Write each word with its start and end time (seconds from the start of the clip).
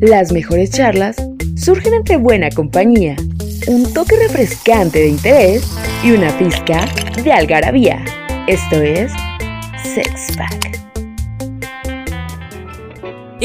Las 0.00 0.32
mejores 0.32 0.70
charlas 0.70 1.16
surgen 1.56 1.94
entre 1.94 2.16
buena 2.16 2.50
compañía, 2.50 3.16
un 3.68 3.92
toque 3.92 4.16
refrescante 4.16 4.98
de 5.00 5.08
interés 5.08 5.66
y 6.02 6.10
una 6.10 6.36
pizca 6.38 6.86
de 7.22 7.32
algarabía. 7.32 8.04
Esto 8.46 8.82
es 8.82 9.12
Sex 9.94 10.36
Pack. 10.36 10.73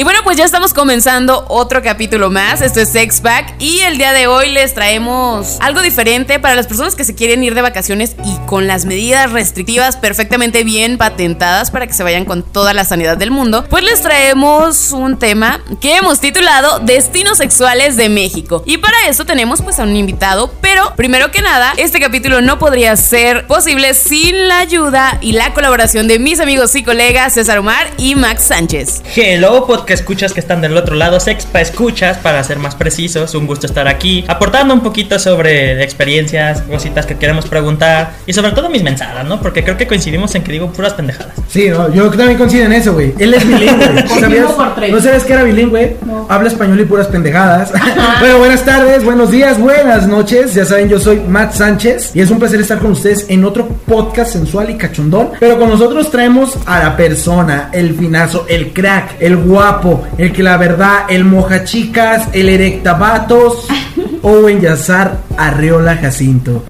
Y 0.00 0.02
bueno, 0.02 0.20
pues 0.24 0.38
ya 0.38 0.46
estamos 0.46 0.72
comenzando 0.72 1.44
otro 1.48 1.82
capítulo 1.82 2.30
más. 2.30 2.62
Esto 2.62 2.80
es 2.80 2.88
Sex 2.88 3.20
Pack. 3.20 3.56
Y 3.58 3.80
el 3.80 3.98
día 3.98 4.14
de 4.14 4.28
hoy 4.28 4.48
les 4.48 4.72
traemos 4.72 5.58
algo 5.60 5.82
diferente 5.82 6.40
para 6.40 6.54
las 6.54 6.66
personas 6.66 6.94
que 6.94 7.04
se 7.04 7.14
quieren 7.14 7.44
ir 7.44 7.54
de 7.54 7.60
vacaciones 7.60 8.16
y 8.24 8.38
con 8.46 8.66
las 8.66 8.86
medidas 8.86 9.30
restrictivas 9.30 9.98
perfectamente 9.98 10.64
bien 10.64 10.96
patentadas 10.96 11.70
para 11.70 11.86
que 11.86 11.92
se 11.92 12.02
vayan 12.02 12.24
con 12.24 12.42
toda 12.42 12.72
la 12.72 12.86
sanidad 12.86 13.18
del 13.18 13.30
mundo. 13.30 13.66
Pues 13.68 13.84
les 13.84 14.00
traemos 14.00 14.92
un 14.92 15.18
tema 15.18 15.60
que 15.82 15.98
hemos 15.98 16.18
titulado 16.18 16.78
Destinos 16.78 17.36
Sexuales 17.36 17.98
de 17.98 18.08
México. 18.08 18.62
Y 18.64 18.78
para 18.78 19.06
eso 19.06 19.26
tenemos 19.26 19.60
pues 19.60 19.78
a 19.80 19.82
un 19.82 19.94
invitado. 19.94 20.50
Pero 20.62 20.94
primero 20.96 21.30
que 21.30 21.42
nada, 21.42 21.74
este 21.76 22.00
capítulo 22.00 22.40
no 22.40 22.58
podría 22.58 22.96
ser 22.96 23.46
posible 23.46 23.92
sin 23.92 24.48
la 24.48 24.60
ayuda 24.60 25.18
y 25.20 25.32
la 25.32 25.52
colaboración 25.52 26.08
de 26.08 26.18
mis 26.18 26.40
amigos 26.40 26.74
y 26.74 26.82
colegas 26.82 27.34
César 27.34 27.58
Omar 27.58 27.90
y 27.98 28.14
Max 28.14 28.44
Sánchez. 28.44 29.02
Hello, 29.14 29.66
podcast 29.66 29.89
escuchas 29.94 30.32
que 30.32 30.40
están 30.40 30.60
del 30.60 30.76
otro 30.76 30.96
lado, 30.96 31.20
Sexpa 31.20 31.60
Escuchas, 31.60 32.18
para 32.18 32.42
ser 32.44 32.58
más 32.58 32.74
precisos. 32.74 33.34
Un 33.34 33.46
gusto 33.46 33.66
estar 33.66 33.88
aquí, 33.88 34.24
aportando 34.28 34.74
un 34.74 34.80
poquito 34.80 35.18
sobre 35.18 35.82
experiencias, 35.82 36.62
cositas 36.62 37.06
que 37.06 37.16
queremos 37.16 37.46
preguntar 37.46 38.12
y 38.26 38.32
sobre 38.32 38.52
todo 38.52 38.68
mis 38.68 38.82
mensajes, 38.82 39.24
¿no? 39.24 39.40
Porque 39.40 39.64
creo 39.64 39.76
que 39.76 39.86
coincidimos 39.86 40.34
en 40.34 40.42
que 40.42 40.52
digo 40.52 40.72
puras 40.72 40.94
pendejadas. 40.94 41.34
Sí, 41.48 41.68
no, 41.68 41.92
yo 41.92 42.10
también 42.10 42.38
coincido 42.38 42.66
en 42.66 42.72
eso, 42.72 42.92
güey. 42.92 43.14
Él 43.18 43.34
es 43.34 43.46
bilingüe. 43.46 44.08
¿Sabías? 44.20 44.46
¿No 44.90 45.00
sabes 45.00 45.24
que 45.24 45.32
era 45.32 45.42
bilingüe? 45.42 45.96
Habla 46.28 46.48
español 46.48 46.80
y 46.80 46.84
puras 46.84 47.08
pendejadas. 47.08 47.72
bueno, 48.20 48.38
buenas 48.38 48.64
tardes, 48.64 49.04
buenos 49.04 49.30
días, 49.30 49.58
buenas 49.58 50.06
noches. 50.06 50.54
Ya 50.54 50.64
saben, 50.64 50.88
yo 50.88 50.98
soy 50.98 51.20
Matt 51.20 51.54
Sánchez 51.54 52.14
y 52.14 52.20
es 52.20 52.30
un 52.30 52.38
placer 52.38 52.60
estar 52.60 52.78
con 52.78 52.92
ustedes 52.92 53.26
en 53.28 53.44
otro 53.44 53.66
podcast 53.66 54.32
sensual 54.32 54.70
y 54.70 54.74
cachondón. 54.76 55.30
Pero 55.38 55.58
con 55.58 55.68
nosotros 55.68 56.10
traemos 56.10 56.56
a 56.66 56.78
la 56.80 56.96
persona, 56.96 57.70
el 57.72 57.94
finazo, 57.94 58.46
el 58.48 58.72
crack, 58.72 59.16
el 59.20 59.36
guapo 59.70 60.02
el 60.18 60.32
que 60.32 60.42
la 60.42 60.56
verdad, 60.56 61.06
el 61.08 61.24
moja 61.24 61.64
chicas, 61.64 62.28
el 62.32 62.48
erectabatos, 62.48 63.66
Owen 64.22 64.60
Yazar 64.60 65.18
Arreola 65.36 65.96
Jacinto. 65.96 66.64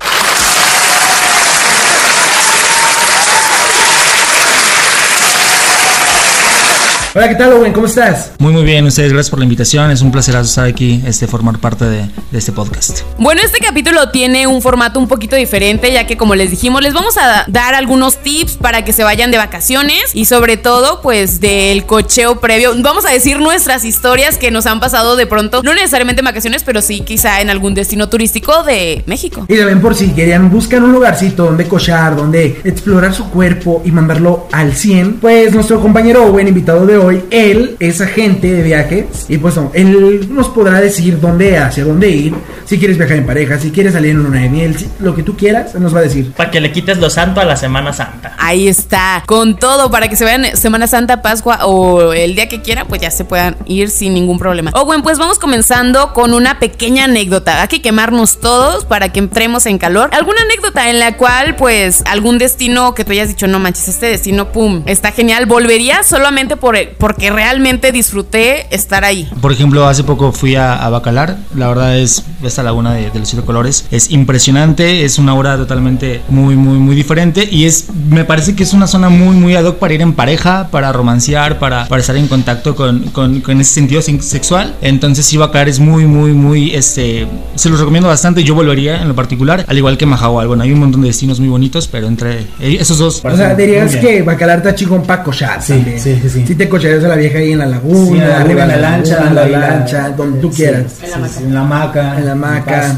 Hola, 7.12 7.28
¿qué 7.28 7.34
tal, 7.34 7.52
Owen? 7.54 7.72
¿Cómo 7.72 7.86
estás? 7.86 8.30
Muy, 8.38 8.52
muy 8.52 8.62
bien. 8.62 8.86
Ustedes, 8.86 9.12
gracias 9.12 9.30
por 9.30 9.40
la 9.40 9.44
invitación. 9.44 9.90
Es 9.90 10.00
un 10.00 10.12
placer 10.12 10.36
estar 10.36 10.64
aquí, 10.64 11.02
este, 11.04 11.26
formar 11.26 11.58
parte 11.58 11.84
de, 11.84 12.08
este 12.30 12.52
podcast. 12.52 13.00
Bueno, 13.18 13.40
este 13.44 13.58
capítulo 13.58 14.10
tiene 14.10 14.46
un 14.46 14.62
formato 14.62 15.00
un 15.00 15.08
poquito 15.08 15.34
diferente, 15.34 15.92
ya 15.92 16.06
que, 16.06 16.16
como 16.16 16.36
les 16.36 16.52
dijimos, 16.52 16.82
les 16.82 16.94
vamos 16.94 17.16
a 17.18 17.46
dar 17.48 17.74
algunos 17.74 18.18
tips 18.18 18.58
para 18.58 18.84
que 18.84 18.92
se 18.92 19.02
vayan 19.02 19.32
de 19.32 19.38
vacaciones 19.38 20.14
y, 20.14 20.26
sobre 20.26 20.56
todo, 20.56 21.02
pues, 21.02 21.40
del 21.40 21.84
cocheo 21.84 22.38
previo. 22.38 22.74
Vamos 22.80 23.04
a 23.04 23.10
decir 23.10 23.40
nuestras 23.40 23.84
historias 23.84 24.38
que 24.38 24.52
nos 24.52 24.66
han 24.66 24.78
pasado 24.78 25.16
de 25.16 25.26
pronto, 25.26 25.64
no 25.64 25.74
necesariamente 25.74 26.20
en 26.20 26.26
vacaciones, 26.26 26.62
pero 26.62 26.80
sí 26.80 27.00
quizá 27.00 27.40
en 27.40 27.50
algún 27.50 27.74
destino 27.74 28.08
turístico 28.08 28.62
de 28.62 29.02
México. 29.06 29.46
Y 29.48 29.56
también, 29.56 29.80
por 29.80 29.96
si 29.96 30.10
querían, 30.10 30.48
buscar 30.48 30.80
un 30.80 30.92
lugarcito 30.92 31.46
donde 31.46 31.66
cochar, 31.66 32.14
donde 32.14 32.60
explorar 32.62 33.12
su 33.12 33.30
cuerpo 33.30 33.82
y 33.84 33.90
mandarlo 33.90 34.46
al 34.52 34.76
100, 34.76 35.14
pues, 35.14 35.52
nuestro 35.52 35.80
compañero 35.80 36.24
Owen, 36.26 36.46
invitado 36.46 36.86
de 36.86 36.99
hoy, 37.00 37.24
él 37.30 37.76
es 37.80 38.00
agente 38.00 38.52
de 38.52 38.62
viajes 38.62 39.26
y 39.28 39.38
pues 39.38 39.54
él 39.74 40.28
nos 40.32 40.48
podrá 40.48 40.80
decir 40.80 41.20
dónde, 41.20 41.58
hacia 41.58 41.84
dónde 41.84 42.08
ir, 42.08 42.34
si 42.64 42.78
quieres 42.78 42.98
viajar 42.98 43.16
en 43.16 43.26
pareja, 43.26 43.58
si 43.58 43.70
quieres 43.70 43.94
salir 43.94 44.12
en 44.12 44.24
una 44.24 44.40
de 44.40 44.48
miel, 44.48 44.76
lo 45.00 45.14
que 45.14 45.22
tú 45.22 45.36
quieras, 45.36 45.74
nos 45.74 45.94
va 45.94 46.00
a 46.00 46.02
decir. 46.02 46.32
Para 46.32 46.50
que 46.50 46.60
le 46.60 46.70
quites 46.70 46.98
lo 46.98 47.10
santo 47.10 47.40
a 47.40 47.44
la 47.44 47.56
Semana 47.56 47.92
Santa. 47.92 48.34
Ahí 48.38 48.68
está, 48.68 49.24
con 49.26 49.56
todo, 49.56 49.90
para 49.90 50.08
que 50.08 50.16
se 50.16 50.24
vean 50.24 50.56
Semana 50.56 50.86
Santa, 50.86 51.22
Pascua 51.22 51.66
o 51.66 52.12
el 52.12 52.34
día 52.34 52.48
que 52.48 52.62
quieran, 52.62 52.86
pues 52.86 53.00
ya 53.00 53.10
se 53.10 53.24
puedan 53.24 53.56
ir 53.66 53.90
sin 53.90 54.14
ningún 54.14 54.38
problema. 54.38 54.70
O 54.74 54.84
bueno, 54.84 55.02
pues 55.02 55.18
vamos 55.18 55.38
comenzando 55.38 56.12
con 56.12 56.32
una 56.32 56.58
pequeña 56.58 57.04
anécdota. 57.04 57.62
Hay 57.62 57.68
que 57.68 57.82
quemarnos 57.82 58.40
todos 58.40 58.84
para 58.84 59.12
que 59.12 59.18
entremos 59.18 59.66
en 59.66 59.78
calor. 59.78 60.10
¿Alguna 60.12 60.42
anécdota 60.42 60.90
en 60.90 61.00
la 61.00 61.16
cual, 61.16 61.56
pues, 61.56 62.02
algún 62.06 62.38
destino 62.38 62.94
que 62.94 63.04
tú 63.04 63.12
hayas 63.12 63.28
dicho, 63.28 63.46
no 63.46 63.58
manches, 63.58 63.88
este 63.88 64.06
destino, 64.06 64.52
pum, 64.52 64.82
está 64.86 65.12
genial, 65.12 65.46
volvería 65.46 66.02
solamente 66.02 66.56
por 66.56 66.76
el, 66.76 66.89
porque 66.98 67.30
realmente 67.30 67.92
disfruté 67.92 68.66
estar 68.74 69.04
ahí. 69.04 69.28
Por 69.40 69.52
ejemplo, 69.52 69.86
hace 69.86 70.04
poco 70.04 70.32
fui 70.32 70.56
a, 70.56 70.88
Bacalar, 70.90 71.36
la 71.54 71.68
verdad 71.68 71.98
es 71.98 72.24
esta 72.42 72.62
laguna 72.62 72.94
de, 72.94 73.10
los 73.14 73.28
siete 73.28 73.44
colores, 73.44 73.86
es 73.90 74.10
impresionante, 74.10 75.04
es 75.04 75.18
una 75.18 75.34
obra 75.34 75.56
totalmente 75.56 76.20
muy, 76.28 76.56
muy, 76.56 76.78
muy 76.78 76.96
diferente 76.96 77.48
y 77.48 77.66
es, 77.66 77.86
me 78.08 78.24
parece 78.24 78.56
que 78.56 78.64
es 78.64 78.72
una 78.72 78.86
zona 78.86 79.08
muy, 79.08 79.36
muy 79.36 79.54
ad 79.54 79.64
hoc 79.64 79.78
para 79.78 79.94
ir 79.94 80.02
en 80.02 80.14
pareja, 80.14 80.68
para 80.70 80.92
romancear, 80.92 81.58
para, 81.58 81.86
para 81.86 82.00
estar 82.00 82.16
en 82.16 82.28
contacto 82.28 82.74
con, 82.74 83.04
con, 83.10 83.40
con 83.40 83.60
ese 83.60 83.74
sentido 83.74 84.02
sexual. 84.02 84.74
Entonces 84.82 85.26
sí, 85.26 85.36
Bacalar 85.36 85.68
es 85.68 85.78
muy, 85.78 86.06
muy, 86.06 86.32
muy, 86.32 86.74
este, 86.74 87.26
se 87.54 87.68
los 87.68 87.78
recomiendo 87.78 88.08
bastante, 88.08 88.42
yo 88.42 88.54
volvería 88.54 89.00
en 89.02 89.08
lo 89.08 89.14
particular, 89.14 89.64
al 89.68 89.78
igual 89.78 89.96
que 89.96 90.06
Mahahual. 90.06 90.48
Bueno, 90.48 90.62
hay 90.62 90.72
un 90.72 90.80
montón 90.80 91.02
de 91.02 91.08
destinos 91.08 91.38
muy 91.40 91.48
bonitos, 91.48 91.86
pero 91.88 92.06
entre 92.08 92.46
esos 92.60 92.98
dos... 92.98 93.22
O 93.24 93.36
sea, 93.36 93.54
dirías 93.54 93.96
que 93.96 94.22
Bacalar 94.22 94.58
está 94.58 94.74
chingón 94.74 95.02
para 95.02 95.22
cochar 95.22 95.62
sí, 95.62 95.82
Sí, 95.98 96.18
sí, 96.20 96.28
sí. 96.28 96.44
Sí 96.46 96.54
te 96.54 96.68
cocharías 96.80 97.04
a 97.04 97.08
la 97.08 97.16
vieja 97.16 97.38
ahí 97.38 97.52
en 97.52 97.58
la 97.58 97.66
laguna, 97.66 98.40
arriba 98.40 98.62
en 98.62 98.68
la, 98.68 98.76
lancha, 98.76 99.24
en 99.26 99.34
la, 99.34 99.46
lancha, 99.46 100.08
donde 100.10 100.40
tú 100.40 100.50
quieras. 100.50 100.98
En 101.38 101.54
la 101.54 101.60
hamaca. 101.60 102.18
En 102.18 102.26
la 102.26 102.32
hamaca. 102.32 102.96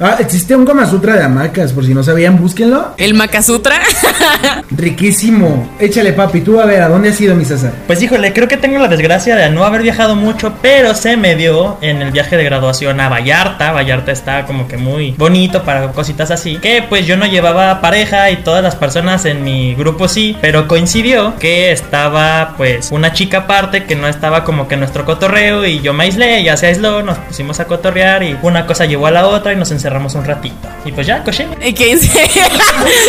Ah, 0.00 0.16
existe 0.20 0.54
un 0.54 0.64
Kama 0.64 0.86
Sutra 0.86 1.16
de 1.16 1.24
hamacas, 1.24 1.72
por 1.72 1.84
si 1.84 1.94
no 1.94 2.02
sabían, 2.02 2.38
búsquenlo. 2.38 2.94
¿El 2.98 3.14
Maca 3.14 3.42
Sutra? 3.42 3.80
Riquísimo. 4.70 5.70
Échale, 5.80 6.12
papi, 6.12 6.42
tú 6.42 6.60
a 6.60 6.66
ver, 6.66 6.82
¿a 6.82 6.88
dónde 6.88 7.08
has 7.08 7.20
ido, 7.20 7.34
mi 7.34 7.44
César? 7.44 7.72
Pues 7.86 8.00
híjole, 8.02 8.32
creo 8.32 8.46
que 8.46 8.56
tengo 8.56 8.78
la 8.78 8.88
desgracia 8.88 9.34
de 9.34 9.50
no 9.50 9.64
haber 9.64 9.82
viajado 9.82 10.14
mucho, 10.14 10.52
pero 10.62 10.94
se 10.94 11.16
me 11.16 11.34
dio 11.34 11.78
en 11.80 12.02
el 12.02 12.12
viaje 12.12 12.36
de 12.36 12.44
graduación 12.44 13.00
a 13.00 13.08
Vallarta. 13.08 13.72
Vallarta 13.72 14.12
está 14.12 14.44
como 14.46 14.68
que 14.68 14.76
muy 14.76 15.12
bonito 15.12 15.64
para 15.64 15.88
cositas 15.92 16.30
así. 16.30 16.58
Que 16.58 16.84
pues 16.88 17.06
yo 17.06 17.16
no 17.16 17.26
llevaba 17.26 17.80
pareja 17.80 18.30
y 18.30 18.36
todas 18.36 18.62
las 18.62 18.76
personas 18.76 19.24
en 19.24 19.42
mi 19.42 19.74
grupo 19.74 20.06
sí, 20.06 20.36
pero 20.40 20.68
coincidió 20.68 21.34
que 21.38 21.72
estaba 21.72 22.54
pues 22.56 22.92
una 22.98 23.12
chica 23.12 23.38
aparte 23.38 23.84
que 23.84 23.94
no 23.94 24.08
estaba 24.08 24.42
como 24.44 24.66
que 24.66 24.76
nuestro 24.76 25.04
cotorreo 25.04 25.64
y 25.64 25.80
yo 25.80 25.94
me 25.94 26.04
aislé, 26.04 26.42
ya 26.42 26.56
se 26.56 26.66
aisló, 26.66 27.02
nos 27.02 27.16
pusimos 27.18 27.60
a 27.60 27.66
cotorrear 27.66 28.24
y 28.24 28.36
una 28.42 28.66
cosa 28.66 28.86
llevó 28.86 29.06
a 29.06 29.12
la 29.12 29.26
otra 29.26 29.52
y 29.52 29.56
nos 29.56 29.70
encerramos 29.70 30.14
un 30.16 30.24
ratito. 30.24 30.68
Y 30.84 30.90
pues 30.92 31.06
ya, 31.06 31.22
coché. 31.22 31.46
¿Y 31.64 31.72
qué? 31.72 31.92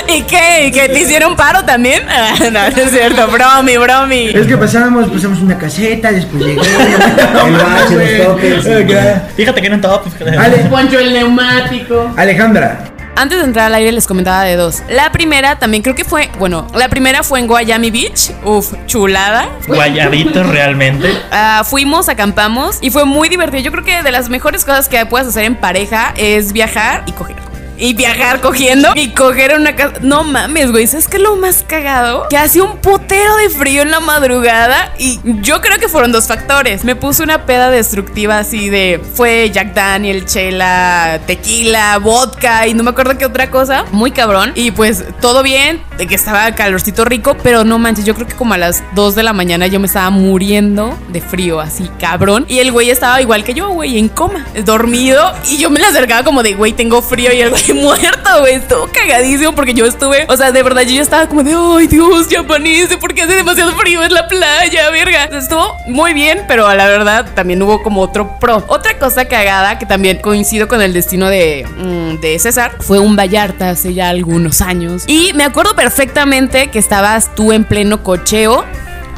¿Y 0.07 0.22
qué? 0.23 0.67
¿Y 0.67 0.72
qué? 0.72 0.89
¿Te 0.89 1.00
hicieron 1.00 1.35
paro 1.35 1.63
también? 1.63 2.03
Ah, 2.19 2.33
no, 2.51 2.51
no 2.51 2.59
es 2.59 2.91
cierto, 2.91 3.27
bromi, 3.27 3.77
bromi. 3.77 4.29
Es 4.33 4.45
que 4.45 4.57
pasamos, 4.57 5.07
pusimos 5.07 5.39
una 5.39 5.57
caseta, 5.57 6.11
después 6.11 6.44
llegué. 6.44 6.61
Fíjate 9.35 9.61
que 9.61 9.69
un 9.69 9.81
top. 9.81 10.01
Ale, 10.38 10.57
Poncho 10.69 11.00
el 11.00 11.13
neumático. 11.13 12.11
Alejandra. 12.17 12.79
Antes 13.19 13.40
de 13.40 13.44
entrar 13.44 13.66
al 13.66 13.75
aire 13.75 13.91
les 13.91 14.07
comentaba 14.07 14.46
de 14.46 14.56
dos. 14.56 14.81
La 14.88 15.12
primera 15.12 15.59
también 15.59 15.84
creo 15.84 15.94
que 15.94 16.06
fue, 16.06 16.30
bueno, 16.40 16.66
la 16.74 16.88
primera 16.88 17.22
fue 17.22 17.41
en 17.41 17.47
Guayami 17.47 17.91
Beach. 17.91 18.31
Uf, 18.46 18.72
chulada. 18.85 19.50
Guayabito 19.68 20.41
realmente. 20.44 21.12
Uh, 21.30 21.66
fuimos, 21.66 22.07
acampamos 22.07 22.78
y 22.80 22.91
fue 22.91 23.03
muy 23.03 23.28
divertido. 23.28 23.62
Yo 23.62 23.74
creo 23.74 23.84
que 23.84 24.03
de 24.03 24.12
las 24.13 24.30
mejores 24.30 24.63
cosas 24.63 24.88
que 24.88 25.06
puedes 25.06 25.28
hacer 25.28 25.44
en 25.44 25.57
pareja 25.57 26.13
es 26.16 26.53
viajar 26.53 27.03
y 27.07 27.12
coger 27.12 27.49
y 27.79 27.94
viajar 27.94 28.41
cogiendo 28.41 28.91
y 28.95 29.09
coger 29.09 29.56
una 29.56 29.75
casa. 29.75 29.94
No 30.01 30.23
mames, 30.23 30.72
güey. 30.72 30.85
¿Sabes 30.88 31.07
qué 31.07 31.17
es 31.17 31.23
lo 31.23 31.35
más 31.35 31.63
cagado? 31.67 32.28
Que 32.29 32.38
hacía 32.38 32.63
un 32.63 32.78
potero 32.78 33.35
de 33.38 33.50
frío 33.50 33.81
en 33.81 33.91
la 33.91 34.00
madrugada 34.00 34.94
y 34.97 35.19
yo 35.41 35.62
creo 35.62 35.79
que 35.79 35.88
fueron 35.88 36.12
dos 36.12 36.28
factores. 36.28 36.84
Me 36.84 36.95
puse 36.95 37.23
una 37.23 37.45
peda 37.45 37.71
destructiva 37.71 38.39
así 38.39 38.69
de 38.69 39.01
fue 39.13 39.50
Jack 39.51 39.74
Daniel, 39.74 40.25
chela, 40.25 41.19
tequila, 41.25 41.98
vodka 42.00 42.68
y 42.68 42.74
no 42.74 42.83
me 42.83 42.92
acuerdo 42.92 43.18
qué 43.18 43.25
otra 43.25 43.50
cosa. 43.50 43.86
Muy 43.92 44.12
cabrón. 44.12 44.51
Y 44.56 44.71
pues 44.71 45.04
todo 45.21 45.44
bien, 45.44 45.81
de 45.98 46.07
que 46.07 46.15
estaba 46.15 46.51
calorcito 46.54 47.06
rico, 47.06 47.38
pero 47.42 47.63
no 47.63 47.80
manches, 47.80 48.06
yo 48.06 48.15
creo 48.15 48.27
que 48.27 48.36
como 48.36 48.54
a 48.54 48.57
las 48.57 48.83
2 48.95 49.15
de 49.15 49.24
la 49.24 49.33
mañana 49.33 49.68
yo 49.68 49.80
me 49.80 49.88
estaba 49.88 50.09
muriendo 50.09 50.98
de 51.09 51.21
frío, 51.21 51.59
así 51.59 51.89
cabrón. 52.00 52.45
Y 52.48 52.59
el 52.59 52.71
güey 52.71 52.89
estaba 52.89 53.21
igual 53.21 53.44
que 53.44 53.54
yo, 53.54 53.69
güey, 53.69 53.98
en 53.98 54.09
coma, 54.09 54.45
dormido. 54.65 55.33
Y 55.50 55.57
yo 55.57 55.69
me 55.69 55.80
le 55.80 55.86
acercaba 55.86 56.24
como 56.24 56.44
de, 56.44 56.54
güey, 56.54 56.74
tengo 56.74 57.01
frío. 57.01 57.33
Y 57.33 57.42
el 57.42 57.50
güey 57.50 57.69
muerto, 57.74 58.39
güey. 58.39 58.56
Estuvo 58.56 58.88
cagadísimo 58.88 59.54
porque 59.54 59.74
yo 59.74 59.86
estuve, 59.86 60.25
o 60.27 60.38
sea, 60.38 60.51
de 60.51 60.63
verdad 60.63 60.81
yo 60.83 60.95
ya 60.95 61.01
estaba 61.01 61.27
como 61.27 61.44
de, 61.44 61.54
ay 61.54 61.88
Dios, 61.88 62.30
ya 62.30 62.39
amanece 62.39 62.98
porque 62.98 63.21
hace 63.24 63.36
demasiado 63.36 63.71
frío 63.75 64.04
en 64.04 64.13
la 64.13 64.27
playa, 64.27 64.89
verga. 64.89 65.25
Estuvo 65.25 65.77
muy 65.88 66.13
bien, 66.13 66.45
pero 66.48 66.68
a 66.68 66.75
la 66.75 66.88
verdad 66.88 67.25
también 67.33 67.62
hubo 67.62 67.81
como 67.83 68.01
otro 68.01 68.39
pro. 68.39 68.63
Otra 68.68 68.98
cosa 68.98 69.25
cagada 69.25 69.77
que 69.80 69.86
también 69.86 70.19
coincido 70.19 70.68
con 70.68 70.81
el 70.81 70.94
destino 70.94 71.30
de, 71.30 71.66
mm, 71.77 72.19
de 72.21 72.39
César 72.39 72.77
fue 72.80 73.00
un 73.00 73.16
Vallarta 73.16 73.69
hace 73.69 73.94
ya 73.94 74.10
algunos 74.10 74.62
años. 74.62 75.04
Y 75.07 75.33
me 75.33 75.44
acuerdo 75.44 75.75
perfectamente 75.75 76.68
que 76.68 76.80
estabas 76.80 77.33
tú 77.36 77.51
en 77.51 77.63
pleno 77.63 78.04
cocheo. 78.04 78.66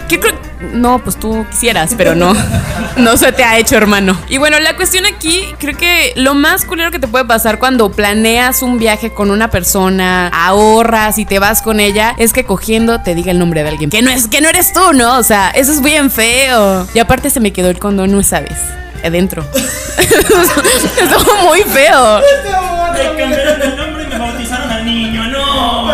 ¿Qué 0.07 0.19
creo? 0.19 0.40
No, 0.73 0.99
pues 0.99 1.17
tú 1.17 1.45
quisieras, 1.49 1.93
pero 1.97 2.15
no. 2.15 2.33
No 2.97 3.15
se 3.15 3.31
te 3.31 3.43
ha 3.43 3.57
hecho, 3.57 3.77
hermano. 3.77 4.19
Y 4.27 4.37
bueno, 4.37 4.59
la 4.59 4.75
cuestión 4.75 5.05
aquí, 5.05 5.45
creo 5.59 5.77
que 5.77 6.11
lo 6.17 6.35
más 6.35 6.65
culero 6.65 6.91
que 6.91 6.99
te 6.99 7.07
puede 7.07 7.23
pasar 7.23 7.57
cuando 7.57 7.89
planeas 7.91 8.61
un 8.63 8.79
viaje 8.79 9.11
con 9.13 9.31
una 9.31 9.49
persona, 9.49 10.27
ahorras 10.27 11.17
y 11.17 11.25
te 11.25 11.39
vas 11.39 11.61
con 11.61 11.79
ella, 11.79 12.13
es 12.17 12.33
que 12.33 12.43
cogiendo 12.43 13.01
te 13.01 13.15
diga 13.15 13.31
el 13.31 13.39
nombre 13.39 13.63
de 13.63 13.69
alguien. 13.69 13.89
Que 13.89 14.01
no 14.01 14.11
es, 14.11 14.27
que 14.27 14.41
no 14.41 14.49
eres 14.49 14.73
tú, 14.73 14.93
¿no? 14.93 15.17
O 15.17 15.23
sea, 15.23 15.51
eso 15.51 15.71
es 15.71 15.81
bien 15.81 16.11
feo. 16.11 16.85
Y 16.93 16.99
aparte 16.99 17.29
se 17.29 17.39
me 17.39 17.53
quedó 17.53 17.69
el 17.69 17.79
condón, 17.79 18.11
no 18.11 18.23
sabes. 18.23 18.57
Adentro. 19.03 19.43
Estuvo 19.97 21.35
muy 21.47 21.61
feo. 21.61 22.19
Me 22.93 23.17
cambiaron 23.17 23.61
el 23.61 23.75
nombre 23.77 24.03
y 24.03 24.07
me 24.07 24.17
bautizaron 24.19 24.69
al 24.69 24.85
niño, 24.85 25.27
no. 25.27 25.91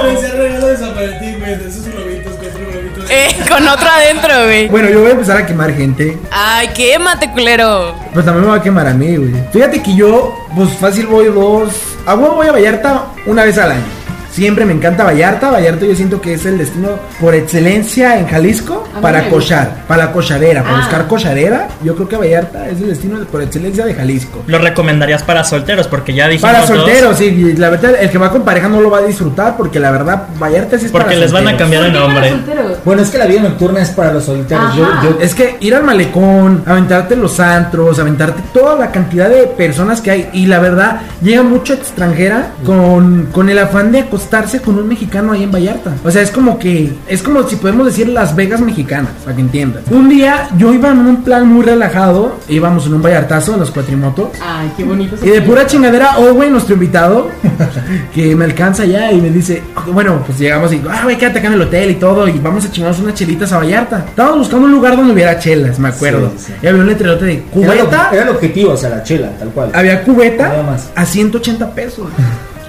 Eh, 3.18 3.36
con 3.50 3.68
otro 3.68 3.90
adentro, 3.90 4.44
güey. 4.46 4.68
Bueno, 4.68 4.90
yo 4.90 5.00
voy 5.00 5.10
a 5.10 5.14
empezar 5.14 5.38
a 5.38 5.46
quemar 5.46 5.74
gente. 5.74 6.16
Ay, 6.30 6.68
quémate, 6.68 7.32
culero. 7.32 7.96
Pues 8.14 8.24
también 8.24 8.46
me 8.46 8.52
va 8.52 8.58
a 8.58 8.62
quemar 8.62 8.86
a 8.86 8.94
mí, 8.94 9.16
güey. 9.16 9.34
Fíjate 9.52 9.82
que 9.82 9.96
yo, 9.96 10.46
pues 10.56 10.70
fácil 10.80 11.08
voy 11.08 11.26
dos. 11.26 11.74
A 12.06 12.14
huevo 12.14 12.36
voy 12.36 12.48
a 12.48 12.52
Vallarta 12.52 13.06
una 13.26 13.44
vez 13.44 13.58
al 13.58 13.72
año. 13.72 13.97
Siempre 14.38 14.66
me 14.66 14.74
encanta 14.74 15.04
Vallarta. 15.04 15.50
Vallarta 15.50 15.84
yo 15.88 15.96
siento 15.96 16.22
que 16.22 16.36
es 16.36 16.46
el 16.46 16.60
destino 16.60 16.90
por 17.20 17.34
excelencia 17.34 18.20
en 18.20 18.28
Jalisco 18.28 18.88
para 19.02 19.30
cochar, 19.30 19.78
para 19.88 20.06
la 20.06 20.12
cocharera, 20.12 20.62
para 20.62 20.76
Ah. 20.76 20.80
buscar 20.82 21.08
cocharera. 21.08 21.70
Yo 21.84 21.96
creo 21.96 22.08
que 22.08 22.18
Vallarta 22.18 22.70
es 22.70 22.80
el 22.80 22.90
destino 22.90 23.18
por 23.32 23.42
excelencia 23.42 23.84
de 23.84 23.96
Jalisco. 23.96 24.44
Lo 24.46 24.60
recomendarías 24.60 25.24
para 25.24 25.44
solteros 25.44 25.88
porque 25.88 26.14
ya 26.14 26.28
dijimos 26.28 26.52
Para 26.52 26.60
dos, 26.68 26.70
solteros, 26.70 27.18
sí. 27.18 27.56
La 27.58 27.72
verdad, 27.72 27.96
el 28.00 28.12
que 28.12 28.20
va 28.20 28.30
con 28.30 28.44
pareja 28.44 28.68
no 28.70 28.80
lo 28.80 28.92
va 28.92 29.00
a 29.00 29.02
disfrutar 29.02 29.58
porque 29.58 29.80
la 29.80 29.90
verdad, 29.90 30.28
Vallarta 30.40 30.78
sí 30.78 30.86
es 30.86 30.92
Porque 30.92 31.08
para 31.08 31.20
les 31.20 31.32
van 31.32 31.48
a 31.48 31.50
solteros. 31.58 31.60
cambiar 31.60 31.84
el 31.86 31.92
¿Por 31.92 32.00
qué 32.02 32.14
para 32.14 32.30
nombre. 32.30 32.30
solteros? 32.54 32.78
Bueno, 32.86 33.02
es 33.02 33.10
que 33.10 33.18
la 33.18 33.26
vida 33.26 33.42
nocturna 33.42 33.82
es 33.82 33.90
para 33.90 34.14
los 34.14 34.24
solteros. 34.26 34.76
Yo, 34.76 34.84
Ajá. 34.86 35.04
yo, 35.04 35.18
Es 35.20 35.34
que 35.34 35.58
ir 35.62 35.74
al 35.74 35.84
malecón, 35.84 36.62
aventarte 36.68 37.16
en 37.16 37.24
los 37.24 37.40
antros, 37.40 37.98
aventarte 37.98 38.44
toda 38.54 38.76
la 38.78 38.92
cantidad 38.92 39.30
de 39.30 39.48
personas 39.48 40.00
que 40.00 40.12
hay. 40.12 40.30
Y 40.34 40.46
la 40.46 40.60
verdad, 40.60 41.02
llega 41.24 41.42
mucho 41.42 41.74
extranjera 41.74 42.50
con, 42.64 43.30
con 43.32 43.50
el 43.50 43.58
afán 43.58 43.92
de 43.92 44.04
acostarse 44.28 44.62
con 44.62 44.78
un 44.78 44.88
mexicano 44.88 45.32
ahí 45.32 45.44
en 45.44 45.52
Vallarta. 45.52 45.94
O 46.04 46.12
sea, 46.12 46.22
es 46.22 46.32
como 46.32 46.60
que, 46.60 46.92
es 47.08 47.24
como 47.24 47.44
si 47.48 47.56
podemos 47.56 47.86
decir 47.86 48.10
Las 48.10 48.36
Vegas 48.36 48.60
mexicanas, 48.60 49.12
para 49.24 49.36
que 49.36 49.42
entiendan. 49.42 49.84
Un 49.90 50.10
día 50.10 50.50
yo 50.58 50.74
iba 50.74 50.92
en 50.92 51.00
un 51.00 51.24
plan 51.24 51.48
muy 51.48 51.64
relajado, 51.66 52.38
íbamos 52.50 52.86
en 52.88 52.96
un 52.96 53.02
Vallartazo 53.02 53.54
en 53.54 53.62
los 53.62 53.72
cuatrimotos. 53.72 54.30
Ay, 54.42 54.72
qué 54.76 54.84
bonito. 54.84 55.16
Y 55.26 55.30
de 55.30 55.42
pura 55.42 55.66
chingadera, 55.66 56.18
Owen, 56.18 56.52
nuestro 56.52 56.74
invitado, 56.74 57.30
que 58.14 58.36
me 58.36 58.46
alcanza 58.46 58.84
ya 58.86 59.12
y 59.12 59.22
me 59.22 59.30
dice, 59.30 59.64
bueno, 59.94 60.22
pues 60.26 60.38
llegamos 60.40 60.74
y, 60.74 60.82
ah, 60.90 61.02
güey, 61.04 61.18
quédate 61.18 61.40
acá 61.40 61.48
en 61.48 61.54
el 61.54 61.62
hotel 61.62 61.92
y 61.92 61.96
todo, 61.96 62.28
y 62.28 62.38
vamos 62.40 62.66
a 62.66 62.72
chingarnos 62.72 63.00
unas 63.00 63.14
chelitas 63.14 63.52
a 63.54 63.58
Vallarta. 63.60 64.06
Estábamos 64.10 64.40
buscando 64.40 64.66
un 64.66 64.72
lugar 64.74 64.98
donde 64.98 65.14
hubiera 65.14 65.40
chelas, 65.40 65.80
me 65.80 65.88
acuerdo. 65.90 66.32
Sí, 66.38 66.46
sí. 66.48 66.54
Y 66.62 66.68
había 66.68 66.82
un 66.82 66.88
letrerote 66.88 67.26
de 67.26 67.34
era, 67.34 67.44
cubeta, 67.52 68.08
lo- 68.12 68.14
era 68.18 68.24
el 68.24 68.30
objetivo, 68.30 68.72
o 68.74 68.78
sea, 68.78 68.90
la 68.90 69.04
chela, 69.04 69.30
tal 69.40 69.50
cual. 69.50 69.72
había 69.74 70.04
cubeta 70.04 70.50
Nada 70.50 70.64
más. 70.64 70.90
a 70.96 71.06
180 71.06 71.72
pesos. 71.72 72.08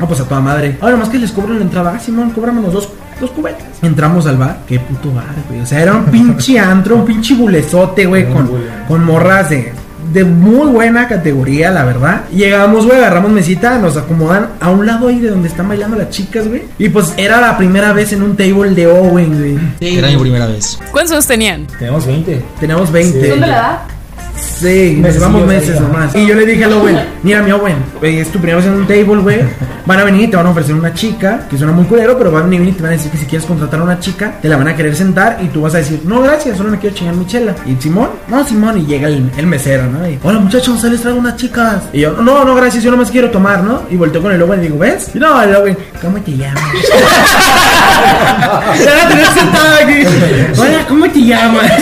Ah, 0.00 0.06
pues 0.06 0.20
a 0.20 0.24
toda 0.24 0.40
madre. 0.40 0.78
Ahora 0.80 0.96
más 0.96 1.08
que 1.08 1.18
les 1.18 1.32
cobran 1.32 1.58
la 1.58 1.64
entrada, 1.64 1.92
ah, 1.96 1.98
Simón, 1.98 2.30
cóbrame 2.30 2.62
los 2.62 2.72
dos, 2.72 2.88
dos 3.20 3.30
cubetas. 3.30 3.66
Entramos 3.82 4.26
al 4.26 4.36
bar, 4.36 4.60
qué 4.66 4.78
puto 4.80 5.12
bar, 5.12 5.24
güey. 5.48 5.60
O 5.60 5.66
sea, 5.66 5.80
era 5.82 5.94
un 5.94 6.04
pinche 6.10 6.58
antro, 6.58 6.96
un 6.96 7.04
pinche 7.04 7.34
bulezote, 7.34 8.06
güey, 8.06 8.32
con, 8.32 8.50
con 8.86 9.04
morras 9.04 9.50
de, 9.50 9.72
de 10.12 10.24
muy 10.24 10.68
buena 10.68 11.08
categoría, 11.08 11.70
la 11.70 11.84
verdad. 11.84 12.22
Llegamos, 12.30 12.86
güey, 12.86 12.98
agarramos 12.98 13.30
mesita, 13.32 13.78
nos 13.78 13.96
acomodan 13.96 14.50
a 14.60 14.70
un 14.70 14.86
lado 14.86 15.08
ahí 15.08 15.20
de 15.20 15.30
donde 15.30 15.48
están 15.48 15.68
bailando 15.68 15.96
las 15.96 16.10
chicas, 16.10 16.46
güey. 16.48 16.62
Y 16.78 16.88
pues 16.88 17.12
era 17.16 17.40
la 17.40 17.56
primera 17.58 17.92
vez 17.92 18.12
en 18.12 18.22
un 18.22 18.36
table 18.36 18.70
de 18.70 18.86
Owen, 18.86 19.38
güey. 19.38 19.58
Era 19.98 20.08
mi 20.08 20.16
primera 20.16 20.46
vez. 20.46 20.78
¿Cuántos 20.92 21.12
años 21.12 21.26
tenían? 21.26 21.66
Tenemos 21.78 22.06
20. 22.06 22.44
Tenemos 22.60 22.92
20. 22.92 23.20
Sí. 23.20 23.28
¿Dónde 23.28 23.46
la 23.46 23.56
da? 23.56 23.86
Sí, 24.40 24.98
nos 25.00 25.14
llevamos 25.14 25.46
meses 25.46 25.80
nomás. 25.80 26.14
Y 26.14 26.26
yo 26.26 26.34
le 26.34 26.44
dije 26.44 26.64
al 26.64 26.72
Owen, 26.72 26.98
mira 27.22 27.42
mi 27.42 27.52
Owen, 27.52 27.76
güey, 28.00 28.18
es 28.18 28.28
tu 28.28 28.38
primera 28.38 28.56
vez 28.56 28.66
en 28.66 28.72
un 28.72 28.86
table, 28.86 29.18
güey. 29.22 29.40
Van 29.86 30.00
a 30.00 30.04
venir 30.04 30.24
y 30.24 30.28
te 30.28 30.36
van 30.36 30.46
a 30.46 30.50
ofrecer 30.50 30.74
una 30.74 30.92
chica, 30.92 31.46
que 31.48 31.56
suena 31.56 31.72
muy 31.72 31.84
culero, 31.84 32.18
pero 32.18 32.30
van 32.30 32.44
a 32.44 32.46
venir 32.46 32.68
y 32.68 32.72
te 32.72 32.82
van 32.82 32.92
a 32.92 32.96
decir 32.96 33.10
que 33.10 33.18
si 33.18 33.26
quieres 33.26 33.46
contratar 33.46 33.80
a 33.80 33.84
una 33.84 34.00
chica, 34.00 34.34
te 34.42 34.48
la 34.48 34.56
van 34.56 34.68
a 34.68 34.76
querer 34.76 34.94
sentar 34.96 35.38
y 35.42 35.46
tú 35.46 35.62
vas 35.62 35.74
a 35.74 35.78
decir, 35.78 36.02
no, 36.04 36.20
gracias, 36.20 36.58
solo 36.58 36.70
me 36.70 36.78
quiero 36.78 36.94
chingar 36.94 37.14
mi 37.14 37.26
chela. 37.26 37.54
Y 37.66 37.76
Simón, 37.80 38.10
no, 38.28 38.44
Simón, 38.44 38.78
y 38.78 38.86
llega 38.86 39.08
el, 39.08 39.30
el 39.36 39.46
mesero, 39.46 39.86
¿no? 39.86 40.08
Y, 40.08 40.18
hola 40.22 40.40
muchachos, 40.40 40.82
les 40.84 41.00
traigo 41.00 41.18
unas 41.18 41.36
chicas. 41.36 41.84
Y 41.92 42.00
yo, 42.00 42.12
no, 42.12 42.44
no, 42.44 42.54
gracias, 42.54 42.82
yo 42.82 42.90
nomás 42.90 43.10
quiero 43.10 43.30
tomar, 43.30 43.62
¿no? 43.62 43.82
Y 43.90 43.96
volteo 43.96 44.20
con 44.20 44.32
el 44.32 44.42
Owen 44.42 44.60
y 44.60 44.62
digo, 44.64 44.78
¿ves? 44.78 45.10
Y 45.14 45.18
no, 45.18 45.40
el 45.40 45.54
Owen, 45.54 45.78
¿cómo 46.02 46.18
te 46.18 46.36
llamas? 46.36 46.62
Ya 48.84 48.94
la 48.94 49.08
tenés 49.08 49.28
sentada 49.28 49.76
aquí. 49.82 50.02
Hola, 50.58 50.86
¿cómo 50.88 51.10
te 51.10 51.20
llamas? 51.20 51.72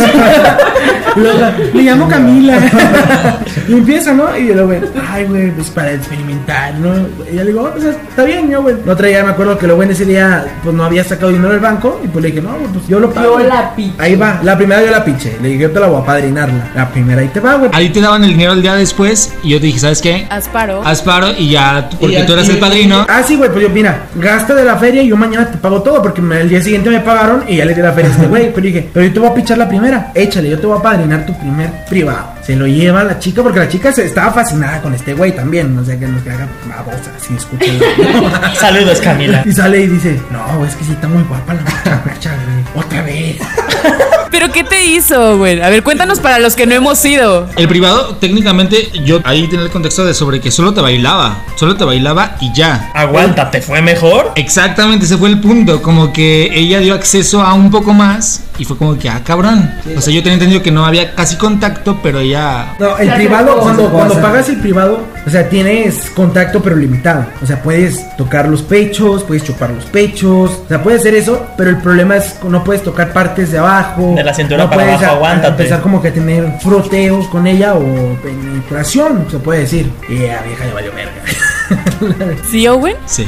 Me 1.74 1.82
llamo 1.82 2.08
Camila. 2.08 2.45
Y 3.68 3.72
empieza, 3.72 4.12
¿no? 4.12 4.36
Y 4.36 4.46
yo, 4.48 4.66
güey, 4.66 4.80
ay, 5.10 5.24
güey, 5.24 5.50
pues 5.50 5.68
para 5.70 5.92
experimentar, 5.92 6.74
¿no? 6.74 6.94
Y 7.30 7.36
yo 7.36 7.42
le 7.42 7.46
digo, 7.46 7.62
oh, 7.64 7.70
pues 7.72 7.84
está 7.84 8.22
bien, 8.24 8.48
yo, 8.48 8.62
güey. 8.62 8.76
La 8.84 8.92
otra 8.92 9.08
día 9.08 9.24
me 9.24 9.30
acuerdo 9.30 9.58
que 9.58 9.66
lo 9.66 9.74
güey 9.76 9.90
ese 9.90 10.04
día, 10.04 10.44
pues 10.62 10.74
no 10.74 10.84
había 10.84 11.02
sacado 11.02 11.32
dinero 11.32 11.50
del 11.50 11.60
banco. 11.60 12.00
Y 12.04 12.08
pues 12.08 12.22
le 12.22 12.28
dije, 12.30 12.42
no, 12.42 12.50
güey, 12.50 12.66
pues 12.72 12.86
yo 12.86 13.00
lo 13.00 13.10
pago. 13.10 13.40
Yo 13.40 13.46
la 13.48 13.74
piché. 13.74 13.92
Ahí 13.98 14.14
va, 14.14 14.40
la 14.42 14.56
primera 14.56 14.82
yo 14.84 14.90
la 14.90 15.04
piché. 15.04 15.36
Le 15.42 15.48
dije, 15.48 15.62
yo 15.62 15.70
te 15.72 15.80
la 15.80 15.86
voy 15.88 16.00
a 16.00 16.04
padrinarla. 16.04 16.68
La 16.74 16.88
primera 16.88 17.20
ahí 17.22 17.28
te 17.28 17.40
va, 17.40 17.54
güey. 17.56 17.70
Ahí 17.74 17.88
te 17.88 18.00
daban 18.00 18.22
el 18.24 18.30
dinero 18.30 18.52
el 18.52 18.62
día 18.62 18.74
después 18.74 19.32
y 19.42 19.50
yo 19.50 19.60
te 19.60 19.66
dije, 19.66 19.78
¿sabes 19.80 20.00
qué? 20.00 20.26
Asparo. 20.30 20.82
Haz 20.84 21.02
paro 21.02 21.28
y 21.36 21.50
ya, 21.50 21.88
porque 22.00 22.20
Y 22.20 22.26
tú 22.26 22.32
eras 22.34 22.48
el 22.48 22.58
padrino. 22.58 23.04
Ah, 23.08 23.22
sí, 23.26 23.34
güey, 23.36 23.50
pues 23.50 23.62
yo, 23.62 23.70
mira, 23.70 24.02
gasta 24.14 24.54
de 24.54 24.64
la 24.64 24.76
feria 24.76 25.02
y 25.02 25.08
yo 25.08 25.16
mañana 25.16 25.50
te 25.50 25.58
pago 25.58 25.82
todo, 25.82 26.00
porque 26.02 26.22
me- 26.22 26.40
el 26.40 26.48
día 26.48 26.62
siguiente 26.62 26.88
me 26.90 27.00
pagaron 27.00 27.44
y 27.48 27.56
ya 27.56 27.64
le 27.64 27.74
di 27.74 27.82
la 27.82 27.92
feria 27.92 28.10
a 28.10 28.14
este 28.14 28.26
güey. 28.26 28.52
Pero 28.52 28.64
dije, 28.66 28.88
pero 28.92 29.06
yo 29.06 29.12
te 29.12 29.18
voy 29.20 29.28
a 29.28 29.34
pichar 29.34 29.58
la 29.58 29.68
primera, 29.68 30.12
échale, 30.14 30.50
yo 30.50 30.58
te 30.60 30.66
voy 30.66 30.78
a 30.78 30.82
padrinar 30.82 31.26
tu 31.26 31.36
primer 31.38 31.70
privado. 31.88 32.35
Se 32.46 32.54
lo 32.54 32.68
lleva 32.68 33.02
la 33.02 33.18
chica, 33.18 33.42
porque 33.42 33.58
la 33.58 33.68
chica 33.68 33.90
se 33.90 34.06
estaba 34.06 34.32
fascinada 34.32 34.80
con 34.80 34.94
este 34.94 35.14
güey 35.14 35.34
también, 35.34 35.76
o 35.76 35.84
sea, 35.84 35.98
que 35.98 36.06
nos 36.06 36.22
que 36.22 36.30
haga 36.30 36.48
babosa, 36.68 37.10
así, 37.16 37.34
escúchenlo. 37.34 37.84
Saludos, 38.60 39.00
Camila. 39.00 39.42
y 39.44 39.50
sale 39.50 39.80
y 39.80 39.88
dice, 39.88 40.20
no, 40.30 40.64
es 40.64 40.76
que 40.76 40.84
sí 40.84 40.92
está 40.92 41.08
muy 41.08 41.24
guapa 41.24 41.54
la 41.54 41.62
muchacha, 41.62 42.36
güey, 42.72 42.84
otra 42.84 43.02
vez. 43.02 43.38
¿Pero 44.30 44.52
qué 44.52 44.62
te 44.62 44.84
hizo, 44.84 45.38
güey? 45.38 45.60
A 45.60 45.70
ver, 45.70 45.82
cuéntanos 45.82 46.20
para 46.20 46.38
los 46.38 46.54
que 46.54 46.66
no 46.66 46.74
hemos 46.74 47.04
ido. 47.04 47.48
El 47.56 47.66
privado, 47.66 48.16
técnicamente, 48.16 48.90
yo 49.04 49.20
ahí 49.24 49.48
tenía 49.48 49.64
el 49.64 49.72
contexto 49.72 50.04
de 50.04 50.14
sobre 50.14 50.40
que 50.40 50.50
solo 50.50 50.72
te 50.72 50.80
bailaba. 50.80 51.38
Solo 51.56 51.76
te 51.76 51.84
bailaba 51.84 52.36
y 52.40 52.52
ya. 52.52 52.92
Aguanta, 52.94 53.50
¿te 53.50 53.60
fue 53.60 53.82
mejor? 53.82 54.32
Exactamente, 54.36 55.06
ese 55.06 55.16
fue 55.16 55.30
el 55.30 55.40
punto. 55.40 55.80
Como 55.80 56.12
que 56.12 56.50
ella 56.52 56.80
dio 56.80 56.94
acceso 56.94 57.40
a 57.40 57.54
un 57.54 57.70
poco 57.70 57.92
más 57.94 58.42
y 58.58 58.64
fue 58.64 58.76
como 58.76 58.98
que, 58.98 59.08
ah, 59.08 59.20
cabrón. 59.24 59.70
O 59.96 60.00
sea, 60.00 60.12
yo 60.12 60.20
tenía 60.22 60.34
entendido 60.34 60.62
que 60.62 60.70
no 60.70 60.84
había 60.86 61.14
casi 61.14 61.36
contacto, 61.36 61.98
pero 62.02 62.20
ella. 62.20 62.74
No, 62.78 62.96
el 62.98 63.12
privado, 63.14 63.58
cuando, 63.58 64.20
pagas 64.20 64.48
el 64.48 64.56
privado, 64.60 65.00
o 65.26 65.30
sea, 65.30 65.48
tienes 65.48 66.10
contacto 66.10 66.62
pero 66.62 66.76
limitado. 66.76 67.26
O 67.42 67.46
sea, 67.46 67.62
puedes 67.62 68.04
tocar 68.16 68.48
los 68.48 68.62
pechos, 68.62 69.22
puedes 69.24 69.44
chupar 69.44 69.70
los 69.70 69.84
pechos, 69.86 70.50
o 70.64 70.68
sea, 70.68 70.82
puedes 70.82 71.00
hacer 71.00 71.14
eso, 71.14 71.46
pero 71.56 71.70
el 71.70 71.78
problema 71.78 72.16
es 72.16 72.32
que 72.34 72.48
no 72.48 72.64
puedes 72.64 72.82
tocar 72.82 73.12
partes 73.12 73.52
de 73.52 73.58
abajo. 73.58 74.14
De 74.16 74.24
la 74.24 74.32
cintura 74.34 74.64
no 74.64 74.70
para 74.70 74.82
puedes 74.82 74.94
abajo, 74.98 75.04
a- 75.06 75.08
a 75.12 75.16
aguántate. 75.16 75.48
empezar 75.62 75.80
como 75.82 76.00
que 76.02 76.08
a 76.08 76.14
tener 76.14 76.52
froteos 76.60 77.26
con 77.28 77.46
ella 77.46 77.74
o 77.74 78.16
penetración, 78.22 79.26
se 79.30 79.38
puede 79.38 79.60
decir. 79.60 79.90
Y 80.08 80.26
a 80.26 80.40
vieja 80.42 80.64
le 80.64 80.72
valió 80.72 80.90
verga. 80.92 82.36
¿Sí, 82.50 82.66
Owen? 82.68 82.96
Sí, 83.06 83.26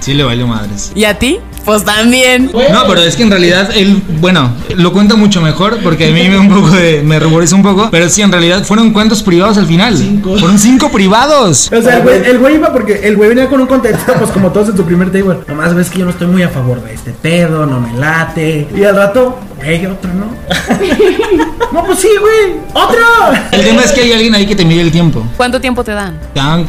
sí 0.00 0.14
le 0.14 0.24
valió 0.24 0.46
madres. 0.46 0.92
¿Y 0.94 1.04
a 1.04 1.18
ti? 1.18 1.38
Pues 1.64 1.84
también. 1.84 2.50
No, 2.52 2.86
pero 2.88 3.02
es 3.02 3.14
que 3.14 3.22
en 3.22 3.30
realidad 3.30 3.70
él, 3.74 4.02
bueno, 4.20 4.50
lo 4.76 4.92
cuenta 4.92 5.14
mucho 5.14 5.40
mejor 5.40 5.78
porque 5.82 6.08
a 6.08 6.12
mí 6.12 6.28
me 6.28 6.38
un 6.38 6.48
poco 6.48 6.70
de, 6.70 7.02
me 7.02 7.20
ruboriza 7.20 7.54
un 7.54 7.62
poco, 7.62 7.88
pero 7.90 8.08
sí, 8.08 8.22
en 8.22 8.32
realidad 8.32 8.64
fueron 8.64 8.92
cuentos 8.92 9.22
privados 9.22 9.58
al 9.58 9.66
final. 9.66 9.96
Cinco. 9.96 10.36
Fueron 10.38 10.58
cinco 10.58 10.90
privados. 10.90 11.70
O 11.72 11.82
sea, 11.82 11.98
el 11.98 12.02
güey, 12.02 12.24
el 12.24 12.38
güey 12.38 12.54
iba 12.56 12.72
porque 12.72 13.06
el 13.06 13.16
güey 13.16 13.28
venía 13.28 13.48
con 13.48 13.60
un 13.60 13.66
contexto, 13.66 14.12
pues 14.18 14.30
como 14.30 14.50
todos 14.50 14.70
en 14.70 14.76
su 14.76 14.84
primer 14.84 15.12
table. 15.12 15.38
Nomás 15.46 15.74
ves 15.74 15.88
que 15.88 16.00
yo 16.00 16.04
no 16.04 16.10
estoy 16.10 16.26
muy 16.26 16.42
a 16.42 16.48
favor 16.48 16.82
de 16.82 16.94
este 16.94 17.12
pedo, 17.12 17.66
no 17.66 17.80
me 17.80 17.94
late. 17.94 18.68
Y 18.74 18.82
al 18.84 18.96
rato, 18.96 19.38
güey, 19.64 19.86
otro 19.86 20.10
no. 20.14 20.26
no, 21.72 21.84
pues 21.84 21.98
sí, 22.00 22.08
güey, 22.20 22.56
otro. 22.74 22.98
El 23.52 23.62
tema 23.62 23.82
es 23.82 23.92
que 23.92 24.02
hay 24.02 24.12
alguien 24.12 24.34
ahí 24.34 24.46
que 24.46 24.54
te 24.56 24.64
mide 24.64 24.80
el 24.82 24.90
tiempo. 24.92 25.24
¿Cuánto 25.36 25.60
tiempo 25.60 25.82
te 25.84 25.92
dan? 25.92 26.18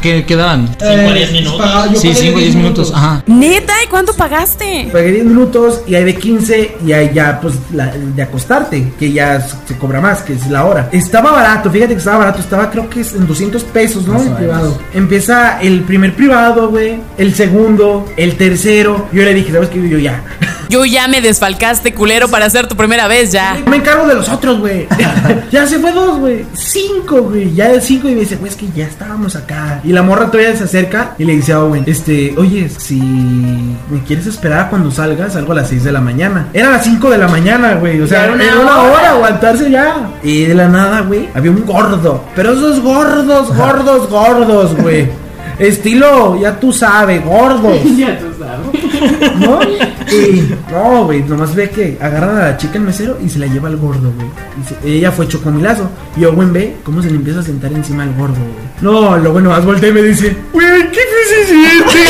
qué 0.00 0.24
quedaban? 0.26 0.68
5 0.78 0.84
a 1.10 1.12
10 1.14 1.32
minutos. 1.32 2.00
Sí, 2.00 2.14
5 2.14 2.36
o 2.36 2.40
10 2.40 2.54
minutos. 2.56 2.92
Ajá. 2.94 3.22
¿Neta? 3.26 3.72
¿Y 3.84 3.88
cuánto 3.88 4.14
pagaste? 4.14 4.88
Pagué 4.92 5.12
10 5.12 5.24
minutos 5.26 5.80
y 5.86 5.94
hay 5.94 6.04
de 6.04 6.14
15 6.16 6.76
y 6.86 6.92
hay 6.92 7.10
ya, 7.12 7.40
pues, 7.40 7.54
la- 7.72 7.92
de 7.94 8.22
acostarte, 8.22 8.92
que 8.98 9.12
ya 9.12 9.40
se 9.40 9.76
cobra 9.78 10.00
más, 10.00 10.22
que 10.22 10.34
es 10.34 10.48
la 10.48 10.64
hora. 10.64 10.88
Estaba 10.92 11.32
barato, 11.32 11.70
fíjate 11.70 11.92
que 11.94 11.98
estaba 11.98 12.18
barato, 12.18 12.40
estaba 12.40 12.70
creo 12.70 12.88
que 12.88 13.00
es 13.00 13.12
en 13.14 13.26
200 13.26 13.62
pesos, 13.64 14.06
¿no? 14.06 14.14
Más 14.14 14.26
El 14.26 14.32
privado. 14.34 14.78
Empieza 14.92 15.60
el 15.60 15.82
primer 15.82 16.14
privado, 16.14 16.68
güey, 16.70 17.00
el 17.18 17.34
segundo, 17.34 18.06
el 18.16 18.36
tercero. 18.36 19.08
Yo 19.12 19.22
le 19.22 19.34
dije, 19.34 19.52
¿sabes 19.52 19.68
qué? 19.70 19.88
Yo 19.88 19.98
ya. 19.98 20.22
Yo 20.68 20.84
ya 20.84 21.08
me 21.08 21.20
desfalcaste, 21.20 21.94
culero, 21.94 22.28
para 22.28 22.46
hacer 22.46 22.66
tu 22.66 22.76
primera 22.76 23.06
vez, 23.08 23.32
ya. 23.32 23.56
Me 23.66 23.76
encargo 23.76 24.06
de 24.06 24.14
los 24.14 24.28
otros, 24.28 24.60
güey. 24.60 24.86
ya 25.50 25.66
se 25.66 25.78
fue 25.78 25.92
dos, 25.92 26.18
güey. 26.18 26.44
Cinco, 26.54 27.22
güey. 27.22 27.54
Ya 27.54 27.68
de 27.68 27.80
cinco 27.80 28.08
y 28.08 28.14
me 28.14 28.20
dice, 28.20 28.36
güey, 28.36 28.50
es 28.50 28.56
que 28.56 28.68
ya 28.74 28.86
estábamos 28.86 29.36
acá. 29.36 29.80
Y 29.84 29.92
la 29.92 30.02
morra 30.02 30.30
todavía 30.30 30.56
se 30.56 30.64
acerca 30.64 31.14
y 31.18 31.24
le 31.24 31.34
dice 31.36 31.52
a 31.52 31.60
Owen, 31.62 31.84
este, 31.86 32.34
oye, 32.36 32.68
si 32.68 33.00
me 33.00 34.02
quieres 34.06 34.26
esperar 34.26 34.70
cuando 34.70 34.90
salgas, 34.90 35.34
salgo 35.34 35.52
a 35.52 35.56
las 35.56 35.68
seis 35.68 35.84
de 35.84 35.92
la 35.92 36.00
mañana. 36.00 36.48
Era 36.52 36.68
a 36.68 36.72
las 36.72 36.84
cinco 36.84 37.10
de 37.10 37.18
la 37.18 37.28
mañana, 37.28 37.74
güey. 37.74 38.00
O 38.00 38.06
sea, 38.06 38.24
era 38.24 38.34
era 38.34 38.54
una, 38.54 38.62
una 38.62 38.82
hora. 38.82 38.92
hora. 38.92 39.10
aguantarse 39.10 39.70
ya. 39.70 40.10
Y 40.22 40.44
de 40.44 40.54
la 40.54 40.68
nada, 40.68 41.00
güey, 41.02 41.28
había 41.34 41.50
un 41.50 41.64
gordo. 41.64 42.24
Pero 42.34 42.52
esos 42.52 42.80
gordos, 42.80 43.54
gordos, 43.54 44.08
gordos, 44.08 44.76
güey. 44.76 45.23
Estilo, 45.58 46.40
ya 46.40 46.58
tú 46.58 46.72
sabes, 46.72 47.24
gordos. 47.24 47.78
Ya 47.96 48.18
tú 48.18 48.26
sabes. 48.38 49.38
¿No? 49.38 49.60
Y 49.62 50.54
no, 50.70 51.04
güey, 51.04 51.22
nomás 51.22 51.54
ve 51.54 51.70
que 51.70 51.98
agarran 52.00 52.36
a 52.36 52.44
la 52.50 52.56
chica 52.56 52.78
el 52.78 52.84
mesero 52.84 53.18
y 53.24 53.28
se 53.28 53.38
la 53.38 53.46
lleva 53.46 53.68
al 53.68 53.76
gordo, 53.76 54.12
güey. 54.12 54.96
Ella 54.96 55.12
fue 55.12 55.28
chocomilazo. 55.28 55.88
Y 56.16 56.24
Owen 56.24 56.52
ve 56.52 56.76
cómo 56.82 57.02
se 57.02 57.10
le 57.10 57.16
empieza 57.16 57.40
a 57.40 57.42
sentar 57.42 57.72
encima 57.72 58.02
al 58.02 58.14
gordo, 58.14 58.34
güey. 58.34 58.64
No, 58.80 59.16
lo 59.16 59.32
bueno, 59.32 59.50
más 59.50 59.64
voltea 59.64 59.88
y 59.88 59.92
me 59.92 60.02
dice, 60.02 60.36
güey, 60.52 60.90
¿qué 60.90 61.00
se 61.28 61.46
siente? 61.46 62.04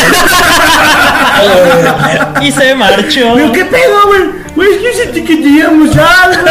y 2.42 2.50
se 2.50 2.74
marchó. 2.74 3.36
¿qué 3.52 3.64
pedo, 3.64 4.06
güey? 4.06 4.44
Güey, 4.54 4.68
es 4.72 4.78
que 4.78 5.04
sentí 5.04 5.22
que 5.22 5.36
te 5.36 5.48
íbamos 5.48 5.90
algo. 5.96 6.42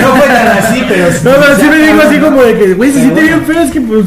No 0.00 0.16
fue 0.16 0.26
tan 0.26 0.58
así, 0.58 0.84
pero. 0.88 1.06
No, 1.24 1.40
pero 1.40 1.56
sí 1.56 1.64
me 1.68 1.78
dijo 1.78 2.02
así 2.02 2.18
como 2.18 2.42
de 2.42 2.58
que, 2.58 2.74
güey, 2.74 2.92
se 2.92 3.00
siente 3.00 3.22
bien 3.22 3.44
feo, 3.44 3.60
es 3.60 3.70
que 3.70 3.80
pues. 3.80 4.06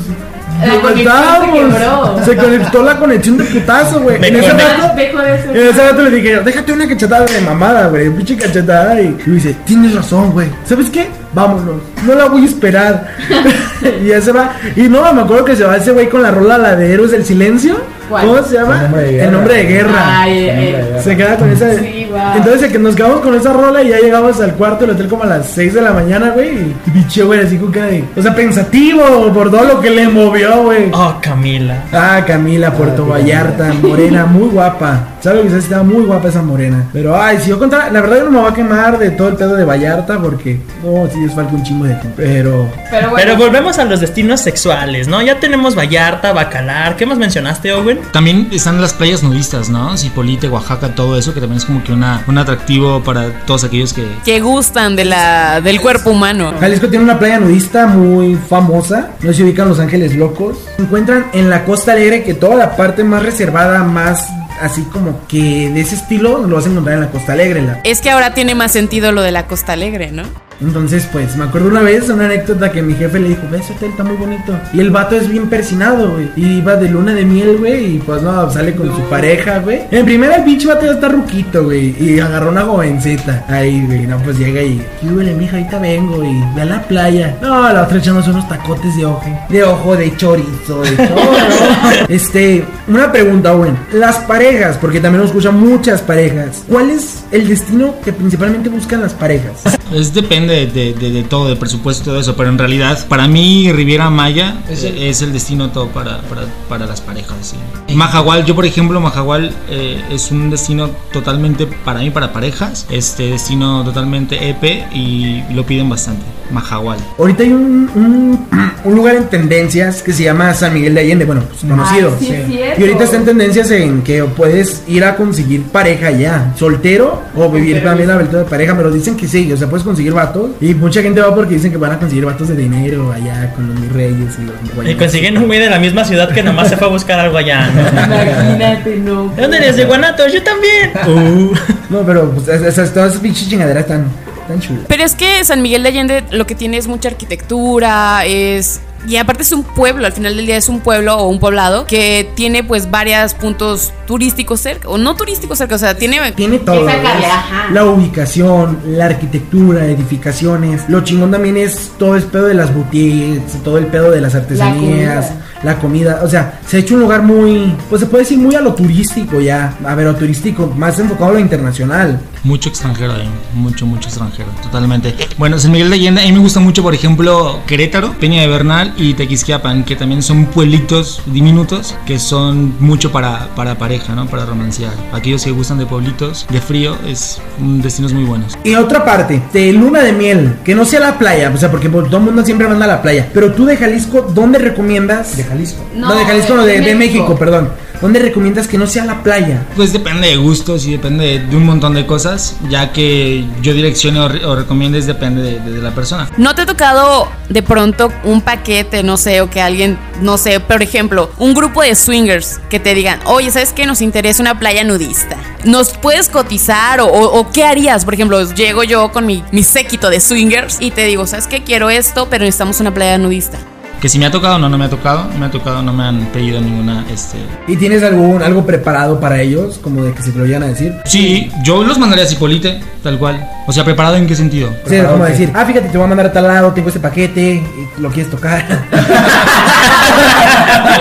Conexión 0.81 2.23
se 2.25 2.35
conectó 2.37 2.83
la 2.83 2.97
conexión 2.97 3.37
de 3.37 3.43
putazo, 3.45 3.99
güey. 4.01 4.17
En 4.17 4.35
ese 4.35 4.51
rato, 4.51 4.95
Dejo 4.95 5.17
de 5.19 5.35
eso. 5.35 5.49
en 5.51 5.67
ese 5.67 5.89
rato 5.89 6.01
le 6.03 6.09
dije, 6.11 6.39
déjate 6.43 6.71
una 6.73 6.87
cachetada 6.87 7.25
de 7.25 7.41
mamada, 7.41 7.87
güey, 7.87 8.09
pinche 8.11 8.37
cachetada. 8.37 8.99
Y, 9.01 9.05
y 9.25 9.29
me 9.29 9.35
dice, 9.35 9.55
tienes 9.65 9.93
razón, 9.95 10.31
güey. 10.31 10.47
¿Sabes 10.65 10.89
qué? 10.89 11.07
Vámonos. 11.35 11.81
No 12.07 12.15
la 12.15 12.25
voy 12.25 12.43
a 12.43 12.45
esperar. 12.45 13.07
y 14.03 14.07
ya 14.07 14.21
se 14.21 14.31
va. 14.31 14.53
Y 14.75 14.83
no, 14.83 15.13
me 15.13 15.21
acuerdo 15.21 15.45
que 15.45 15.55
se 15.55 15.63
va 15.63 15.77
ese 15.77 15.91
güey 15.91 16.09
con 16.09 16.23
la 16.23 16.31
rola, 16.31 16.57
la 16.57 16.75
de 16.75 16.93
Héroes 16.93 17.11
del 17.11 17.25
Silencio. 17.25 17.75
¿Cuál? 18.09 18.27
¿Cómo 18.27 18.43
se 18.43 18.55
llama? 18.55 18.75
El 18.75 18.81
nombre 18.83 19.03
de 19.03 19.11
guerra. 19.11 19.25
El 19.25 19.31
nombre 19.31 19.53
de 19.55 19.63
guerra. 19.63 20.21
Ay, 20.21 20.45
eh, 20.47 21.01
Se 21.03 21.17
queda 21.17 21.37
con 21.37 21.49
esa. 21.49 21.73
Sí, 21.79 22.05
guau. 22.07 22.37
Entonces 22.37 22.71
que 22.71 22.77
nos 22.77 22.95
quedamos 22.95 23.21
con 23.21 23.33
esa 23.33 23.51
rola 23.51 23.81
y 23.81 23.89
ya 23.89 23.99
llegamos 23.99 24.39
al 24.41 24.53
cuarto 24.53 24.85
del 24.85 24.95
hotel 24.95 25.07
como 25.07 25.23
a 25.23 25.25
las 25.25 25.47
6 25.47 25.73
de 25.73 25.81
la 25.81 25.91
mañana, 25.91 26.29
güey. 26.29 26.49
Y 26.85 26.91
pinche, 26.91 27.23
güey, 27.23 27.39
así 27.39 27.57
con 27.57 27.71
cara 27.71 27.87
de. 27.87 28.03
O 28.15 28.21
sea, 28.21 28.35
pensativo 28.35 29.01
por 29.33 29.49
todo 29.49 29.63
lo 29.63 29.81
que 29.81 29.89
le 29.89 30.07
movió, 30.07 30.63
güey. 30.63 30.91
Oh, 30.93 31.15
Camila. 31.19 31.83
Ah, 31.91 32.23
Camila, 32.25 32.71
Puerto 32.71 33.07
Vallarta, 33.07 33.73
morena, 33.81 34.25
muy 34.31 34.49
guapa. 34.49 35.15
¿Sabes 35.19 35.43
lo 35.43 35.51
que 35.51 35.57
Estaba 35.57 35.81
muy 35.81 36.05
guapa 36.05 36.27
esa 36.27 36.43
morena. 36.43 36.83
Pero, 36.93 37.19
ay, 37.19 37.39
si 37.39 37.49
yo 37.49 37.57
contara, 37.57 37.89
la 37.89 38.01
verdad 38.01 38.17
yo 38.17 38.25
no 38.25 38.31
me 38.31 38.39
voy 38.41 38.51
a 38.51 38.53
quemar 38.53 38.99
de 38.99 39.09
todo 39.11 39.29
el 39.29 39.35
pedo 39.35 39.55
de 39.55 39.65
Vallarta 39.65 40.19
porque, 40.19 40.59
no, 40.83 41.07
sí, 41.11 41.24
es 41.25 41.33
falta 41.35 41.53
un 41.53 41.63
chingo 41.63 41.85
de 41.85 41.93
tiempo. 41.95 42.13
Pero, 42.17 42.71
Pero 42.89 43.09
bueno. 43.09 43.15
Pero 43.25 43.37
volvemos 43.37 43.77
a 43.79 43.85
los 43.85 43.99
destinos 43.99 44.41
sexuales, 44.41 45.07
¿no? 45.07 45.21
Ya 45.21 45.39
tenemos 45.39 45.75
Vallarta, 45.77 46.33
Bacalar. 46.33 46.95
¿Qué 46.95 47.05
más 47.05 47.17
mencionaste, 47.17 47.73
Owen? 47.73 47.99
También 48.11 48.47
están 48.51 48.81
las 48.81 48.93
playas 48.93 49.23
nudistas, 49.23 49.69
¿no? 49.69 49.97
Cipolite, 49.97 50.47
Oaxaca, 50.49 50.95
todo 50.95 51.17
eso, 51.17 51.33
que 51.33 51.39
también 51.39 51.57
es 51.57 51.65
como 51.65 51.83
que 51.83 51.91
una, 51.93 52.23
un 52.27 52.37
atractivo 52.37 53.03
para 53.03 53.45
todos 53.45 53.63
aquellos 53.63 53.93
que... 53.93 54.05
Que 54.23 54.39
gustan 54.39 54.95
de 54.95 55.05
la, 55.05 55.61
del 55.61 55.81
cuerpo 55.81 56.11
humano. 56.11 56.53
Jalisco 56.59 56.87
tiene 56.87 57.03
una 57.05 57.19
playa 57.19 57.39
nudista 57.39 57.87
muy 57.87 58.35
famosa. 58.35 59.09
No 59.21 59.33
se 59.33 59.43
ubican 59.43 59.67
Los 59.69 59.79
Ángeles 59.79 60.15
Locos. 60.15 60.57
Se 60.75 60.81
encuentran 60.83 61.27
en 61.33 61.49
la 61.49 61.63
Costa 61.65 61.93
Alegre, 61.93 62.23
que 62.23 62.33
toda 62.33 62.55
la 62.55 62.75
parte 62.75 63.03
más 63.03 63.23
reservada, 63.23 63.83
más 63.83 64.27
así 64.61 64.83
como 64.83 65.19
que 65.27 65.69
de 65.69 65.81
ese 65.81 65.95
estilo, 65.95 66.45
lo 66.47 66.55
vas 66.55 66.65
a 66.65 66.69
encontrar 66.69 66.95
en 66.95 67.01
la 67.01 67.09
Costa 67.09 67.33
Alegre. 67.33 67.61
la- 67.61 67.79
Es 67.83 67.99
que 68.01 68.09
ahora 68.09 68.33
tiene 68.33 68.55
más 68.55 68.71
sentido 68.71 69.11
lo 69.11 69.21
de 69.21 69.31
la 69.31 69.47
Costa 69.47 69.73
Alegre, 69.73 70.11
¿no? 70.11 70.23
Entonces, 70.61 71.07
pues, 71.11 71.35
me 71.35 71.45
acuerdo 71.45 71.67
una 71.67 71.81
vez, 71.81 72.09
una 72.09 72.25
anécdota 72.25 72.71
que 72.71 72.81
mi 72.81 72.93
jefe 72.93 73.19
le 73.19 73.29
dijo, 73.29 73.41
ve, 73.51 73.59
ese 73.59 73.73
hotel 73.73 73.91
está 73.91 74.03
muy 74.03 74.15
bonito. 74.15 74.57
Y 74.73 74.79
el 74.79 74.91
vato 74.91 75.15
es 75.15 75.29
bien 75.29 75.47
persinado, 75.47 76.11
güey. 76.13 76.29
Y 76.35 76.57
iba 76.59 76.75
de 76.75 76.89
luna 76.89 77.13
de 77.13 77.25
miel, 77.25 77.57
güey. 77.57 77.95
Y 77.95 77.99
pues 77.99 78.21
no, 78.21 78.49
sale 78.49 78.73
con 78.75 78.95
su 78.95 79.01
pareja, 79.03 79.59
güey. 79.59 79.81
En 79.91 80.05
primera 80.05 80.35
el 80.35 80.43
pinche 80.43 80.67
vato 80.67 80.85
ya 80.85 80.93
está 80.93 81.09
ruquito, 81.09 81.63
güey. 81.65 81.95
Y 81.99 82.19
agarró 82.19 82.49
una 82.49 82.61
jovencita. 82.61 83.45
Ahí, 83.47 83.85
güey. 83.85 84.07
No, 84.07 84.17
pues 84.19 84.37
llega 84.37 84.61
y, 84.61 84.81
¿qué 85.01 85.07
huele, 85.07 85.33
mija? 85.33 85.57
Ahorita 85.57 85.79
vengo. 85.79 86.23
Y 86.23 86.43
ve 86.55 86.61
a 86.61 86.65
la 86.65 86.81
playa. 86.83 87.37
No, 87.41 87.71
la 87.71 87.83
otra 87.83 87.97
echándose 87.97 88.29
unos 88.29 88.47
tacotes 88.47 88.95
de 88.95 89.05
ojo. 89.05 89.45
De 89.49 89.63
ojo, 89.63 89.95
de 89.95 90.15
chorizo, 90.15 90.81
de 90.81 90.91
todo, 90.91 91.15
¿no? 91.15 92.05
Este, 92.09 92.63
una 92.87 93.11
pregunta, 93.11 93.51
güey. 93.51 93.71
Las 93.93 94.17
parejas, 94.19 94.77
porque 94.77 94.99
también 94.99 95.21
nos 95.21 95.29
escuchan 95.29 95.59
muchas 95.59 96.01
parejas. 96.01 96.63
¿Cuál 96.67 96.91
es 96.91 97.23
el 97.31 97.47
destino 97.47 97.95
que 98.03 98.13
principalmente 98.13 98.69
buscan 98.69 99.01
las 99.01 99.13
parejas? 99.13 99.63
Es 99.93 100.13
depende 100.13 100.44
de, 100.47 100.67
de- 100.67 100.93
de- 100.93 101.11
de 101.11 101.23
todo, 101.23 101.47
de 101.49 101.55
presupuesto 101.55 102.03
y 102.03 102.05
todo 102.05 102.19
eso, 102.19 102.35
pero 102.35 102.49
en 102.49 102.57
realidad 102.57 103.05
para 103.07 103.27
mí 103.27 103.71
Riviera 103.71 104.09
Maya 104.09 104.55
es 104.69 104.83
el, 104.83 104.97
es 104.97 105.21
el 105.21 105.33
destino 105.33 105.69
todo 105.69 105.87
para, 105.89 106.19
para, 106.21 106.43
para 106.69 106.85
las 106.85 107.01
parejas. 107.01 107.35
sí. 107.41 107.93
Majagual, 107.95 108.45
yo 108.45 108.55
por 108.55 108.65
ejemplo, 108.65 108.99
Majagual 108.99 109.51
eh, 109.69 110.01
es 110.11 110.31
un 110.31 110.49
destino 110.49 110.89
totalmente 111.13 111.67
para 111.67 111.99
mí, 111.99 112.09
para 112.09 112.33
parejas, 112.33 112.85
este 112.89 113.31
destino 113.31 113.83
totalmente 113.83 114.49
EP 114.49 114.87
y 114.93 115.43
lo 115.53 115.65
piden 115.65 115.89
bastante. 115.89 116.23
Majagual. 116.51 116.99
Ahorita 117.17 117.41
hay 117.43 117.49
un, 117.51 117.89
un, 117.95 118.45
un 118.83 118.95
lugar 118.95 119.15
en 119.15 119.27
tendencias 119.29 120.03
que 120.03 120.13
se 120.13 120.23
llama 120.23 120.53
San 120.53 120.73
Miguel 120.73 120.93
de 120.93 121.01
Allende, 121.01 121.25
bueno, 121.25 121.41
pues 121.47 121.61
conocido. 121.61 122.11
Ay, 122.19 122.25
sí, 122.27 122.33
es 122.33 122.47
cierto. 122.47 122.79
Y 122.79 122.83
ahorita 122.83 123.03
está 123.03 123.17
en 123.17 123.25
tendencias 123.25 123.71
en 123.71 124.01
que 124.03 124.23
puedes 124.23 124.83
ir 124.87 125.03
a 125.05 125.15
conseguir 125.15 125.63
pareja 125.63 126.11
ya, 126.11 126.53
soltero 126.57 127.21
o 127.35 127.49
vivir 127.49 127.83
también 127.83 128.09
la 128.09 128.15
aventura 128.15 128.43
de 128.43 128.49
pareja, 128.49 128.75
pero 128.77 128.91
dicen 128.91 129.15
que 129.17 129.27
sí, 129.27 129.51
o 129.51 129.57
sea, 129.57 129.67
puedes 129.69 129.83
conseguir 129.83 130.13
vatos. 130.35 130.51
Y 130.61 130.73
mucha 130.73 131.01
gente 131.01 131.21
va 131.21 131.33
porque 131.33 131.55
dicen 131.55 131.71
que 131.71 131.77
van 131.77 131.93
a 131.93 131.99
conseguir 131.99 132.25
vatos 132.25 132.47
de 132.47 132.55
dinero 132.55 133.11
allá 133.11 133.53
con 133.53 133.67
los 133.67 133.79
mis 133.79 133.91
reyes 133.91 134.35
y 134.39 134.75
los 134.75 134.89
Y 134.89 134.95
consiguen 134.95 135.37
un 135.37 135.47
güey 135.47 135.59
de 135.59 135.69
la 135.69 135.79
misma 135.79 136.03
ciudad 136.03 136.31
que 136.33 136.43
nomás 136.43 136.69
se 136.69 136.77
fue 136.77 136.87
a 136.87 136.91
buscar 136.91 137.19
algo 137.19 137.37
allá, 137.37 137.69
¿no? 137.69 137.81
Imagínate, 137.81 138.97
no. 138.97 139.29
¿De 139.29 139.41
dónde 139.41 139.57
eres? 139.57 139.77
¿De 139.77 139.85
Guanatos? 139.85 140.33
Yo 140.33 140.43
también. 140.43 140.91
Uh. 141.07 141.53
No, 141.89 142.01
pero 142.05 142.31
pues 142.31 142.47
esas, 142.47 142.93
todas 142.93 143.11
esas 143.11 143.21
pinches 143.21 143.47
chingaderas 143.49 143.83
están 143.83 144.07
tan 144.47 144.59
chulas. 144.59 144.83
Pero 144.87 145.03
es 145.03 145.15
que 145.15 145.43
San 145.43 145.61
Miguel 145.61 145.83
de 145.83 145.89
Allende 145.89 146.23
lo 146.31 146.45
que 146.45 146.55
tiene 146.55 146.77
es 146.77 146.87
mucha 146.87 147.09
arquitectura, 147.09 148.25
es... 148.25 148.81
Y 149.07 149.17
aparte 149.17 149.43
es 149.43 149.51
un 149.51 149.63
pueblo, 149.63 150.05
al 150.05 150.13
final 150.13 150.35
del 150.35 150.45
día 150.45 150.57
es 150.57 150.69
un 150.69 150.79
pueblo 150.79 151.17
o 151.17 151.27
un 151.27 151.39
poblado 151.39 151.85
que 151.85 152.29
tiene 152.35 152.63
pues 152.63 152.89
varios 152.89 153.33
puntos 153.33 153.93
turísticos 154.07 154.59
cerca, 154.59 154.89
o 154.89 154.97
no 154.97 155.15
turísticos 155.15 155.57
cerca, 155.57 155.75
o 155.75 155.77
sea, 155.77 155.95
tiene... 155.95 156.31
Tiene 156.31 156.59
todo. 156.59 156.85
sacarle. 156.85 157.27
La 157.71 157.85
ubicación, 157.85 158.79
la 158.85 159.05
arquitectura, 159.05 159.85
edificaciones. 159.85 160.87
Lo 160.89 161.01
chingón 161.03 161.31
también 161.31 161.57
es 161.57 161.91
todo 161.97 162.15
el 162.15 162.23
pedo 162.23 162.45
de 162.45 162.53
las 162.53 162.73
boutiques, 162.73 163.63
todo 163.63 163.77
el 163.77 163.87
pedo 163.87 164.11
de 164.11 164.21
las 164.21 164.35
artesanías, 164.35 165.31
la 165.54 165.54
comida. 165.73 166.21
O 166.23 166.29
sea, 166.29 166.59
se 166.67 166.77
ha 166.77 166.79
hecho 166.79 166.93
un 166.93 167.01
lugar 167.01 167.23
muy, 167.23 167.75
pues 167.89 168.01
se 168.01 168.07
puede 168.07 168.23
decir 168.23 168.37
muy 168.37 168.55
a 168.55 168.61
lo 168.61 168.73
turístico 168.73 169.39
ya. 169.39 169.75
A 169.83 169.95
ver, 169.95 170.07
a 170.07 170.11
lo 170.11 170.17
turístico, 170.17 170.71
más 170.77 170.99
enfocado 170.99 171.31
a 171.31 171.33
lo 171.33 171.39
internacional. 171.39 172.19
Mucho 172.43 172.69
extranjero 172.69 173.13
ahí, 173.13 173.27
mucho, 173.55 173.87
mucho 173.87 174.07
extranjero, 174.07 174.49
totalmente. 174.61 175.15
Bueno, 175.37 175.57
San 175.57 175.71
Miguel 175.71 175.89
de 175.89 175.95
Allende, 175.95 176.21
a 176.21 176.25
mí 176.25 176.31
me 176.31 176.39
gusta 176.39 176.59
mucho, 176.59 176.83
por 176.83 176.93
ejemplo, 176.93 177.59
Querétaro, 177.65 178.13
Peña 178.19 178.41
de 178.41 178.47
Bernal 178.47 178.93
y 178.97 179.15
Tequisquiapan, 179.15 179.83
que 179.83 179.95
también 179.95 180.21
son 180.21 180.45
pueblitos 180.45 181.23
diminutos 181.25 181.95
que 182.05 182.19
son 182.19 182.75
mucho 182.79 183.11
para, 183.11 183.47
para 183.55 183.75
pareja, 183.75 184.13
¿no? 184.13 184.27
Para 184.27 184.45
romancear. 184.45 184.93
Aquellos 185.11 185.43
que 185.43 185.51
gustan 185.51 185.79
de 185.79 185.85
pueblitos, 185.85 186.45
de 186.49 186.61
frío, 186.61 186.95
es 187.07 187.41
un 187.59 187.81
destinos 187.81 188.13
muy 188.13 188.23
buenos. 188.23 188.57
Y 188.63 188.75
otra 188.75 189.03
parte, 189.03 189.41
de 189.51 189.73
luna 189.73 190.01
de 190.01 190.13
miel, 190.13 190.57
que 190.63 190.75
no 190.75 190.85
sea 190.85 190.99
la 190.99 191.17
playa, 191.17 191.51
o 191.53 191.57
sea, 191.57 191.71
porque 191.71 191.89
pues, 191.89 192.05
todo 192.07 192.17
el 192.17 192.23
mundo 192.23 192.45
siempre 192.45 192.67
manda 192.67 192.85
a 192.85 192.89
la 192.89 193.01
playa. 193.01 193.29
Pero 193.33 193.53
tú 193.53 193.65
de 193.65 193.77
Jalisco, 193.77 194.21
¿dónde 194.33 194.59
recomiendas? 194.59 195.35
De 195.37 195.43
Jalisco. 195.43 195.54
No, 195.95 196.09
No, 196.09 196.15
de 196.15 196.25
Jalisco, 196.25 196.55
no, 196.55 196.65
de, 196.65 196.73
de 196.79 196.81
de 196.81 196.95
México, 196.95 197.23
México. 197.23 197.39
perdón. 197.39 197.71
¿Dónde 198.01 198.19
recomiendas 198.19 198.67
que 198.67 198.77
no 198.77 198.87
sea 198.87 199.05
la 199.05 199.23
playa? 199.23 199.63
Pues 199.77 199.93
depende 199.93 200.27
de 200.27 200.35
gustos 200.35 200.85
y 200.85 200.91
depende 200.91 201.25
de, 201.25 201.39
de 201.39 201.55
un 201.55 201.65
montón 201.65 201.93
de 201.93 202.05
cosas, 202.05 202.57
ya 202.69 202.91
que 202.91 203.45
yo 203.61 203.73
direccione 203.73 204.19
o, 204.19 204.27
re- 204.27 204.43
o 204.45 204.53
recomiendes 204.53 205.07
depende 205.07 205.41
de, 205.41 205.59
de- 205.61 205.71
de 205.71 205.81
la 205.81 205.91
persona. 205.91 206.27
¿No 206.35 206.53
te 206.53 206.63
ha 206.63 206.65
tocado 206.65 207.29
de 207.47 207.63
pronto 207.63 208.11
un 208.25 208.41
paquete, 208.41 209.01
no 209.01 209.15
sé, 209.15 209.39
o 209.39 209.49
que 209.49 209.61
alguien, 209.61 209.97
no 210.21 210.37
sé, 210.37 210.59
por 210.59 210.83
ejemplo, 210.83 211.31
un 211.37 211.53
grupo 211.53 211.81
de 211.83 211.95
swingers 211.95 212.59
que 212.69 212.81
te 212.81 212.93
digan, 212.93 213.19
oye, 213.25 213.49
¿sabes 213.49 213.71
qué? 213.71 213.85
Nos 213.85 214.01
interesa 214.01 214.41
una 214.43 214.59
playa 214.59 214.83
nudista. 214.83 215.37
¿Nos 215.63 215.91
puedes 215.97 216.27
cotizar 216.27 216.99
o, 216.99 217.05
o- 217.07 217.39
o 217.39 217.51
qué 217.51 217.63
harías? 217.63 218.03
Por 218.03 218.13
ejemplo, 218.13 218.43
llego 218.53 218.83
yo 218.83 219.13
con 219.13 219.25
mi, 219.25 219.41
mi 219.53 219.63
séquito 219.63 220.09
de 220.09 220.19
swingers 220.19 220.77
y 220.81 220.91
te 220.91 221.05
digo, 221.05 221.25
¿sabes 221.25 221.47
qué? 221.47 221.63
Quiero 221.63 221.89
esto, 221.89 222.27
pero 222.29 222.43
necesitamos 222.43 222.81
una 222.81 222.93
playa 222.93 223.17
nudista. 223.17 223.57
Que 224.05 224.09
si 224.09 224.19
me 224.19 224.27
ha 224.27 224.31
tocado 224.31 224.57
o 224.57 224.59
no, 224.59 224.69
no 224.69 224.77
me 224.77 224.85
ha 224.85 224.89
tocado, 224.91 225.27
me 225.39 225.47
ha 225.47 225.49
tocado, 225.49 225.81
no 225.81 225.91
me 225.91 226.03
han 226.03 226.27
pedido 226.27 226.61
ninguna, 226.61 227.03
este... 227.11 227.39
¿Y 227.67 227.75
tienes 227.75 228.03
algún 228.03 228.43
algo 228.43 228.63
preparado 228.63 229.19
para 229.19 229.41
ellos? 229.41 229.79
Como 229.81 230.03
de 230.03 230.13
que 230.13 230.21
se 230.21 230.29
te 230.29 230.37
lo 230.37 230.43
vayan 230.43 230.61
a 230.61 230.67
decir. 230.67 230.93
Sí, 231.05 231.51
yo 231.63 231.83
los 231.83 231.97
mandaría 231.97 232.23
a 232.23 232.27
Cipolite, 232.27 232.79
tal 233.01 233.17
cual. 233.17 233.43
O 233.65 233.73
sea, 233.73 233.83
¿preparado 233.83 234.15
en 234.17 234.27
qué 234.27 234.35
sentido? 234.35 234.69
Sí, 234.85 234.99
como 235.09 235.25
decir, 235.25 235.51
ah, 235.55 235.65
fíjate, 235.65 235.89
te 235.89 235.97
voy 235.97 236.05
a 236.05 236.07
mandar 236.09 236.27
a 236.27 236.31
tal 236.31 236.43
lado, 236.43 236.71
tengo 236.71 236.89
este 236.89 236.99
paquete, 236.99 237.63
y 237.97 237.99
lo 237.99 238.11
quieres 238.11 238.29
tocar. 238.29 238.63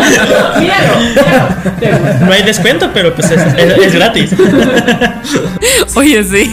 Míralo, 0.08 0.60
míralo. 0.60 1.74
Te 1.80 1.90
gusta. 1.92 2.18
No 2.26 2.32
hay 2.32 2.42
descuento, 2.42 2.90
pero 2.92 3.14
pues 3.14 3.30
es, 3.30 3.40
es- 3.56 3.78
es 3.78 3.94
gratis. 3.94 4.30
Oye, 5.94 6.24
sí. 6.24 6.52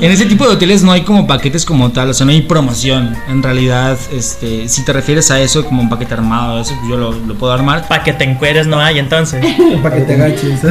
En 0.00 0.10
ese 0.10 0.26
tipo 0.26 0.46
de 0.46 0.54
hoteles 0.54 0.82
no 0.82 0.92
hay 0.92 1.02
como 1.02 1.26
paquetes 1.26 1.64
como 1.64 1.90
tal, 1.92 2.10
o 2.10 2.14
sea, 2.14 2.24
no 2.26 2.32
hay 2.32 2.42
promoción. 2.42 3.16
En 3.28 3.42
realidad, 3.42 3.98
este, 4.12 4.68
si 4.68 4.84
te 4.84 4.92
refieres 4.92 5.30
a 5.30 5.40
eso 5.40 5.64
como 5.64 5.82
un 5.82 5.88
paquete 5.88 6.14
armado, 6.14 6.60
eso 6.60 6.74
yo 6.88 6.96
lo, 6.96 7.12
lo 7.12 7.34
puedo 7.34 7.52
armar. 7.52 7.86
Para 7.88 8.02
que 8.02 8.12
te 8.12 8.24
encueres 8.24 8.66
no 8.66 8.80
hay 8.80 8.98
entonces. 8.98 9.44
Para 9.82 9.96
que 9.96 10.02
te 10.02 10.14
agaches. 10.14 10.60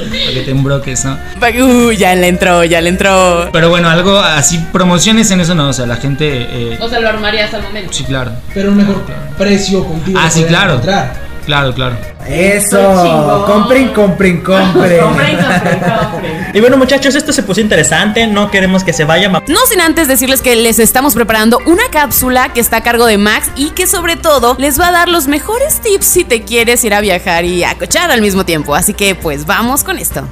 Paquete 0.00 0.50
en 0.50 0.62
broques, 0.64 1.04
¿no? 1.04 1.16
Uh, 1.40 1.92
ya 1.92 2.14
le 2.14 2.28
entró, 2.28 2.64
ya 2.64 2.80
le 2.80 2.88
entró. 2.88 3.48
Pero 3.52 3.68
bueno, 3.68 3.88
algo 3.90 4.18
así, 4.18 4.58
promociones 4.72 5.30
en 5.30 5.40
eso 5.40 5.54
no, 5.54 5.68
o 5.68 5.72
sea, 5.72 5.86
la 5.86 5.96
gente... 5.96 6.46
eh, 6.50 6.78
O 6.80 6.88
sea, 6.88 7.00
lo 7.00 7.08
armarías 7.08 7.52
al 7.54 7.62
momento. 7.62 7.79
Sí, 7.90 8.04
claro. 8.04 8.32
Pero 8.52 8.70
un 8.70 8.76
mejor 8.76 9.02
precio 9.38 9.84
contigo. 9.84 10.18
Ah, 10.22 10.30
sí, 10.30 10.44
claro. 10.44 10.72
encontrar. 10.72 11.30
Claro, 11.46 11.74
claro. 11.74 11.96
Eso, 12.28 13.44
compren, 13.46 13.88
compren, 13.88 14.40
compren. 14.40 15.00
Compren, 15.00 15.36
compren, 15.36 15.80
compren. 15.80 16.50
Y 16.54 16.60
bueno, 16.60 16.76
muchachos, 16.76 17.14
esto 17.14 17.32
se 17.32 17.42
puso 17.42 17.60
interesante. 17.60 18.26
No 18.26 18.50
queremos 18.50 18.84
que 18.84 18.92
se 18.92 19.04
vaya. 19.04 19.28
No 19.28 19.66
sin 19.68 19.80
antes 19.80 20.06
decirles 20.06 20.42
que 20.42 20.54
les 20.54 20.78
estamos 20.78 21.14
preparando 21.14 21.58
una 21.66 21.82
cápsula 21.90 22.52
que 22.52 22.60
está 22.60 22.78
a 22.78 22.82
cargo 22.82 23.06
de 23.06 23.18
Max 23.18 23.50
y 23.56 23.70
que 23.70 23.86
sobre 23.86 24.16
todo 24.16 24.54
les 24.58 24.78
va 24.78 24.88
a 24.88 24.92
dar 24.92 25.08
los 25.08 25.26
mejores 25.26 25.80
tips 25.80 26.06
si 26.06 26.24
te 26.24 26.42
quieres 26.42 26.84
ir 26.84 26.94
a 26.94 27.00
viajar 27.00 27.44
y 27.44 27.64
a 27.64 27.74
cochar 27.76 28.10
al 28.10 28.20
mismo 28.20 28.44
tiempo. 28.44 28.74
Así 28.74 28.94
que 28.94 29.14
pues 29.14 29.46
vamos 29.46 29.82
con 29.82 29.98
esto. 29.98 30.22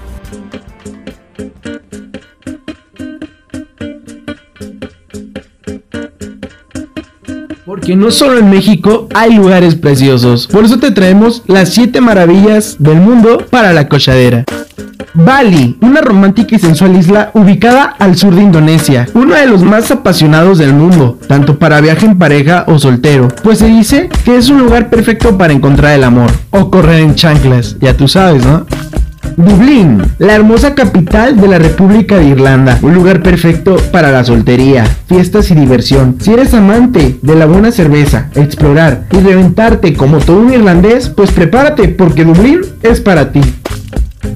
Porque 7.69 7.95
no 7.95 8.11
solo 8.11 8.39
en 8.39 8.49
México 8.49 9.09
hay 9.15 9.35
lugares 9.35 9.75
preciosos. 9.75 10.47
Por 10.47 10.65
eso 10.65 10.79
te 10.79 10.91
traemos 10.91 11.43
las 11.47 11.69
7 11.75 12.01
maravillas 12.01 12.77
del 12.79 12.97
mundo 12.97 13.45
para 13.51 13.75
la 13.75 13.91
cochadera. 13.91 14.47
Bali, 15.13 15.77
una 15.83 16.01
romántica 16.01 16.57
y 16.57 16.59
sensual 16.59 16.97
isla 16.97 17.31
ubicada 17.35 17.95
al 17.99 18.17
sur 18.17 18.35
de 18.35 18.41
Indonesia, 18.41 19.07
uno 19.13 19.35
de 19.35 19.47
los 19.47 19.63
más 19.65 19.91
apasionados 19.91 20.57
del 20.57 20.73
mundo, 20.73 21.19
tanto 21.29 21.59
para 21.59 21.83
viaje 21.83 22.07
en 22.07 22.17
pareja 22.17 22.65
o 22.69 22.79
soltero, 22.79 23.29
pues 23.43 23.59
se 23.59 23.67
dice 23.67 24.09
que 24.25 24.39
es 24.39 24.49
un 24.49 24.61
lugar 24.61 24.89
perfecto 24.89 25.37
para 25.37 25.53
encontrar 25.53 25.95
el 25.95 26.05
amor 26.05 26.31
o 26.51 26.71
correr 26.71 27.01
en 27.01 27.17
chanclas, 27.17 27.77
ya 27.81 27.95
tú 27.95 28.09
sabes, 28.09 28.47
¿no? 28.47 28.65
Dublín, 29.39 30.03
la 30.19 30.35
hermosa 30.35 30.75
capital 30.75 31.41
de 31.41 31.47
la 31.47 31.61
República 31.61 32.19
de 32.19 32.25
Irlanda, 32.25 32.77
un 32.83 32.93
lugar 32.93 33.23
perfecto 33.23 33.77
para 33.93 34.11
la 34.11 34.25
soltería, 34.25 34.85
fiestas 35.07 35.53
y 35.53 35.55
diversión. 35.55 36.17
Si 36.21 36.33
eres 36.33 36.55
amante 36.55 37.21
de 37.23 37.35
la 37.37 37.47
buena 37.47 37.71
cerveza, 37.71 38.31
explorar 38.35 39.05
y 39.13 39.21
reventarte 39.21 39.95
como 39.95 40.19
todo 40.19 40.41
un 40.41 40.53
irlandés, 40.53 41.09
pues 41.09 41.31
prepárate 41.31 41.87
porque 41.87 42.25
Dublín 42.25 42.63
es 42.83 43.01
para 43.01 43.31
ti. 43.31 43.41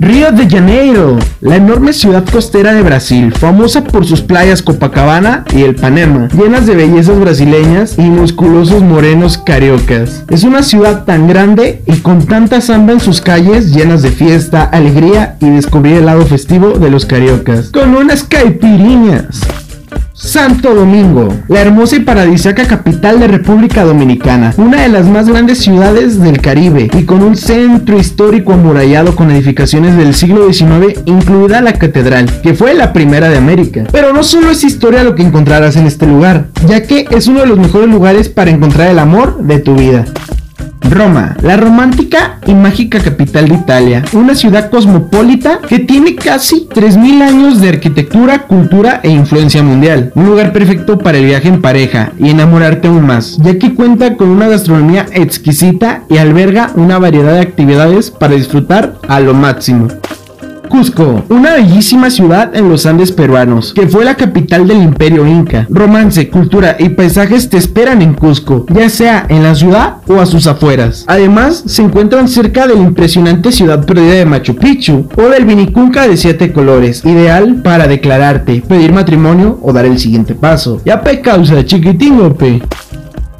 Río 0.00 0.32
de 0.32 0.48
Janeiro, 0.48 1.18
la 1.40 1.56
enorme 1.56 1.92
ciudad 1.92 2.24
costera 2.24 2.72
de 2.74 2.82
Brasil, 2.82 3.32
famosa 3.32 3.84
por 3.84 4.04
sus 4.04 4.20
playas 4.20 4.62
Copacabana 4.62 5.44
y 5.54 5.62
el 5.62 5.74
Panema, 5.74 6.28
llenas 6.28 6.66
de 6.66 6.74
bellezas 6.74 7.18
brasileñas 7.18 7.98
y 7.98 8.02
musculosos 8.02 8.82
morenos 8.82 9.38
cariocas. 9.38 10.24
Es 10.28 10.44
una 10.44 10.62
ciudad 10.62 11.04
tan 11.04 11.28
grande 11.28 11.82
y 11.86 11.96
con 11.98 12.26
tanta 12.26 12.60
samba 12.60 12.92
en 12.92 13.00
sus 13.00 13.20
calles 13.20 13.74
llenas 13.74 14.02
de 14.02 14.10
fiesta, 14.10 14.64
alegría 14.64 15.36
y 15.40 15.50
descubrir 15.50 15.96
el 15.96 16.06
lado 16.06 16.26
festivo 16.26 16.78
de 16.78 16.90
los 16.90 17.06
cariocas, 17.06 17.70
con 17.70 17.94
unas 17.94 18.24
caipiriñas. 18.24 19.40
Santo 20.14 20.74
Domingo, 20.74 21.34
la 21.48 21.60
hermosa 21.60 21.96
y 21.96 22.00
paradisíaca 22.00 22.66
capital 22.66 23.18
de 23.18 23.28
República 23.28 23.84
Dominicana, 23.84 24.52
una 24.58 24.82
de 24.82 24.88
las 24.88 25.06
más 25.06 25.28
grandes 25.28 25.58
ciudades 25.58 26.20
del 26.20 26.40
Caribe 26.40 26.90
y 26.92 27.04
con 27.04 27.22
un 27.22 27.36
centro 27.36 27.98
histórico 27.98 28.52
amurallado 28.52 29.16
con 29.16 29.30
edificaciones 29.30 29.96
del 29.96 30.14
siglo 30.14 30.52
XIX, 30.52 31.00
incluida 31.06 31.62
la 31.62 31.72
catedral, 31.74 32.42
que 32.42 32.54
fue 32.54 32.74
la 32.74 32.92
primera 32.92 33.30
de 33.30 33.38
América. 33.38 33.84
Pero 33.90 34.12
no 34.12 34.22
solo 34.22 34.50
es 34.50 34.64
historia 34.64 35.02
lo 35.02 35.14
que 35.14 35.22
encontrarás 35.22 35.76
en 35.76 35.86
este 35.86 36.06
lugar, 36.06 36.48
ya 36.68 36.82
que 36.82 37.06
es 37.10 37.26
uno 37.26 37.40
de 37.40 37.46
los 37.46 37.58
mejores 37.58 37.88
lugares 37.88 38.28
para 38.28 38.50
encontrar 38.50 38.90
el 38.90 38.98
amor 38.98 39.38
de 39.42 39.60
tu 39.60 39.74
vida. 39.74 40.04
Roma, 40.90 41.36
la 41.42 41.56
romántica 41.56 42.38
y 42.46 42.54
mágica 42.54 43.00
capital 43.00 43.48
de 43.48 43.54
Italia, 43.54 44.04
una 44.12 44.34
ciudad 44.34 44.70
cosmopolita 44.70 45.60
que 45.68 45.78
tiene 45.78 46.14
casi 46.14 46.68
3.000 46.68 47.22
años 47.22 47.60
de 47.60 47.70
arquitectura, 47.70 48.46
cultura 48.46 49.00
e 49.02 49.10
influencia 49.10 49.62
mundial. 49.62 50.12
Un 50.14 50.26
lugar 50.26 50.52
perfecto 50.52 50.98
para 50.98 51.18
el 51.18 51.26
viaje 51.26 51.48
en 51.48 51.62
pareja 51.62 52.12
y 52.18 52.30
enamorarte 52.30 52.88
aún 52.88 53.06
más, 53.06 53.38
ya 53.38 53.58
que 53.58 53.74
cuenta 53.74 54.16
con 54.16 54.28
una 54.28 54.48
gastronomía 54.48 55.06
exquisita 55.12 56.02
y 56.08 56.18
alberga 56.18 56.72
una 56.74 56.98
variedad 56.98 57.34
de 57.34 57.40
actividades 57.40 58.10
para 58.10 58.34
disfrutar 58.34 58.94
a 59.08 59.20
lo 59.20 59.34
máximo. 59.34 59.88
Cusco, 60.72 61.22
una 61.28 61.52
bellísima 61.52 62.08
ciudad 62.08 62.56
en 62.56 62.70
los 62.70 62.86
Andes 62.86 63.12
peruanos, 63.12 63.74
que 63.74 63.86
fue 63.86 64.06
la 64.06 64.14
capital 64.14 64.66
del 64.66 64.82
imperio 64.82 65.26
inca. 65.26 65.66
Romance, 65.68 66.30
cultura 66.30 66.76
y 66.78 66.88
paisajes 66.88 67.50
te 67.50 67.58
esperan 67.58 68.00
en 68.00 68.14
Cusco, 68.14 68.64
ya 68.72 68.88
sea 68.88 69.26
en 69.28 69.42
la 69.42 69.54
ciudad 69.54 69.98
o 70.08 70.18
a 70.18 70.24
sus 70.24 70.46
afueras. 70.46 71.04
Además, 71.08 71.62
se 71.66 71.82
encuentran 71.82 72.26
cerca 72.26 72.66
de 72.66 72.74
la 72.74 72.80
impresionante 72.80 73.52
ciudad 73.52 73.84
perdida 73.84 74.14
de 74.14 74.24
Machu 74.24 74.56
Picchu 74.56 75.10
o 75.14 75.28
del 75.28 75.44
Vinicunca 75.44 76.08
de 76.08 76.16
siete 76.16 76.54
colores, 76.54 77.04
ideal 77.04 77.60
para 77.62 77.86
declararte, 77.86 78.62
pedir 78.66 78.94
matrimonio 78.94 79.58
o 79.60 79.74
dar 79.74 79.84
el 79.84 79.98
siguiente 79.98 80.34
paso. 80.34 80.80
Ya 80.86 81.02
pe 81.02 81.20
causa, 81.20 81.66
chiquitín 81.66 82.32
pe. 82.32 82.62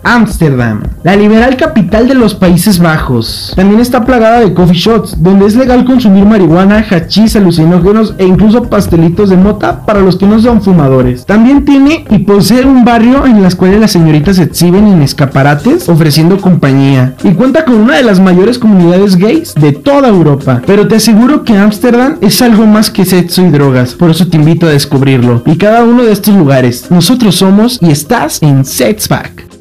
Ámsterdam, 0.04 0.82
la 1.04 1.16
liberal 1.16 1.56
capital 1.56 2.08
de 2.08 2.14
los 2.14 2.34
Países 2.34 2.78
Bajos. 2.78 3.52
También 3.54 3.80
está 3.80 4.04
plagada 4.04 4.40
de 4.40 4.52
coffee 4.52 4.76
shops, 4.76 5.22
donde 5.22 5.46
es 5.46 5.54
legal 5.54 5.84
consumir 5.84 6.24
marihuana, 6.24 6.84
hachís, 6.90 7.36
alucinógenos 7.36 8.14
e 8.18 8.26
incluso 8.26 8.64
pastelitos 8.64 9.30
de 9.30 9.36
mota 9.36 9.84
para 9.86 10.00
los 10.00 10.16
que 10.16 10.26
no 10.26 10.40
son 10.40 10.62
fumadores. 10.62 11.24
También 11.24 11.64
tiene 11.64 12.04
y 12.10 12.18
posee 12.18 12.64
un 12.64 12.84
barrio 12.84 13.26
en 13.26 13.42
las 13.42 13.54
cuales 13.54 13.80
las 13.80 13.92
señoritas 13.92 14.36
se 14.36 14.44
exhiben 14.44 14.86
en 14.86 15.02
escaparates 15.02 15.88
ofreciendo 15.88 16.40
compañía. 16.40 17.14
Y 17.22 17.32
cuenta 17.32 17.64
con 17.64 17.74
una 17.74 17.96
de 17.96 18.02
las 18.02 18.20
mayores 18.20 18.58
comunidades 18.58 19.16
gays 19.16 19.54
de 19.54 19.72
toda 19.72 20.08
Europa. 20.08 20.62
Pero 20.66 20.88
te 20.88 20.96
aseguro 20.96 21.44
que 21.44 21.56
Ámsterdam 21.56 22.16
es 22.20 22.42
algo 22.42 22.66
más 22.66 22.90
que 22.90 23.04
sexo 23.04 23.42
y 23.42 23.50
drogas, 23.50 23.94
por 23.94 24.10
eso 24.10 24.26
te 24.26 24.36
invito 24.36 24.66
a 24.66 24.70
descubrirlo. 24.70 25.42
Y 25.46 25.56
cada 25.56 25.84
uno 25.84 26.02
de 26.02 26.12
estos 26.12 26.34
lugares, 26.34 26.90
nosotros 26.90 27.36
somos 27.36 27.78
y 27.80 27.90
estás 27.90 28.42
en 28.42 28.64
Sexpack. 28.64 29.51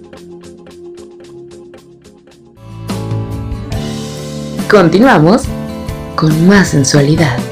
Continuamos 4.72 5.42
con 6.16 6.48
más 6.48 6.70
sensualidad. 6.70 7.51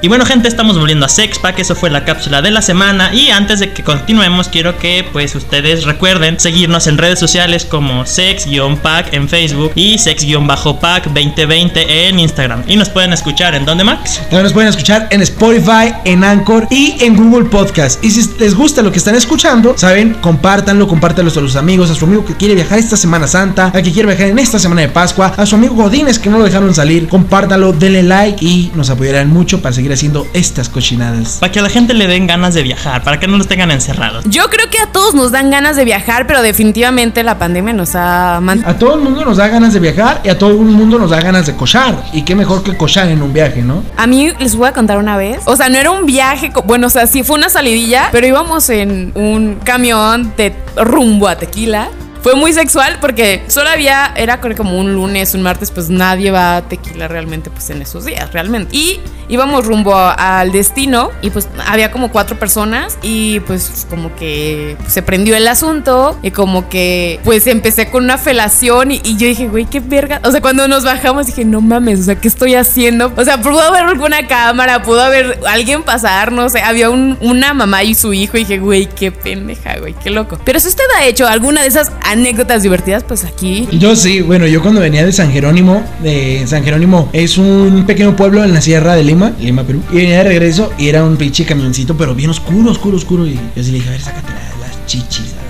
Y 0.00 0.06
bueno 0.06 0.24
gente, 0.24 0.46
estamos 0.46 0.78
volviendo 0.78 1.06
a 1.06 1.08
Sexpack, 1.08 1.58
eso 1.58 1.74
fue 1.74 1.90
la 1.90 2.04
cápsula 2.04 2.40
de 2.40 2.52
la 2.52 2.62
semana 2.62 3.12
y 3.12 3.30
antes 3.30 3.58
de 3.58 3.72
que 3.72 3.82
continuemos 3.82 4.48
quiero 4.48 4.78
que 4.78 5.04
pues 5.12 5.34
ustedes 5.34 5.86
recuerden 5.86 6.38
seguirnos 6.38 6.86
en 6.86 6.98
redes 6.98 7.18
sociales 7.18 7.64
como 7.64 8.06
sex-pack 8.06 9.12
en 9.12 9.28
Facebook 9.28 9.72
y 9.74 9.98
sex-pack 9.98 11.06
2020 11.06 12.08
en 12.08 12.20
Instagram. 12.20 12.62
Y 12.68 12.76
nos 12.76 12.90
pueden 12.90 13.12
escuchar 13.12 13.56
en 13.56 13.64
donde 13.64 13.82
Max. 13.82 14.20
También 14.20 14.44
nos 14.44 14.52
pueden 14.52 14.68
escuchar 14.68 15.08
en 15.10 15.20
Spotify, 15.22 15.92
en 16.04 16.22
Anchor 16.22 16.68
y 16.70 16.94
en 17.00 17.16
Google 17.16 17.48
Podcast. 17.48 18.02
Y 18.04 18.12
si 18.12 18.38
les 18.38 18.54
gusta 18.54 18.82
lo 18.82 18.92
que 18.92 18.98
están 18.98 19.16
escuchando, 19.16 19.76
saben, 19.76 20.14
compártanlo, 20.20 20.86
compártanlo 20.86 21.32
a 21.32 21.34
sus 21.34 21.56
amigos, 21.56 21.90
a 21.90 21.96
su 21.96 22.04
amigo 22.04 22.24
que 22.24 22.36
quiere 22.36 22.54
viajar 22.54 22.78
esta 22.78 22.96
Semana 22.96 23.26
Santa, 23.26 23.72
a 23.74 23.82
que 23.82 23.90
quiere 23.90 24.06
viajar 24.06 24.28
en 24.28 24.38
esta 24.38 24.60
semana 24.60 24.82
de 24.82 24.90
Pascua, 24.90 25.34
a 25.36 25.44
su 25.44 25.56
amigo 25.56 25.74
Godines 25.74 26.20
que 26.20 26.30
no 26.30 26.38
lo 26.38 26.44
dejaron 26.44 26.72
salir, 26.72 27.08
compártanlo, 27.08 27.72
denle 27.72 28.04
like 28.04 28.44
y 28.44 28.70
nos 28.76 28.90
apoyarán 28.90 29.30
mucho 29.30 29.60
para 29.60 29.72
seguir 29.72 29.87
haciendo 29.92 30.26
estas 30.34 30.68
cochinadas. 30.68 31.38
Para 31.40 31.52
que 31.52 31.58
a 31.58 31.62
la 31.62 31.68
gente 31.70 31.94
le 31.94 32.06
den 32.06 32.26
ganas 32.26 32.54
de 32.54 32.62
viajar, 32.62 33.02
para 33.02 33.18
que 33.20 33.26
no 33.26 33.36
los 33.38 33.46
tengan 33.48 33.70
encerrados. 33.70 34.24
Yo 34.28 34.48
creo 34.50 34.68
que 34.70 34.78
a 34.78 34.86
todos 34.86 35.14
nos 35.14 35.30
dan 35.32 35.50
ganas 35.50 35.76
de 35.76 35.84
viajar, 35.84 36.26
pero 36.26 36.42
definitivamente 36.42 37.22
la 37.22 37.38
pandemia 37.38 37.72
nos 37.72 37.94
ha 37.94 38.38
man- 38.42 38.62
A 38.66 38.74
todo 38.78 38.94
el 38.94 39.00
mundo 39.00 39.24
nos 39.24 39.36
da 39.38 39.48
ganas 39.48 39.72
de 39.74 39.80
viajar 39.80 40.20
y 40.24 40.28
a 40.28 40.38
todo 40.38 40.50
el 40.50 40.56
mundo 40.58 40.98
nos 40.98 41.10
da 41.10 41.20
ganas 41.20 41.46
de 41.46 41.54
cochar. 41.54 42.04
Y 42.12 42.22
qué 42.22 42.34
mejor 42.34 42.62
que 42.62 42.76
cochar 42.76 43.08
en 43.08 43.22
un 43.22 43.32
viaje, 43.32 43.62
¿no? 43.62 43.82
A 43.96 44.06
mí 44.06 44.30
les 44.38 44.54
voy 44.56 44.68
a 44.68 44.72
contar 44.72 44.98
una 44.98 45.16
vez. 45.16 45.40
O 45.46 45.56
sea, 45.56 45.68
no 45.68 45.78
era 45.78 45.90
un 45.90 46.06
viaje, 46.06 46.50
bueno, 46.64 46.86
o 46.86 46.90
sea, 46.90 47.06
sí 47.06 47.22
fue 47.22 47.36
una 47.36 47.48
salidilla, 47.48 48.08
pero 48.12 48.26
íbamos 48.26 48.68
en 48.70 49.12
un 49.14 49.56
camión 49.64 50.32
de 50.36 50.54
rumbo 50.76 51.28
a 51.28 51.36
Tequila. 51.36 51.88
Fue 52.22 52.34
muy 52.34 52.52
sexual 52.52 52.98
porque 53.00 53.44
solo 53.48 53.70
había, 53.70 54.12
era 54.16 54.40
como 54.40 54.78
un 54.78 54.94
lunes, 54.94 55.34
un 55.34 55.42
martes, 55.42 55.70
pues 55.70 55.88
nadie 55.90 56.30
va 56.30 56.56
a 56.56 56.62
tequila 56.68 57.08
realmente 57.08 57.50
pues 57.50 57.70
en 57.70 57.82
esos 57.82 58.04
días, 58.04 58.32
realmente. 58.32 58.74
Y 58.76 59.00
íbamos 59.28 59.66
rumbo 59.66 59.94
al 59.94 60.52
destino 60.52 61.10
y 61.22 61.30
pues 61.30 61.48
había 61.66 61.90
como 61.90 62.10
cuatro 62.10 62.38
personas 62.38 62.98
y 63.02 63.40
pues 63.40 63.86
como 63.90 64.14
que 64.16 64.76
se 64.86 65.02
prendió 65.02 65.36
el 65.36 65.46
asunto 65.46 66.18
y 66.22 66.30
como 66.30 66.68
que 66.68 67.20
pues 67.24 67.46
empecé 67.46 67.90
con 67.90 68.04
una 68.04 68.18
felación 68.18 68.90
y, 68.90 69.00
yo 69.18 69.26
dije, 69.26 69.48
güey, 69.48 69.66
qué 69.66 69.80
verga. 69.80 70.20
O 70.24 70.30
sea, 70.30 70.40
cuando 70.40 70.66
nos 70.68 70.84
bajamos 70.84 71.26
dije, 71.26 71.44
no 71.44 71.60
mames, 71.60 72.00
o 72.00 72.02
sea, 72.04 72.14
¿qué 72.14 72.28
estoy 72.28 72.54
haciendo? 72.54 73.12
O 73.16 73.24
sea, 73.24 73.40
pudo 73.40 73.60
haber 73.60 73.84
alguna 73.84 74.26
cámara, 74.26 74.82
pudo 74.82 75.02
haber 75.02 75.38
alguien 75.46 75.82
pasar, 75.82 76.32
no 76.32 76.48
sé, 76.48 76.60
había 76.60 76.90
un- 76.90 77.16
una 77.20 77.52
mamá 77.54 77.82
y 77.84 77.94
su 77.94 78.12
hijo 78.12 78.36
y 78.36 78.40
dije, 78.40 78.58
güey, 78.58 78.86
qué 78.86 79.12
pendeja, 79.12 79.76
güey, 79.78 79.94
qué 79.94 80.10
loco. 80.10 80.38
Pero 80.44 80.58
si 80.60 80.68
usted 80.68 80.84
ha 80.98 81.04
hecho 81.04 81.26
alguna 81.26 81.62
de 81.62 81.68
esas 81.68 81.92
anécdotas 82.18 82.62
divertidas, 82.62 83.04
pues 83.04 83.24
aquí. 83.24 83.68
Yo 83.72 83.94
sí, 83.96 84.20
bueno, 84.20 84.46
yo 84.46 84.60
cuando 84.62 84.80
venía 84.80 85.04
de 85.04 85.12
San 85.12 85.30
Jerónimo, 85.32 85.82
de 86.02 86.44
San 86.46 86.64
Jerónimo 86.64 87.08
es 87.12 87.38
un 87.38 87.84
pequeño 87.86 88.16
pueblo 88.16 88.42
en 88.44 88.52
la 88.52 88.60
sierra 88.60 88.94
de 88.94 89.04
Lima, 89.04 89.32
Lima, 89.40 89.62
Perú, 89.64 89.80
y 89.92 89.96
venía 89.96 90.18
de 90.18 90.24
regreso 90.24 90.70
y 90.78 90.88
era 90.88 91.04
un 91.04 91.16
pinche 91.16 91.44
camioncito, 91.44 91.96
pero 91.96 92.14
bien 92.14 92.30
oscuro, 92.30 92.70
oscuro, 92.70 92.96
oscuro, 92.96 93.26
y 93.26 93.34
yo 93.34 93.40
así 93.60 93.70
le 93.70 93.78
dije, 93.78 93.88
a 93.88 93.92
ver, 93.92 94.00
sácate 94.00 94.32
la- 94.32 94.66
las 94.66 94.86
chichis 94.86 95.32
a 95.34 95.47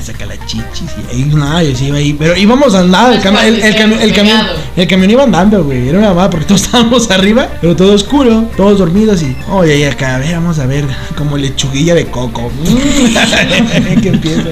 Ay, 0.00 0.06
saca 0.06 0.24
las 0.24 0.38
chichis, 0.46 0.90
y 1.12 1.14
ahí, 1.14 1.24
nada, 1.26 1.62
yo 1.62 1.76
sí 1.76 1.86
iba 1.88 1.98
ahí, 1.98 2.14
pero 2.14 2.34
íbamos 2.34 2.74
andando, 2.74 3.12
el, 3.12 3.22
cami- 3.22 3.42
el, 3.44 3.62
el, 3.62 3.74
cami- 3.76 4.00
el 4.00 4.12
camión, 4.14 4.46
el 4.76 4.88
camión 4.88 5.10
iba 5.10 5.22
andando, 5.24 5.62
güey, 5.62 5.88
era 5.90 5.98
una 5.98 6.08
mamada 6.08 6.30
porque 6.30 6.46
todos 6.46 6.62
estábamos 6.64 7.10
arriba, 7.10 7.48
pero 7.60 7.76
todo 7.76 7.92
oscuro, 7.92 8.44
todos 8.56 8.78
dormidos 8.78 9.20
y, 9.22 9.36
oye, 9.50 9.76
y 9.80 9.84
acá, 9.84 10.14
a 10.16 10.18
ver, 10.18 10.32
vamos 10.36 10.58
a 10.58 10.64
ver, 10.66 10.86
como 11.18 11.36
lechuguilla 11.36 11.94
de 11.94 12.06
coco. 12.06 12.50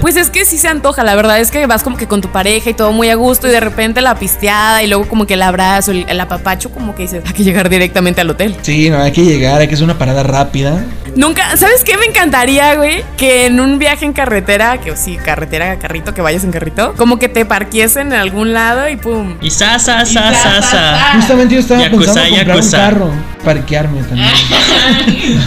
Pues 0.01 0.17
es 0.17 0.31
que 0.31 0.45
sí 0.45 0.59
se 0.59 0.69
antoja, 0.69 1.03
la 1.05 1.15
verdad 1.15 1.41
es 1.41 1.51
que 1.51 1.67
vas 1.67 1.83
como 1.83 1.97
que 1.97 2.07
con 2.07 2.21
tu 2.21 2.29
pareja 2.31 2.71
y 2.71 2.75
todo 2.75 2.93
muy 2.93 3.09
a 3.11 3.15
gusto 3.15 3.49
y 3.49 3.51
de 3.51 3.61
repente 3.61 4.01
la 4.01 4.15
pisteada 4.19 4.83
y 4.83 4.87
luego 4.87 5.09
como 5.09 5.27
que 5.27 5.35
el 5.35 5.43
abrazo, 5.43 5.91
el, 5.93 6.05
el 6.09 6.21
apapacho, 6.21 6.71
como 6.71 6.95
que 6.95 7.03
dices, 7.03 7.23
hay 7.27 7.33
que 7.33 7.45
llegar 7.45 7.69
directamente 7.69 8.21
al 8.21 8.31
hotel. 8.31 8.57
Sí, 8.63 8.91
no, 8.91 8.99
hay 9.01 9.13
que 9.13 9.25
llegar, 9.25 9.61
hay 9.61 9.69
que 9.69 9.75
hacer 9.75 9.85
una 9.85 9.99
parada 9.99 10.23
rápida. 10.23 10.85
Nunca, 11.17 11.57
¿sabes 11.57 11.83
qué 11.85 11.97
me 11.97 12.07
encantaría, 12.07 12.75
güey? 12.77 13.03
Que 13.17 13.47
en 13.47 13.61
un 13.61 13.79
viaje 13.79 14.05
en 14.05 14.13
carretera, 14.13 14.79
que 14.79 14.95
sí, 14.97 15.17
carretera, 15.17 15.38
carrito, 15.47 16.15
que 16.15 16.23
vayas 16.23 16.45
en 16.45 16.53
carrito, 16.53 16.95
como 16.97 17.19
que 17.19 17.29
te 17.29 17.45
parquiesen 17.45 18.09
en 18.09 18.15
algún 18.15 18.53
lado 18.53 18.89
y 18.89 18.97
pum. 18.97 19.37
Y 19.41 19.51
sa, 19.51 19.79
sa, 19.79 20.05
sa, 20.05 20.33
sa, 20.35 20.63
sa. 20.63 21.13
Justamente 21.17 21.55
yo 21.55 21.61
estaba 21.61 21.83
Yakuza, 21.83 22.15
pensando 22.15 22.37
comprar 22.37 22.57
yakuza. 22.57 22.77
un 22.77 22.85
carro, 22.85 23.11
parquearme 23.45 24.03
también. 24.03 24.29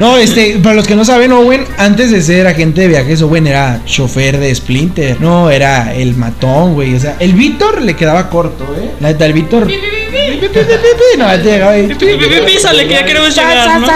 no, 0.00 0.16
este, 0.16 0.58
para 0.62 0.74
los 0.74 0.86
que 0.86 0.96
no 0.96 1.04
saben, 1.04 1.32
Owen, 1.32 1.64
antes 1.78 2.10
de 2.10 2.20
ser 2.22 2.46
agente 2.46 2.82
de 2.82 2.88
viajes, 2.88 3.22
Owen 3.22 3.46
era 3.46 3.80
chofer 3.84 4.38
de 4.38 4.54
Splinter. 4.54 5.20
No, 5.20 5.50
era 5.50 5.94
el 5.94 6.16
matón, 6.16 6.74
güey. 6.74 6.94
O 6.94 7.00
sea, 7.00 7.16
el 7.20 7.32
Víctor 7.32 7.82
le 7.82 7.94
quedaba 7.94 8.28
corto, 8.28 8.64
¿eh? 8.78 8.90
La 9.00 9.08
neta, 9.08 9.26
el 9.26 9.32
Víctor. 9.32 9.68
No, 11.18 11.26
ahí. 11.68 11.88
Písale, 12.46 12.86
que 12.86 12.94
ya 12.94 13.04
queremos 13.04 13.34
llegar, 13.34 13.80
¿no? 13.80 13.86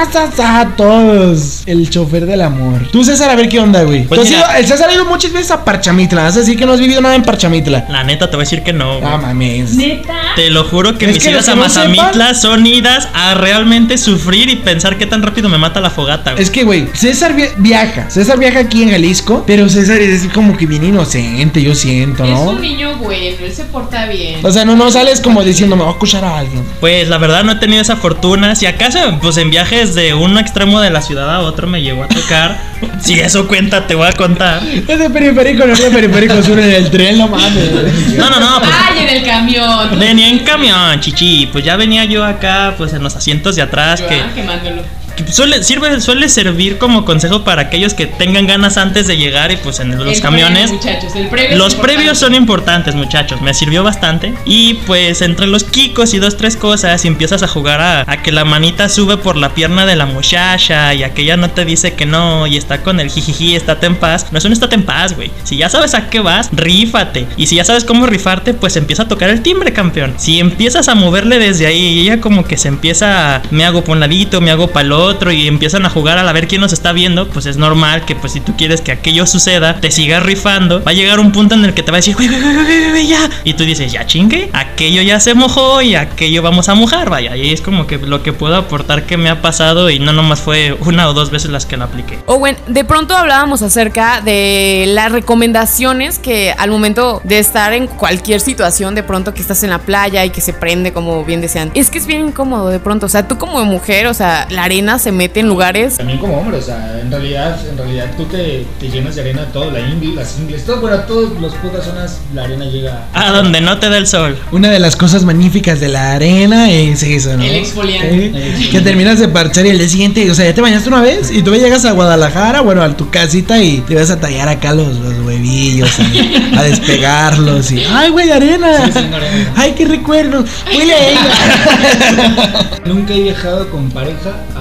todos. 0.77 1.63
El 1.67 1.89
chofer 1.91 2.27
del 2.27 2.41
amor. 2.43 2.89
Tú, 2.91 3.05
César, 3.05 3.31
a 3.31 3.35
ver 3.35 3.49
qué 3.49 3.61
onda, 3.61 3.83
güey. 3.83 4.05
Pues 4.05 4.31
ido- 4.31 4.45
el 4.57 4.67
César 4.67 4.89
ha 4.89 4.95
ido 4.95 5.05
muchas 5.05 5.33
veces 5.33 5.51
a 5.51 5.65
Parchamitla. 5.65 6.23
Vas 6.23 6.37
a 6.37 6.41
decir 6.41 6.59
que 6.59 6.65
no 6.67 6.73
has 6.73 6.81
vivido 6.81 7.01
nada 7.01 7.15
en 7.15 7.23
Parchamitla. 7.23 7.87
La 7.89 8.05
neta, 8.05 8.29
te 8.31 8.37
voy 8.37 8.43
a 8.43 8.45
decir 8.47 8.63
que 8.63 8.73
no. 8.73 9.01
Ah, 9.05 9.19
mames. 9.19 9.75
Neta. 9.75 10.20
Te 10.37 10.51
lo 10.51 10.65
juro 10.65 10.97
que 10.97 11.07
Es 11.07 11.15
mis 11.15 11.23
que 11.25 11.31
idas 11.31 11.49
a 11.49 11.55
no 11.55 11.63
Mazamitla 11.63 12.35
son 12.35 12.67
idas 12.67 13.09
a 13.15 13.35
realmente 13.35 13.99
sufrir 13.99 14.49
y 14.49 14.57
pensar 14.57 14.97
qué 14.97 15.07
tan 15.07 15.23
rápido 15.23 15.49
me 15.49 15.59
mata 15.59 15.81
la 15.81 15.91
fogata, 15.91 16.33
güey. 16.33 16.43
Es 16.43 16.51
que, 16.51 16.63
güey, 16.65 16.87
César 16.95 17.35
vi- 17.35 17.49
viaja. 17.59 18.09
César 18.11 18.39
viaja 18.39 18.61
aquí 18.61 18.83
en 18.83 18.91
Jalisco, 18.91 19.45
pero 19.47 19.69
César 19.69 20.01
es 20.01 20.27
como 20.33 20.57
que 20.57 20.67
bien 20.67 20.85
inocente, 20.85 21.63
yo 21.63 21.75
siento, 21.75 22.25
Es 22.25 22.31
¿no? 22.31 22.43
un 22.51 22.61
niño 22.61 22.97
bueno, 22.99 23.37
él 23.41 23.53
se 23.53 23.65
porta 23.65 24.07
bien. 24.07 24.45
O 24.45 24.51
sea, 24.53 24.65
no, 24.65 24.77
no 24.77 24.91
sales 24.91 25.21
como 25.21 25.43
diciendo, 25.43 25.77
me 25.77 25.83
voy 25.83 25.91
a 25.91 25.95
escuchar 25.95 26.25
a 26.25 26.39
alguien. 26.39 26.65
Pues 26.81 27.09
la 27.09 27.19
verdad 27.19 27.45
no 27.45 27.53
he 27.53 27.57
tenido 27.57 27.83
esa 27.83 27.97
fortuna. 27.97 28.55
Si 28.55 28.67
acaso, 28.67 28.99
pues 29.21 29.37
en 29.37 29.51
viajes 29.51 29.95
de 29.95 30.15
un 30.15 30.39
extremo 30.39 30.81
de 30.81 30.91
la 30.91 31.03
ciudad 31.03 31.35
a 31.35 31.41
otro 31.41 31.67
me 31.67 31.83
llegó 31.83 32.05
a 32.05 32.09
tocar. 32.09 32.59
si 33.03 33.19
eso 33.19 33.47
cuenta, 33.49 33.87
te 33.87 33.95
voy 33.95 34.09
a 34.09 34.13
contar. 34.13 34.63
Es 34.67 34.99
de 34.99 35.11
periférico, 35.11 35.67
no 35.67 35.73
es 35.73 35.83
de 35.83 35.91
periférico 35.91 36.43
sur 36.43 36.59
en 36.59 36.71
el 36.73 36.91
tren, 36.91 37.19
no 37.19 37.29
mames. 37.29 37.71
No, 38.17 38.31
no, 38.31 38.41
no, 38.41 38.59
pues. 38.61 38.71
Ay, 38.73 38.99
en 39.05 39.17
el 39.17 39.25
camión. 39.25 39.99
Venía 40.21 40.39
en 40.39 40.45
camión, 40.45 41.01
chichi. 41.01 41.47
Pues 41.51 41.65
ya 41.65 41.77
venía 41.77 42.05
yo 42.05 42.23
acá, 42.23 42.75
pues 42.77 42.93
en 42.93 43.03
los 43.03 43.17
asientos 43.17 43.57
de 43.57 43.63
atrás. 43.63 44.03
Que, 44.03 44.21
Ah, 44.21 44.31
quemándolo. 44.35 44.83
Suele, 45.31 45.63
sirve, 45.63 46.01
suele 46.01 46.29
servir 46.29 46.79
como 46.79 47.05
consejo 47.05 47.45
para 47.45 47.63
aquellos 47.63 47.95
que 47.95 48.07
tengan 48.07 48.47
ganas 48.47 48.77
antes 48.77 49.07
de 49.07 49.17
llegar 49.17 49.51
y 49.53 49.57
pues 49.57 49.81
en 49.81 49.97
los 49.97 50.07
El 50.17 50.21
camiones. 50.21 50.71
previo, 50.71 50.75
muchachos, 50.75 51.17
el 51.17 51.29
previo 51.29 51.51
es 51.51 51.59
Los 51.59 51.75
previos 51.75 52.19
son 52.19 52.35
importantes, 52.35 52.95
muchachos. 52.95 53.41
Me 53.41 53.55
sirvió 53.55 53.83
bastante. 53.83 54.35
Y 54.45 54.75
pues 54.87 55.23
entre 55.23 55.47
los 55.47 55.65
kikos 55.65 56.15
y 56.15 56.19
dos, 56.19 56.37
tres 56.37 56.57
cosas, 56.57 57.05
y 57.05 57.09
empiezas 57.09 57.43
a 57.43 57.49
jugar 57.49 57.81
a, 57.81 58.05
a 58.11 58.23
que 58.23 58.33
la 58.33 58.45
manita 58.45 58.89
sube 58.89 59.17
por 59.17 59.37
la 59.37 59.55
pierna 59.55 59.87
de 59.87 59.97
la 59.97 60.07
muchacha 60.07 60.93
y 60.95 61.03
aquella 61.03 61.37
no 61.37 61.51
te 61.51 61.65
dice 61.65 61.95
que 61.95 62.07
no 62.07 62.47
y 62.47 62.57
está 62.57 62.83
con 62.83 63.01
el 63.01 63.11
jijiji, 63.11 63.55
estate 63.55 63.87
en 63.87 63.97
paz. 63.97 64.27
No 64.33 64.39
es 64.39 64.45
un 64.45 64.53
estate 64.53 64.75
en 64.75 64.85
paz, 64.85 65.15
güey. 65.15 65.31
Si 65.45 65.57
ya 65.57 65.69
sabes 65.69 65.95
a 65.95 66.09
qué 66.11 66.21
vas, 66.21 66.49
rífate. 66.53 67.27
Y 67.37 67.47
si 67.47 67.57
ya 67.57 67.65
sabes 67.65 67.85
cómo 67.85 68.07
rifarte, 68.07 68.55
pues 68.55 68.77
empieza 68.77 69.05
a 69.05 69.09
tocar 69.09 69.31
el 69.31 69.43
timbre, 69.43 69.73
campeón. 69.73 70.15
Si 70.17 70.39
empiezas 70.39 70.89
a 70.89 70.95
moverle 70.95 71.39
desde 71.39 71.67
ahí 71.67 71.81
y 71.81 72.01
ella 72.01 72.21
como 72.21 72.45
que 72.45 72.57
se 72.57 72.69
empieza, 72.69 73.37
a, 73.37 73.43
me 73.51 73.65
hago 73.65 73.83
por 73.85 73.95
un 73.95 74.01
ladito, 74.01 74.41
me 74.41 74.51
hago 74.51 74.71
el 74.81 74.93
y 75.33 75.49
empiezan 75.49 75.87
a 75.87 75.91
jugar 75.91 76.19
a 76.19 76.23
la 76.23 76.33
ver 76.33 76.49
quién 76.49 76.61
nos 76.61 76.73
está 76.73 76.93
viendo, 76.93 77.29
pues 77.29 77.47
es 77.47 77.57
normal 77.57 78.05
que 78.05 78.15
pues 78.17 78.33
si 78.33 78.41
tú 78.41 78.57
quieres 78.57 78.81
que 78.81 78.93
aquello 78.93 79.27
suceda, 79.27 79.81
te 79.81 79.91
sigas 79.91 80.23
rifando, 80.23 80.83
va 80.83 80.91
a 80.91 80.95
llegar 80.95 81.21
un 81.21 81.33
punto 81.33 81.55
en 81.55 81.65
el 81.65 81.75
que 81.75 81.83
te 81.83 81.91
va 81.91 81.97
a 81.97 82.01
decir, 82.01 82.15
güey, 82.15 82.29
güey, 82.29 82.41
güey, 82.41 82.91
güey. 82.91 83.09
Y 83.45 83.55
tú 83.55 83.65
dices, 83.65 83.93
ya 83.93 84.07
chingue, 84.07 84.51
aquello 84.53 85.03
ya 85.03 85.21
se 85.21 85.35
mojó 85.35 85.83
y 85.83 85.95
aquello 85.95 86.43
vamos 86.43 86.69
a 86.69 86.75
mojar, 86.75 87.11
vaya. 87.11 87.37
Y 87.37 87.53
es 87.53 87.61
como 87.61 87.87
que 87.87 87.99
lo 87.99 88.23
que 88.23 88.33
puedo 88.33 88.57
aportar 88.57 89.07
que 89.07 89.17
me 89.17 89.31
ha 89.31 89.43
pasado 89.43 89.91
y 89.91 89.99
no 89.99 90.13
nomás 90.13 90.41
fue 90.41 90.77
una 90.85 91.09
o 91.09 91.13
dos 91.13 91.31
veces 91.31 91.51
las 91.51 91.67
que 91.67 91.77
lo 91.77 91.85
apliqué. 91.85 92.19
Owen, 92.27 92.57
de 92.67 92.85
pronto 92.85 93.17
hablábamos 93.17 93.63
acerca 93.63 94.21
de 94.21 94.85
las 94.89 95.13
recomendaciones 95.13 96.19
que 96.19 96.55
al 96.57 96.71
momento 96.71 97.21
de 97.25 97.39
estar 97.39 97.73
en 97.73 97.87
cualquier 97.87 98.41
situación, 98.41 98.95
de 98.95 99.03
pronto 99.03 99.35
que 99.35 99.41
estás 99.41 99.63
en 99.63 99.71
la 99.71 99.79
playa 99.79 100.25
y 100.25 100.31
que 100.31 100.41
se 100.41 100.53
prende, 100.53 100.93
como 100.93 101.25
bien 101.25 101.41
decían, 101.41 101.71
es 101.75 101.91
que 101.91 101.99
es 101.99 102.07
bien 102.07 102.29
incómodo 102.29 102.69
de 102.69 102.79
pronto. 102.79 103.07
O 103.07 103.09
sea, 103.09 103.27
tú 103.27 103.39
como 103.39 103.65
mujer, 103.65 104.07
o 104.07 104.15
sea, 104.15 104.47
la 104.51 104.65
arena 104.65 104.99
se 105.01 105.13
mete 105.13 105.41
en 105.41 105.49
lugares. 105.49 105.97
También 105.97 106.19
como 106.19 106.39
hombre, 106.39 106.59
o 106.59 106.63
sea, 106.63 107.01
en 107.01 107.11
realidad, 107.11 107.59
en 107.69 107.77
realidad 107.77 108.11
tú 108.17 108.25
te, 108.27 108.67
te 108.79 108.89
llenas 108.89 109.15
de 109.17 109.23
arena 109.23 109.47
todo, 109.53 109.71
la 109.71 109.81
ingle, 109.81 110.15
las 110.15 110.39
ingles, 110.39 110.65
todo, 110.65 110.81
bueno, 110.81 110.99
todas 111.01 111.41
las 111.41 111.55
putas 111.55 111.85
zonas 111.85 112.19
la 112.35 112.45
arena 112.45 112.65
llega. 112.67 113.07
A 113.15 113.31
donde 113.31 113.61
no 113.61 113.79
te 113.79 113.89
da 113.89 113.99
el 113.99 114.07
sol. 114.07 114.37
Una 114.53 114.71
de 114.71 114.79
las 114.79 114.97
cosas 114.97 115.25
magníficas 115.25 115.81
de 115.81 115.89
la 115.89 116.13
arena 116.13 116.71
es 116.71 117.03
eso, 117.03 117.37
¿no? 117.37 117.43
El 117.43 117.55
exfoliante. 117.57 118.33
Eh, 118.35 118.69
Que 118.71 118.81
terminas 118.81 119.19
de 119.19 119.29
parchar 119.29 119.67
y 119.67 119.71
el 119.71 119.79
día 119.79 119.89
siguiente, 119.89 120.31
o 120.31 120.35
sea, 120.35 120.45
ya 120.45 120.55
te 120.55 120.61
bañaste 120.61 120.89
una 120.89 121.01
vez 121.01 121.31
y 121.31 121.43
tú 121.43 121.55
llegas 121.55 121.85
a 121.85 121.93
Guadalajara, 121.93 122.61
bueno, 122.61 122.83
a 122.83 122.97
tu 122.97 123.11
casita 123.11 123.63
y 123.63 123.79
te 123.81 123.95
vas 123.95 124.11
a 124.11 124.21
tallar 124.21 124.49
acá 124.49 124.75
los, 124.75 124.97
los 124.97 125.19
huevillos, 125.27 125.91
y 125.99 126.55
a 126.57 126.63
despegarlos 126.63 127.71
y, 127.73 127.83
ay, 127.85 128.11
güey, 128.11 128.31
arena. 128.31 128.87
Sí, 128.87 128.93
sí, 128.93 129.07
no, 129.11 129.17
arena. 129.17 129.53
Ay, 129.57 129.75
qué 129.77 129.85
recuerdo. 129.87 130.45
Huele 130.75 130.93
a 130.95 131.09
ella. 131.09 132.71
Nunca 132.85 133.15
he 133.15 133.23
viajado 133.23 133.69
con 133.71 133.91
pareja 133.91 134.31
a. 134.57 134.60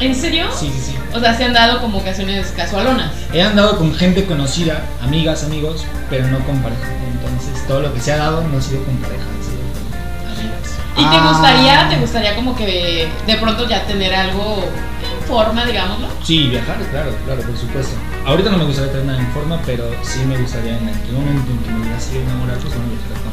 ¿En 0.00 0.14
serio? 0.14 0.46
Sí, 0.58 0.70
sí, 0.74 0.92
sí. 0.92 0.96
O 1.14 1.20
sea, 1.20 1.34
se 1.36 1.44
han 1.44 1.52
dado 1.52 1.80
como 1.80 1.98
ocasiones 1.98 2.52
casualonas. 2.56 3.12
He 3.32 3.42
andado 3.42 3.76
con 3.76 3.94
gente 3.94 4.24
conocida, 4.24 4.82
amigas, 5.02 5.44
amigos, 5.44 5.84
pero 6.08 6.26
no 6.28 6.38
con 6.46 6.58
pareja. 6.62 6.82
Entonces, 7.12 7.66
todo 7.66 7.80
lo 7.82 7.92
que 7.92 8.00
se 8.00 8.12
ha 8.12 8.16
dado 8.16 8.42
no 8.42 8.58
ha 8.58 8.62
sido 8.62 8.82
con 8.84 8.96
pareja, 8.96 9.22
ha 9.22 9.44
sido 9.44 9.60
con 9.60 10.38
amigas. 10.38 10.74
¿Y 10.96 11.02
te 11.02 11.16
Ah. 11.16 11.28
gustaría, 11.30 11.88
te 11.90 11.96
gustaría 11.98 12.34
como 12.34 12.56
que 12.56 13.08
de 13.26 13.36
pronto 13.36 13.68
ya 13.68 13.84
tener 13.86 14.14
algo 14.14 14.64
en 14.64 15.26
forma, 15.28 15.64
digámoslo? 15.66 16.06
Sí, 16.24 16.48
viajar, 16.48 16.76
claro, 16.90 17.12
claro, 17.26 17.42
por 17.42 17.56
supuesto. 17.58 17.92
Ahorita 18.24 18.50
no 18.50 18.58
me 18.58 18.64
gustaría 18.64 18.92
tener 18.92 19.06
nada 19.06 19.18
en 19.20 19.30
forma, 19.32 19.60
pero 19.66 19.84
sí 20.02 20.20
me 20.26 20.36
gustaría 20.38 20.78
en 20.78 20.88
aquel 20.88 21.12
momento 21.12 21.50
en 21.52 21.58
que 21.58 21.70
me 21.70 21.84
digas 21.86 22.04
que 22.06 22.22
enamorar, 22.22 22.56
pues 22.58 22.74
bueno, 22.74 22.88
viajar 22.90 23.22
con, 23.22 23.32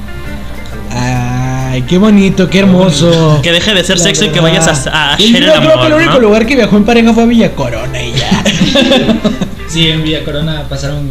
Ay, 0.94 1.82
qué 1.84 1.98
bonito, 1.98 2.50
qué 2.50 2.60
hermoso. 2.60 3.40
Que 3.44 3.52
deje 3.52 3.74
de 3.74 3.84
ser 3.84 3.98
La 3.98 4.04
sexo 4.04 4.26
y 4.26 4.30
que 4.30 4.40
vayas 4.40 4.68
a, 4.88 4.92
a 4.92 5.14
hacer 5.14 5.28
yo 5.28 5.38
el 5.54 5.62
creo 5.62 5.80
que 5.82 5.88
el 5.88 5.94
único 5.94 6.14
¿no? 6.14 6.20
lugar 6.20 6.46
que 6.46 6.56
viajó 6.56 6.78
en 6.78 6.86
pareja 6.86 7.14
fue 7.14 7.24
a 7.24 7.26
Villa 7.26 7.52
Corona 7.54 8.02
y 8.02 8.14
ya. 8.14 8.44
Sí, 9.68 9.90
en 9.90 10.02
Villa 10.02 10.24
Corona 10.24 10.64
pasaron 10.70 11.10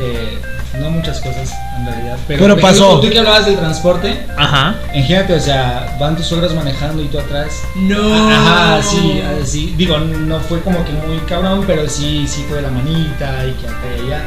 eh, 0.00 0.38
no 0.80 0.90
muchas 0.90 1.20
cosas 1.20 1.52
en 1.78 1.86
realidad. 1.86 2.16
Pero, 2.26 2.40
Pero 2.40 2.56
pasó. 2.58 2.84
ejemplo, 2.84 3.00
Tú 3.00 3.10
que 3.10 3.18
hablabas 3.18 3.46
del 3.46 3.56
transporte, 3.56 4.26
Ajá. 4.36 4.76
imagínate, 4.94 5.34
o 5.34 5.40
sea, 5.40 5.96
van 6.00 6.16
tus 6.16 6.26
suegros 6.26 6.54
manejando 6.54 7.02
y 7.02 7.06
tú 7.08 7.18
atrás. 7.18 7.62
No. 7.76 8.14
Ajá, 8.30 8.82
sí, 8.82 9.20
así. 9.42 9.74
Digo, 9.76 9.98
no 9.98 10.40
fue 10.40 10.60
como 10.60 10.82
que 10.84 10.92
muy 10.92 11.18
cabrón, 11.28 11.64
pero 11.66 11.86
sí, 11.88 12.26
sí 12.26 12.44
fue 12.48 12.62
la 12.62 12.70
manita 12.70 13.44
y 13.46 13.52
que 13.60 13.66
acá 13.66 13.76
y 14.02 14.06
allá. 14.06 14.24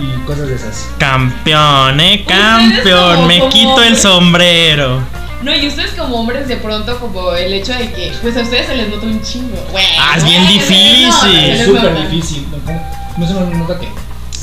Y 0.00 0.24
cosas 0.26 0.48
de 0.48 0.54
esas. 0.56 0.88
Campeón, 0.98 2.00
eh, 2.00 2.24
campeón. 2.26 3.14
como- 3.16 3.26
Me 3.26 3.38
como 3.38 3.50
quito 3.50 3.82
el 3.82 3.96
sombrero. 3.96 5.00
No, 5.42 5.54
y 5.54 5.68
ustedes 5.68 5.90
como 5.92 6.20
hombres 6.20 6.48
de 6.48 6.56
pronto 6.56 6.98
como 6.98 7.32
el 7.34 7.52
hecho 7.52 7.72
de 7.74 7.92
que 7.92 8.12
pues 8.22 8.34
a 8.36 8.40
ustedes 8.40 8.66
se 8.66 8.76
les 8.76 8.88
nota 8.88 9.04
un 9.06 9.22
chingo. 9.22 9.56
Güey, 9.72 9.84
Ah, 10.00 10.14
es 10.16 10.24
bien 10.24 10.46
difícil. 10.46 11.50
Es 11.50 11.66
súper 11.66 12.10
difícil. 12.10 12.46
¿No, 13.18 13.26
se 13.26 13.34
nos 13.34 13.48
nota 13.54 13.78
que. 13.78 13.88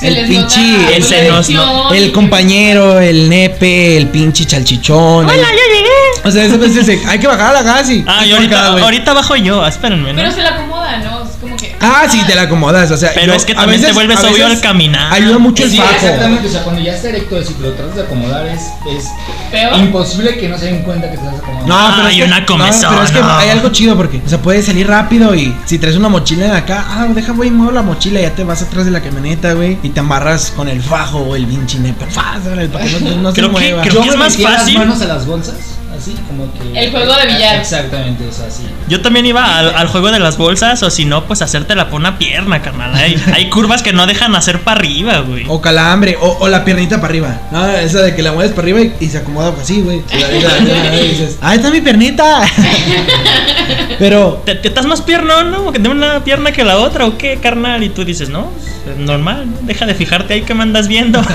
El 0.07 0.27
pinche. 0.27 0.95
el 0.95 1.03
senos. 1.03 1.49
¿no? 1.49 1.91
El 1.93 2.11
compañero, 2.11 2.99
el 2.99 3.29
nepe, 3.29 3.97
el 3.97 4.07
pinche 4.07 4.45
chalchichón. 4.45 5.25
Hola, 5.25 5.33
ya 5.35 5.75
llegué. 5.75 5.89
O 6.23 6.31
sea, 6.31 6.43
esas 6.45 6.59
veces 6.59 7.05
hay 7.07 7.19
que 7.19 7.27
bajar 7.27 7.49
a 7.49 7.53
la 7.53 7.63
gas 7.63 7.89
y. 7.89 8.03
Ah, 8.07 8.25
y 8.25 8.31
ahorita, 8.31 8.67
ahorita 8.67 9.13
bajo 9.13 9.35
yo, 9.35 9.65
espérenme, 9.65 10.13
¿no? 10.13 10.19
Pero 10.21 10.31
se 10.31 10.41
la 10.41 10.49
acomoda, 10.51 10.97
¿no? 10.97 11.30
Ah, 11.79 12.05
sí, 12.09 12.21
te 12.27 12.35
la 12.35 12.43
acomodas, 12.43 12.89
o 12.91 12.97
sea. 12.97 13.11
Pero 13.13 13.27
yo 13.27 13.33
es 13.33 13.45
que 13.45 13.53
a 13.53 13.55
también 13.55 13.81
te 13.81 13.91
vuelves 13.93 14.19
obvio 14.23 14.45
al 14.45 14.59
caminar. 14.61 15.13
Ayuda 15.13 15.37
mucho 15.37 15.63
el 15.63 15.71
Sí, 15.71 15.77
fajo. 15.77 15.91
exactamente. 15.93 16.47
O 16.47 16.51
sea, 16.51 16.63
cuando 16.63 16.81
ya 16.81 16.95
está 16.95 17.09
erecto, 17.09 17.43
si 17.43 17.55
lo 17.61 17.71
tratas 17.73 17.95
de 17.95 18.01
acomodar, 18.03 18.45
es, 18.47 18.61
es 18.89 19.05
Peor. 19.51 19.79
imposible 19.79 20.37
que 20.37 20.47
no 20.49 20.57
se 20.57 20.65
den 20.65 20.83
cuenta 20.83 21.09
que 21.11 21.17
te 21.17 21.23
estás 21.25 21.39
acomodando. 21.39 21.67
No, 21.67 21.95
pero 21.95 22.07
Ay, 22.07 22.15
es 22.19 22.21
que, 22.25 22.27
una 22.31 22.45
comezón, 22.45 22.81
no, 22.83 22.89
pero 22.89 23.03
es 23.03 23.11
que 23.11 23.19
no. 23.21 23.37
hay 23.37 23.49
algo 23.49 23.69
chido 23.69 23.95
porque, 23.97 24.21
o 24.25 24.29
sea, 24.29 24.37
puedes 24.39 24.65
salir 24.65 24.87
rápido 24.87 25.33
y 25.35 25.55
si 25.65 25.77
traes 25.79 25.95
una 25.95 26.09
mochila 26.09 26.45
de 26.45 26.57
acá, 26.57 26.85
ah, 26.89 27.07
deja, 27.13 27.33
güey, 27.33 27.49
muevo 27.51 27.71
la 27.71 27.81
mochila 27.81 28.19
y 28.19 28.23
ya 28.23 28.31
te 28.35 28.43
vas 28.43 28.61
atrás 28.61 28.85
de 28.85 28.91
la 28.91 29.01
camioneta, 29.01 29.53
güey, 29.53 29.77
y 29.83 29.89
te 29.89 29.99
amarras 29.99 30.51
con 30.55 30.67
el 30.69 30.81
fajo 30.81 31.19
o 31.19 31.35
el 31.35 31.45
pinche 31.45 31.79
nepe, 31.79 32.05
faz, 32.09 32.45
órale, 32.45 32.67
para 32.69 32.85
que 32.85 32.99
no, 33.01 33.15
no 33.17 33.29
se 33.31 33.35
Creo 33.35 33.47
que- 33.47 33.51
mueva. 33.51 33.81
creo 33.83 33.93
Yo 33.95 34.01
que 34.03 34.09
es 34.09 34.17
más 34.17 34.37
fácil. 34.37 34.73
las 34.75 34.85
manos 34.87 35.01
a 35.01 35.05
las 35.05 35.25
bolsas, 35.25 35.55
así 36.01 36.15
como 36.27 36.51
que. 36.53 36.79
El 36.83 36.91
juego 36.91 37.13
de 37.15 37.27
billar. 37.27 37.57
Exactamente, 37.57 38.27
o 38.27 38.31
sea, 38.31 38.47
así. 38.47 38.63
Yo 38.87 39.01
también 39.01 39.25
iba 39.25 39.57
al, 39.57 39.75
al 39.75 39.87
juego 39.87 40.11
de 40.11 40.19
las 40.19 40.37
bolsas, 40.37 40.81
o 40.83 40.89
si 40.89 41.05
no, 41.05 41.25
pues 41.25 41.41
hacértela 41.41 41.89
por 41.89 41.99
una 41.99 42.17
pierna, 42.17 42.61
carnal. 42.61 42.93
Hay, 42.95 43.21
hay 43.33 43.49
curvas 43.49 43.81
que 43.83 43.93
no 43.93 44.07
dejan 44.07 44.35
hacer 44.35 44.61
para 44.61 44.79
arriba, 44.79 45.19
güey. 45.19 45.45
O 45.47 45.61
calambre, 45.61 46.17
o, 46.19 46.37
o 46.39 46.47
la 46.47 46.65
piernita 46.65 46.97
para 46.97 47.07
arriba. 47.07 47.41
No, 47.51 47.67
esa 47.67 48.01
de 48.01 48.15
que 48.15 48.21
la 48.21 48.31
mueves 48.31 48.51
para 48.51 48.63
arriba 48.63 48.81
y, 48.81 48.93
y 48.99 49.09
se 49.09 49.19
acomoda 49.19 49.53
así, 49.61 49.81
güey. 49.81 50.01
Y 50.11 50.23
ahí 50.23 51.35
¡Ah, 51.41 51.55
está 51.55 51.69
mi 51.69 51.81
piernita! 51.81 52.41
Pero, 53.99 54.41
¿Te, 54.45 54.55
te 54.55 54.67
estás 54.67 54.85
más 54.85 55.01
piernón, 55.01 55.51
no? 55.51 55.71
¿Que 55.71 55.79
de 55.79 55.89
una 55.89 56.23
pierna 56.23 56.51
que 56.51 56.63
la 56.63 56.77
otra 56.77 57.05
o 57.05 57.17
qué, 57.17 57.37
carnal? 57.41 57.83
Y 57.83 57.89
tú 57.89 58.03
dices, 58.03 58.29
no, 58.29 58.51
es 58.89 58.97
normal, 58.97 59.45
deja 59.61 59.85
de 59.85 59.93
fijarte 59.93 60.33
ahí 60.33 60.41
que 60.41 60.53
me 60.53 60.63
andas 60.63 60.87
viendo. 60.87 61.21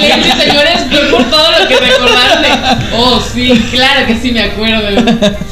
Siguiente, 0.00 0.28
señores, 0.44 0.74
fue 0.90 1.00
por 1.10 1.24
todo 1.30 1.46
lo 1.58 1.68
que 1.68 1.76
recordaron 1.76 2.42
de. 2.42 2.48
Oh, 2.96 3.20
sí, 3.20 3.50
claro 3.72 4.06
que 4.06 4.16
sí 4.18 4.32
me 4.32 4.42
acuerdo. 4.42 4.88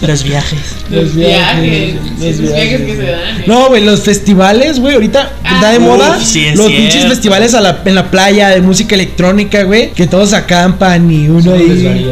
Los 0.02 0.22
viajes. 0.24 0.58
Los 0.90 1.14
viajes. 1.14 1.94
los 1.94 2.18
Los 2.18 2.38
viajes. 2.40 2.40
viajes 2.40 2.80
que 2.82 2.96
se 2.96 3.02
dan. 3.10 3.40
¿eh? 3.40 3.44
no, 3.46 3.68
güey, 3.68 3.84
los 3.84 4.00
festivales, 4.02 4.78
güey, 4.80 4.94
ahorita 4.94 5.32
Ah. 5.44 5.54
está 5.54 5.70
de 5.72 5.78
Uf, 5.78 5.84
moda. 5.84 6.18
sí, 6.20 6.46
es 6.46 6.56
los 6.56 6.66
cierto. 6.68 6.82
pinches 6.82 7.04
festivales 7.08 7.54
a 7.54 7.60
la- 7.60 7.82
en 7.84 7.94
la 7.94 8.10
playa 8.10 8.48
de 8.50 8.60
música 8.60 8.94
electrónica, 8.94 9.62
güey, 9.64 9.90
que 9.92 10.06
todos 10.06 10.32
acampan 10.32 11.10
y 11.10 11.28
uno 11.28 11.52
ahí. 11.54 12.06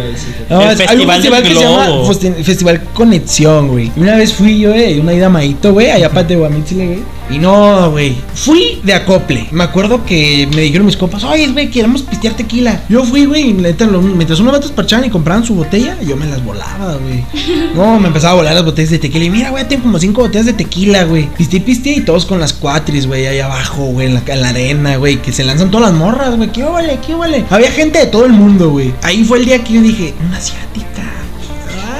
No, 0.50 0.62
El 0.70 0.80
es- 0.80 0.88
hay 0.88 0.96
un 0.98 1.08
Festival 1.10 1.42
que 1.42 1.48
se 1.54 1.60
llama 1.60 1.86
Globo. 1.86 2.12
Festi- 2.12 2.44
Festival 2.44 2.82
Conexión, 2.92 3.68
güey. 3.68 3.90
Una 3.96 4.16
vez 4.16 4.32
fui 4.32 4.58
yo, 4.60 4.74
eh, 4.74 4.98
una 5.00 5.12
ida 5.14 5.26
a 5.26 5.30
Maito, 5.30 5.72
güey, 5.72 5.90
allá 5.90 6.10
para 6.10 6.26
Tehuamitzile, 6.26 6.86
güey. 6.86 7.15
Y 7.30 7.38
no, 7.38 7.90
güey. 7.90 8.16
Fui 8.34 8.80
de 8.84 8.94
acople. 8.94 9.48
Me 9.50 9.64
acuerdo 9.64 10.04
que 10.04 10.48
me 10.54 10.62
dijeron 10.62 10.86
mis 10.86 10.96
compas, 10.96 11.24
oye, 11.24 11.48
güey, 11.48 11.70
queremos 11.70 12.02
pistear 12.02 12.34
tequila. 12.34 12.84
Yo 12.88 13.04
fui, 13.04 13.24
güey, 13.26 13.50
y 13.50 13.52
neta, 13.52 13.84
lo- 13.86 14.00
mientras 14.00 14.38
unos 14.40 14.52
vatos 14.52 14.70
parchaban 14.70 15.04
y 15.06 15.10
compraban 15.10 15.44
su 15.44 15.54
botella, 15.54 15.96
yo 16.06 16.16
me 16.16 16.26
las 16.26 16.44
volaba, 16.44 16.94
güey. 16.96 17.24
No, 17.74 17.98
me 17.98 18.08
empezaba 18.08 18.32
a 18.32 18.36
volar 18.36 18.54
las 18.54 18.64
botellas 18.64 18.90
de 18.90 18.98
tequila. 18.98 19.24
Y 19.24 19.30
mira, 19.30 19.50
güey, 19.50 19.66
tengo 19.68 19.82
como 19.84 19.98
cinco 19.98 20.22
botellas 20.22 20.46
de 20.46 20.52
tequila, 20.52 21.04
güey. 21.04 21.28
Piste 21.36 21.56
y 21.56 21.60
piste 21.60 21.90
y 21.90 22.00
todos 22.00 22.24
con 22.26 22.38
las 22.40 22.52
cuatris, 22.52 23.06
güey, 23.06 23.26
ahí 23.26 23.40
abajo, 23.40 23.84
güey, 23.86 24.06
en 24.06 24.14
la, 24.14 24.22
en 24.26 24.40
la 24.40 24.48
arena, 24.50 24.96
güey. 24.96 25.20
Que 25.20 25.32
se 25.32 25.44
lanzan 25.44 25.70
todas 25.70 25.90
las 25.90 25.98
morras, 25.98 26.36
güey. 26.36 26.50
¿Qué 26.52 26.62
vale? 26.62 26.98
¿Qué 27.06 27.14
vale? 27.14 27.44
Había 27.50 27.70
gente 27.72 27.98
de 27.98 28.06
todo 28.06 28.24
el 28.24 28.32
mundo, 28.32 28.70
güey. 28.70 28.94
Ahí 29.02 29.24
fue 29.24 29.38
el 29.38 29.44
día 29.46 29.62
que 29.64 29.74
yo 29.74 29.80
dije, 29.82 30.14
una 30.26 30.38
asiática. 30.38 30.86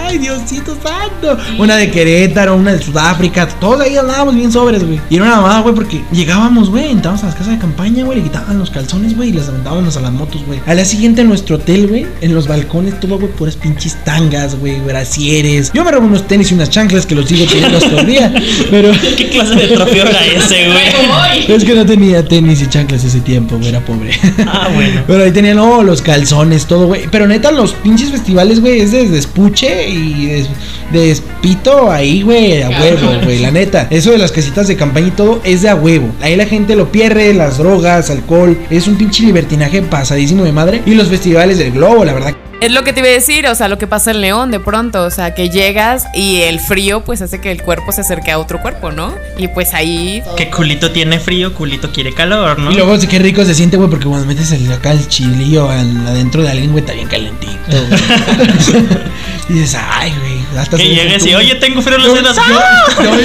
Ay, 0.07 0.19
Diosito 0.19 0.77
santo. 0.83 1.37
Una 1.59 1.77
de 1.77 1.91
Querétaro, 1.91 2.55
una 2.55 2.73
de 2.73 2.81
Sudáfrica. 2.81 3.49
Todos 3.49 3.81
ahí 3.81 3.97
andábamos 3.97 4.37
bien 4.37 4.53
sobres, 4.53 4.85
güey. 4.85 5.01
Y 5.11 5.17
era 5.17 5.25
una 5.25 5.37
mamada, 5.37 5.61
güey, 5.63 5.75
porque 5.75 6.01
llegábamos, 6.13 6.71
güey, 6.71 6.93
entrábamos 6.93 7.25
a 7.25 7.27
las 7.27 7.35
casas 7.35 7.55
de 7.55 7.59
campaña, 7.59 8.05
güey, 8.05 8.19
le 8.19 8.25
quitaban 8.25 8.57
los 8.59 8.71
calzones, 8.71 9.17
güey, 9.17 9.31
y 9.31 9.33
les 9.33 9.49
aventábamos 9.49 9.97
a 9.97 10.01
las 10.01 10.13
motos, 10.13 10.45
güey. 10.47 10.61
Al 10.67 10.77
día 10.77 10.85
siguiente 10.85 11.23
en 11.23 11.29
nuestro 11.29 11.57
hotel, 11.57 11.89
güey, 11.89 12.07
en 12.21 12.35
los 12.35 12.47
balcones, 12.47 13.01
todo, 13.01 13.19
güey, 13.19 13.33
puras 13.33 13.57
pinches 13.57 13.97
tangas, 14.05 14.55
güey, 14.55 14.81
brasieres. 14.81 15.73
Yo 15.75 15.85
me 15.85 15.91
robé 15.91 16.07
unos 16.07 16.27
tenis 16.29 16.53
y 16.53 16.55
unas 16.55 16.71
chanclas 16.71 17.05
que 17.05 17.17
los 17.17 17.29
sigo 17.29 17.45
teniendo 17.47 17.79
hasta 17.79 18.01
el 18.01 18.07
día. 18.07 18.33
Pero. 18.71 18.93
¿Qué 19.17 19.29
clase 19.29 19.57
de 19.57 19.69
trofeo 19.69 20.07
era 20.07 20.25
ese, 20.25 20.67
güey? 20.67 21.47
Es 21.57 21.65
que 21.65 21.75
no 21.75 21.87
tenía 21.87 22.23
tenis 22.23 22.61
y 22.63 22.67
chanclas 22.67 23.03
ese 23.03 23.21
tiempo, 23.21 23.57
güey, 23.57 23.71
era 23.71 23.81
pobre. 23.81 24.11
Ah, 24.47 24.69
bueno. 24.73 25.03
Pero 25.07 25.25
ahí 25.25 25.33
tenían, 25.33 25.57
no, 25.57 25.83
los 25.83 26.03
calzones, 26.03 26.67
todo, 26.67 26.87
güey. 26.87 27.09
Pero 27.11 27.27
neta, 27.27 27.51
los 27.51 27.73
pinches 27.73 28.11
festivales, 28.11 28.61
güey, 28.61 28.81
es 28.81 28.93
de 28.93 29.09
despuche 29.09 29.89
y 29.89 30.06
de, 30.15 30.47
de 30.93 31.11
espito 31.11 31.91
ahí, 31.91 32.23
güey, 32.23 32.63
a 32.63 32.71
huevo, 32.71 33.25
güey, 33.25 33.39
la 33.41 33.51
neta. 33.51 33.87
Eso 33.91 34.13
de 34.13 34.19
las 34.19 34.33
casitas 34.33 34.69
de 34.69 34.77
campaña 34.77 35.09
y 35.09 35.13
todo 35.13 35.41
es 35.45 35.63
de 35.63 35.69
a 35.69 35.75
huevo. 35.75 36.09
Ahí 36.21 36.37
la 36.37 36.47
gente 36.47 36.77
lo 36.77 36.91
pierde, 36.91 37.35
las 37.35 37.59
drogas, 37.59 38.11
alcohol. 38.11 38.59
Es 38.71 38.87
un 38.87 38.97
pinche 38.97 39.25
libertinaje 39.25 39.83
pasadísimo 39.83 40.45
de 40.45 40.53
madre. 40.53 40.83
Y 40.87 40.95
los 40.95 41.09
festivales 41.09 41.59
del 41.59 41.73
globo, 41.73 42.05
la 42.05 42.13
verdad. 42.13 42.35
Es 42.61 42.73
lo 42.73 42.85
que 42.85 42.95
te 42.95 43.01
iba 43.01 43.09
a 43.09 43.13
decir, 43.13 43.47
o 43.49 43.55
sea, 43.55 43.69
lo 43.69 43.77
que 43.77 43.87
pasa 43.87 44.13
en 44.13 44.23
León 44.23 44.51
de 44.51 44.61
pronto, 44.61 45.03
o 45.03 45.11
sea, 45.11 45.35
que 45.35 45.51
llegas 45.51 46.07
y 46.15 46.41
el 46.41 46.59
frío 46.59 47.05
pues 47.05 47.21
hace 47.21 47.39
que 47.39 47.53
el 47.53 47.63
cuerpo 47.63 47.93
se 47.93 48.01
acerque 48.01 48.31
a 48.31 48.39
otro 48.39 48.63
cuerpo, 48.63 48.91
¿no? 48.93 49.15
Y 49.37 49.49
pues 49.49 49.75
ahí... 49.75 50.23
Que 50.39 50.51
culito 50.51 50.91
tiene 50.91 51.21
frío, 51.21 51.53
culito 51.53 51.93
quiere 51.93 52.15
calor, 52.15 52.59
¿no? 52.59 52.73
Y 52.73 52.75
luego 52.75 52.99
sí, 52.99 53.07
qué 53.09 53.19
rico 53.19 53.45
se 53.45 53.55
siente, 53.55 53.77
güey, 53.77 53.91
porque 53.91 54.07
cuando 54.07 54.27
metes 54.27 54.53
el, 54.53 54.73
acá 54.73 54.93
el 54.93 55.07
chilillo 55.07 55.69
adentro 55.69 56.43
de 56.43 56.49
alguien, 56.49 56.73
güey, 56.73 56.83
está 56.83 56.95
bien 56.95 57.09
calentito. 57.09 57.57
y 59.51 59.53
dices, 59.53 59.79
ay, 59.91 60.15
güey, 60.19 60.46
que 60.71 60.77
llegues 60.89 61.25
y, 61.27 61.35
oye, 61.35 61.55
tengo 61.57 61.83
frío 61.83 61.97
en 61.97 62.03
los 62.05 62.15
dedos. 62.15 62.37
yo- 62.37 63.03
yo- 63.05 63.17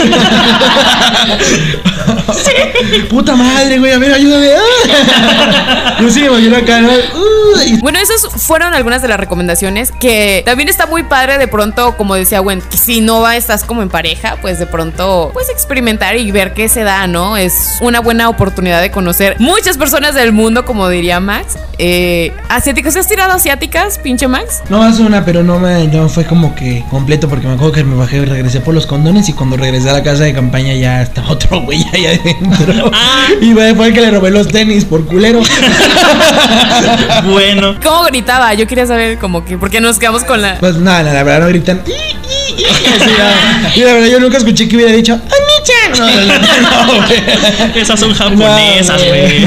Puta 3.10 3.36
madre, 3.36 3.78
güey, 3.80 3.92
a 3.92 3.98
ver, 3.98 4.14
ayúdame. 4.14 4.48
Yo 6.02 6.10
sí 6.10 6.22
me 6.22 6.28
imagino 6.28 6.58
acá. 6.58 6.82
Bueno, 7.82 8.00
esas 8.00 8.28
fueron 8.42 8.74
algunas 8.74 9.02
de 9.04 9.08
las 9.08 9.20
recomendaciones 9.20 9.92
que 9.92 10.42
también 10.46 10.68
está 10.68 10.88
muy 10.88 11.04
padre 11.04 11.38
de 11.38 11.48
pronto, 11.48 11.96
como 11.96 12.16
decía 12.16 12.40
Gwen, 12.40 12.62
que 12.62 12.78
si 12.78 13.02
no 13.02 13.22
va, 13.22 13.36
estás 13.36 13.64
como 13.64 13.84
en 13.84 13.90
pareja, 13.90 14.38
pues 14.42 14.58
de 14.58 14.66
pronto 14.66 15.30
puedes 15.34 15.50
experimentar 15.50 16.18
y 16.18 16.32
ver 16.32 16.54
qué 16.54 16.70
se 16.70 16.84
da, 16.84 17.06
¿no? 17.06 17.38
Es 17.38 17.78
una 17.82 18.00
buena 18.00 18.30
oportunidad 18.30 18.82
de 18.82 18.90
conocer 18.90 19.36
muchas 19.40 19.78
personas 19.78 20.16
del 20.16 20.32
mundo, 20.32 20.66
como 20.66 20.90
diría 20.90 21.20
Max. 21.20 21.58
Eh, 21.78 22.34
¿Asiáticas? 22.50 22.96
¿Has 22.96 23.08
tirado 23.08 23.34
asiáticas, 23.34 24.00
pinche 24.00 24.28
Max? 24.28 24.64
No, 24.70 24.82
hace 24.82 25.04
una, 25.04 25.24
pero 25.24 25.44
no 25.44 25.60
me 25.60 25.88
no 25.88 26.10
fue 26.10 26.26
como 26.26 26.56
que 26.56 26.84
completo 26.90 27.21
porque 27.28 27.48
me 27.48 27.54
acuerdo 27.54 27.74
que 27.74 27.84
me 27.84 27.96
bajé 27.96 28.18
y 28.18 28.26
regresé 28.26 28.62
por 28.62 28.74
los 28.74 28.86
condones 28.86 29.30
y 29.30 29.34
cuando 29.34 29.58
regresé 29.58 29.90
a 29.90 29.94
la 29.94 30.04
casa 30.04 30.24
de 30.24 30.34
campaña 30.34 30.74
ya 30.74 31.02
estaba 31.02 31.30
otro 31.32 31.62
güey 31.62 31.84
ahí 31.94 32.06
adentro. 32.06 32.92
Y 33.42 33.54
güey, 33.54 33.76
fue 33.76 33.88
el 33.88 33.94
que 33.94 34.02
le 34.02 34.12
robé 34.12 34.32
los 34.32 34.48
tenis 34.48 34.86
por 34.86 35.06
culero. 35.06 35.42
bueno. 37.26 37.76
¿Cómo 37.84 38.04
gritaba? 38.04 38.54
Yo 38.54 38.68
quería 38.68 38.86
saber 38.86 39.18
como 39.18 39.46
que, 39.46 39.58
porque 39.58 39.82
nos 39.82 40.00
quedamos 40.00 40.24
con 40.24 40.42
la... 40.42 40.58
Pues 40.60 40.78
nada, 40.78 41.14
la 41.14 41.24
verdad 41.24 41.42
no 41.42 41.48
gritan. 41.48 41.82
y 43.76 43.80
la 43.82 43.94
verdad 43.94 44.08
yo 44.10 44.20
nunca 44.20 44.38
escuché 44.38 44.68
que 44.68 44.76
hubiera 44.76 44.92
dicho 44.92 45.14
¡Oni-chan! 45.14 45.92
No, 45.98 46.86
no, 46.86 46.98
no. 46.98 47.76
Esas 47.76 48.00
son 48.00 48.14
japonesas, 48.14 49.02
güey. 49.08 49.46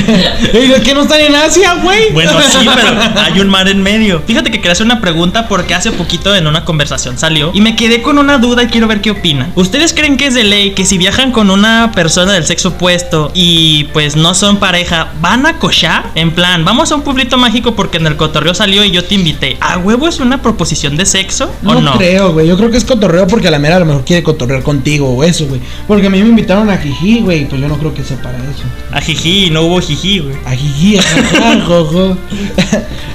¿Y 0.64 0.68
de 0.68 0.82
qué 0.82 0.94
no 0.94 1.02
están 1.02 1.20
en 1.20 1.34
Asia, 1.34 1.74
güey? 1.82 2.12
Bueno, 2.12 2.32
sí, 2.42 2.66
pero 2.74 3.20
hay 3.20 3.40
un 3.40 3.48
mar 3.48 3.68
en 3.68 3.82
medio. 3.82 4.22
Fíjate 4.26 4.50
que 4.50 4.58
quería 4.58 4.72
hacer 4.72 4.86
una 4.86 5.00
pregunta 5.00 5.48
porque 5.48 5.74
hace 5.74 5.90
poquito 5.92 6.34
en 6.34 6.46
una 6.46 6.64
conversación 6.64 7.18
salió 7.18 7.50
y 7.54 7.60
me 7.60 7.76
quedé 7.76 8.02
con 8.02 8.18
una 8.18 8.38
duda 8.38 8.64
y 8.64 8.66
quiero 8.68 8.86
ver 8.86 9.00
qué 9.00 9.10
opinan. 9.10 9.52
¿Ustedes 9.54 9.92
creen 9.94 10.16
que 10.16 10.26
es 10.26 10.34
de 10.34 10.44
ley 10.44 10.72
que 10.72 10.84
si 10.84 10.98
viajan 10.98 11.32
con 11.32 11.50
una 11.50 11.92
persona 11.94 12.32
del 12.32 12.44
sexo 12.44 12.70
opuesto 12.70 13.30
y 13.34 13.84
pues 13.92 14.16
no 14.16 14.34
son 14.34 14.58
pareja, 14.58 15.08
van 15.20 15.46
a 15.46 15.58
cochar? 15.58 16.04
En 16.14 16.30
plan, 16.32 16.64
vamos 16.64 16.92
a 16.92 16.94
un 16.96 17.02
pueblito 17.02 17.36
mágico 17.38 17.74
porque 17.74 17.98
en 17.98 18.06
el 18.06 18.16
cotorreo 18.16 18.54
salió 18.54 18.84
y 18.84 18.90
yo 18.90 19.04
te 19.04 19.14
invité. 19.14 19.56
¿A 19.60 19.78
huevo 19.78 20.08
es 20.08 20.20
una 20.20 20.42
proposición 20.42 20.96
de 20.96 21.06
sexo 21.06 21.50
o 21.64 21.74
No, 21.74 21.80
no? 21.80 21.96
creo, 21.96 22.32
güey. 22.32 22.46
Yo 22.46 22.56
creo 22.56 22.70
que 22.70 22.76
es 22.76 22.84
cotorreo 22.94 23.26
porque 23.26 23.48
a 23.48 23.50
la 23.50 23.58
mera 23.58 23.76
a 23.76 23.80
lo 23.80 23.86
mejor 23.86 24.04
quiere 24.04 24.22
cotorrear 24.22 24.62
contigo 24.62 25.08
o 25.10 25.24
eso, 25.24 25.46
güey. 25.46 25.60
Porque 25.86 26.06
a 26.06 26.10
mí 26.10 26.22
me 26.22 26.28
invitaron 26.28 26.68
a 26.70 26.76
Jiji, 26.78 27.20
güey. 27.20 27.46
Pues 27.48 27.60
yo 27.60 27.68
no 27.68 27.78
creo 27.78 27.92
que 27.94 28.02
sea 28.02 28.16
para 28.22 28.38
eso. 28.38 28.62
A 28.92 29.00
jiji, 29.00 29.50
no 29.50 29.62
hubo 29.62 29.80
jiji, 29.80 30.20
güey. 30.20 30.36
A 30.46 30.50
Jiji, 30.54 30.98
jojo. 31.66 32.16